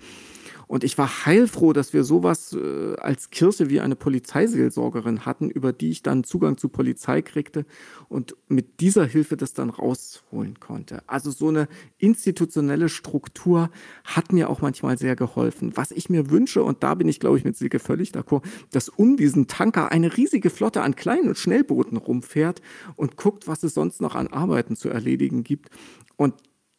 Und 0.72 0.86
ich 0.86 0.98
war 0.98 1.26
heilfroh, 1.26 1.74
dass 1.74 1.92
wir 1.92 2.06
sowas 2.06 2.54
äh, 2.54 2.96
als 2.96 3.30
Kirche 3.30 3.70
wie 3.70 3.82
eine 3.82 3.98
Polizeiseelsorgerin 3.98 5.26
hatten, 5.26 5.50
über 5.50 5.74
die 5.74 5.90
ich 5.90 6.02
dann 6.02 6.24
Zugang 6.24 6.56
zur 6.56 6.72
Polizei 6.72 7.22
kriegte 7.22 7.66
und 8.08 8.38
mit 8.48 8.80
dieser 8.80 9.06
Hilfe 9.06 9.36
das 9.36 9.54
dann 9.54 9.70
rausholen 9.70 10.62
konnte. 10.62 11.04
Also 11.08 11.30
so 11.30 11.50
eine 11.50 11.68
institutionelle 11.98 12.88
Struktur 12.88 13.70
hat 14.06 14.32
mir 14.32 14.50
auch 14.50 14.62
manchmal 14.62 14.98
sehr 14.98 15.18
geholfen. 15.18 15.76
Was 15.76 15.92
ich 15.92 16.10
mir 16.10 16.30
wünsche, 16.30 16.64
und 16.64 16.84
da 16.84 16.96
bin 16.96 17.10
ich, 17.10 17.20
glaube 17.20 17.38
ich, 17.38 17.44
mit 17.44 17.58
Silke 17.58 17.80
völlig 17.80 18.12
d'accord, 18.12 18.44
dass 18.72 18.88
um 18.88 19.18
diesen 19.18 19.48
Tanker 19.48 19.92
eine 19.92 20.16
riesige 20.16 20.50
Flotte 20.50 20.84
an 20.84 20.96
kleinen 20.96 21.28
und 21.28 21.38
Schnellbooten 21.38 21.98
rumfährt 21.98 22.62
und 22.96 23.18
guckt, 23.18 23.46
was 23.46 23.64
es 23.64 23.74
sonst 23.74 24.00
noch 24.00 24.16
an 24.16 24.28
Arbeiten 24.28 24.78
zu 24.78 24.88
erledigen 24.88 25.44
gibt. 25.44 25.70
Und 26.16 26.36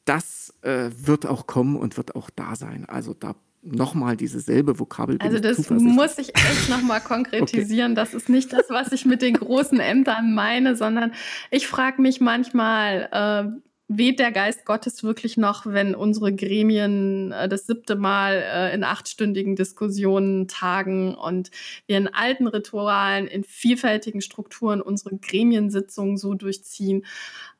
das 0.06 0.54
äh, 0.62 0.88
wird 0.96 1.26
auch 1.26 1.46
kommen 1.46 1.76
und 1.76 1.98
wird 1.98 2.16
auch 2.16 2.30
da 2.30 2.56
sein. 2.56 2.86
Also 2.86 3.12
da 3.12 3.34
nochmal 3.62 4.16
diese 4.16 4.40
selbe 4.40 4.78
Vokabel. 4.78 5.18
Also 5.20 5.38
das 5.38 5.70
muss 5.70 6.18
ich 6.18 6.34
echt 6.34 6.68
nochmal 6.68 7.00
konkretisieren. 7.04 7.92
okay. 7.92 8.00
Das 8.00 8.14
ist 8.14 8.28
nicht 8.28 8.52
das, 8.52 8.68
was 8.68 8.92
ich 8.92 9.06
mit 9.06 9.22
den 9.22 9.34
großen 9.34 9.80
Ämtern 9.80 10.34
meine, 10.34 10.76
sondern 10.76 11.12
ich 11.50 11.66
frage 11.68 12.02
mich 12.02 12.20
manchmal, 12.20 13.08
äh, 13.12 13.71
weht 13.88 14.18
der 14.18 14.32
Geist 14.32 14.64
Gottes 14.64 15.02
wirklich 15.02 15.36
noch, 15.36 15.66
wenn 15.66 15.94
unsere 15.94 16.34
Gremien 16.34 17.32
äh, 17.32 17.48
das 17.48 17.66
siebte 17.66 17.96
Mal 17.96 18.42
äh, 18.42 18.74
in 18.74 18.84
achtstündigen 18.84 19.56
Diskussionen 19.56 20.48
tagen 20.48 21.14
und 21.14 21.50
wir 21.86 21.98
in 21.98 22.08
alten 22.08 22.46
Ritualen, 22.46 23.26
in 23.26 23.44
vielfältigen 23.44 24.20
Strukturen 24.20 24.80
unsere 24.80 25.16
Gremiensitzungen 25.16 26.16
so 26.16 26.34
durchziehen, 26.34 27.04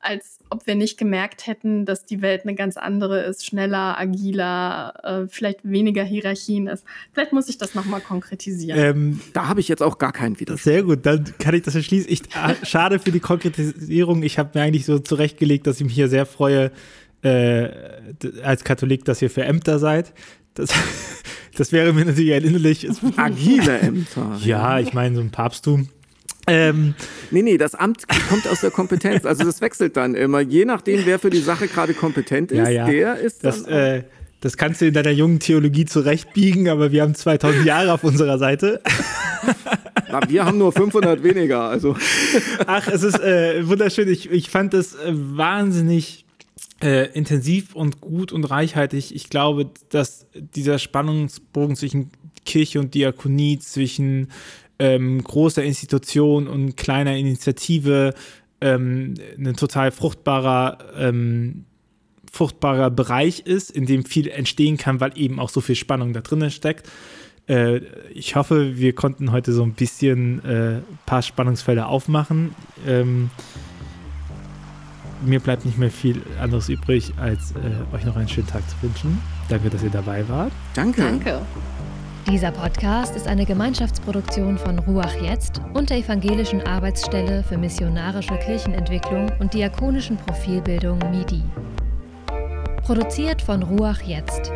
als 0.02 0.38
ob 0.50 0.66
wir 0.66 0.74
nicht 0.74 0.98
gemerkt 0.98 1.46
hätten, 1.46 1.86
dass 1.86 2.04
die 2.04 2.20
Welt 2.20 2.42
eine 2.42 2.56
ganz 2.56 2.76
andere 2.76 3.22
ist, 3.22 3.46
schneller, 3.46 3.98
agiler, 3.98 4.94
äh, 5.04 5.28
vielleicht 5.28 5.60
weniger 5.62 6.02
Hierarchien 6.02 6.66
ist. 6.66 6.84
Vielleicht 7.12 7.32
muss 7.32 7.48
ich 7.48 7.56
das 7.56 7.74
nochmal 7.74 8.00
konkretisieren. 8.00 8.78
Ähm, 8.78 9.20
da 9.32 9.46
habe 9.46 9.60
ich 9.60 9.68
jetzt 9.68 9.82
auch 9.82 9.98
gar 9.98 10.12
keinen 10.12 10.38
Widerspruch. 10.40 10.64
Sehr 10.64 10.82
gut, 10.82 11.06
dann 11.06 11.24
kann 11.38 11.54
ich 11.54 11.62
das 11.62 11.76
erschließen. 11.76 12.10
Ich, 12.10 12.22
äh, 12.34 12.54
schade 12.64 12.98
für 12.98 13.12
die 13.12 13.20
Konkretisierung. 13.20 14.24
Ich 14.24 14.38
habe 14.38 14.50
mir 14.54 14.64
eigentlich 14.64 14.84
so 14.84 14.98
zurechtgelegt, 14.98 15.68
dass 15.68 15.80
ich 15.80 15.86
mich 15.86 15.94
hier 15.94 16.08
sehr 16.08 16.21
freue, 16.26 16.70
äh, 17.22 17.68
als 18.42 18.64
Katholik, 18.64 19.04
dass 19.04 19.22
ihr 19.22 19.30
für 19.30 19.44
Ämter 19.44 19.78
seid. 19.78 20.12
Das, 20.54 20.70
Das 21.56 21.72
wäre 21.72 21.92
mir 21.92 22.04
natürlich 22.04 22.30
erinnerlich. 22.30 22.88
Agile 23.16 23.78
Ämter. 23.78 24.38
Ja, 24.42 24.78
ich 24.78 24.92
meine, 24.92 25.16
so 25.16 25.20
ein 25.20 25.30
Papsttum. 25.30 25.88
Ähm, 26.46 26.94
nee, 27.30 27.42
nee, 27.42 27.57
das 27.57 27.74
Amt 27.74 28.08
kommt 28.28 28.49
aus 28.49 28.62
der 28.62 28.70
Kompetenz. 28.70 29.24
Also 29.24 29.44
das 29.44 29.61
wechselt 29.61 29.96
dann 29.96 30.14
immer. 30.14 30.40
Je 30.40 30.64
nachdem, 30.64 31.07
wer 31.07 31.18
für 31.18 31.30
die 31.30 31.40
Sache 31.40 31.68
gerade 31.68 31.94
kompetent 31.94 32.50
ist, 32.50 32.58
ja, 32.58 32.68
ja. 32.68 32.86
der 32.86 33.16
ist 33.16 33.44
das, 33.44 33.62
äh, 33.66 34.03
das 34.40 34.57
kannst 34.57 34.80
du 34.80 34.86
in 34.86 34.94
deiner 34.94 35.12
jungen 35.12 35.38
Theologie 35.38 35.84
zurechtbiegen, 35.84 36.68
aber 36.68 36.90
wir 36.90 37.03
haben 37.03 37.14
2000 37.14 37.64
Jahre 37.64 37.92
auf 37.92 38.03
unserer 38.03 38.38
Seite. 38.38 38.80
Na, 40.11 40.20
wir 40.29 40.45
haben 40.45 40.58
nur 40.58 40.72
500 40.72 41.22
weniger. 41.22 41.62
Also. 41.62 41.96
Ach, 42.66 42.88
es 42.88 43.03
ist 43.03 43.20
äh, 43.20 43.66
wunderschön. 43.66 44.08
Ich, 44.08 44.30
ich 44.30 44.50
fand 44.50 44.74
es 44.74 44.95
äh, 44.95 45.12
wahnsinnig 45.12 46.24
äh, 46.83 47.11
intensiv 47.12 47.74
und 47.74 48.00
gut 48.00 48.33
und 48.33 48.45
reichhaltig. 48.45 49.14
Ich 49.14 49.30
glaube, 49.30 49.70
dass 49.91 50.26
dieser 50.34 50.79
Spannungsbogen 50.79 51.76
zwischen 51.76 52.11
Kirche 52.45 52.80
und 52.80 52.95
Diakonie, 52.95 53.58
zwischen 53.58 54.29
ähm, 54.79 55.22
großer 55.22 55.62
Institution 55.62 56.49
und 56.49 56.76
kleiner 56.76 57.16
Initiative 57.16 58.14
ähm, 58.61 59.14
ein 59.38 59.54
total 59.54 59.91
fruchtbarer, 59.91 60.79
ähm, 60.96 61.66
fruchtbarer 62.30 62.91
Bereich 62.91 63.41
ist, 63.41 63.70
in 63.70 63.87
dem 63.87 64.04
viel 64.04 64.29
entstehen 64.29 64.76
kann, 64.76 65.00
weil 65.00 65.12
eben 65.16 65.38
auch 65.38 65.50
so 65.50 65.61
viel 65.61 65.76
Spannung 65.76 66.12
da 66.12 66.20
drin 66.20 66.50
steckt. 66.50 66.88
Äh, 67.48 67.78
ich 68.12 68.36
hoffe, 68.36 68.76
wir 68.76 68.94
konnten 68.94 69.32
heute 69.32 69.52
so 69.52 69.62
ein 69.62 69.74
bisschen 69.74 70.40
ein 70.44 70.44
äh, 70.44 70.80
paar 71.06 71.22
Spannungsfelder 71.22 71.88
aufmachen. 71.88 72.54
Ähm, 72.86 73.30
mir 75.24 75.40
bleibt 75.40 75.64
nicht 75.64 75.78
mehr 75.78 75.90
viel 75.90 76.22
anderes 76.40 76.68
übrig, 76.68 77.12
als 77.16 77.52
äh, 77.52 77.94
euch 77.94 78.04
noch 78.04 78.16
einen 78.16 78.28
schönen 78.28 78.48
Tag 78.48 78.68
zu 78.68 78.76
wünschen. 78.82 79.20
Danke, 79.48 79.70
dass 79.70 79.82
ihr 79.82 79.90
dabei 79.90 80.28
wart. 80.28 80.52
Danke. 80.74 81.02
Danke. 81.02 81.40
Dieser 82.28 82.52
Podcast 82.52 83.16
ist 83.16 83.26
eine 83.26 83.44
Gemeinschaftsproduktion 83.44 84.56
von 84.56 84.78
Ruach 84.78 85.14
Jetzt 85.20 85.60
und 85.74 85.90
der 85.90 85.98
Evangelischen 85.98 86.62
Arbeitsstelle 86.62 87.42
für 87.42 87.58
missionarische 87.58 88.36
Kirchenentwicklung 88.38 89.30
und 89.40 89.52
diakonischen 89.52 90.16
Profilbildung 90.16 90.98
MIDI. 91.10 91.42
Produziert 92.82 93.42
von 93.42 93.62
Ruach 93.62 94.00
Jetzt. 94.02 94.52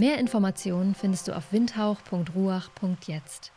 Mehr 0.00 0.18
Informationen 0.18 0.94
findest 0.94 1.28
du 1.28 1.36
auf 1.36 1.52
windhauch.ruach.jetzt. 1.52 3.53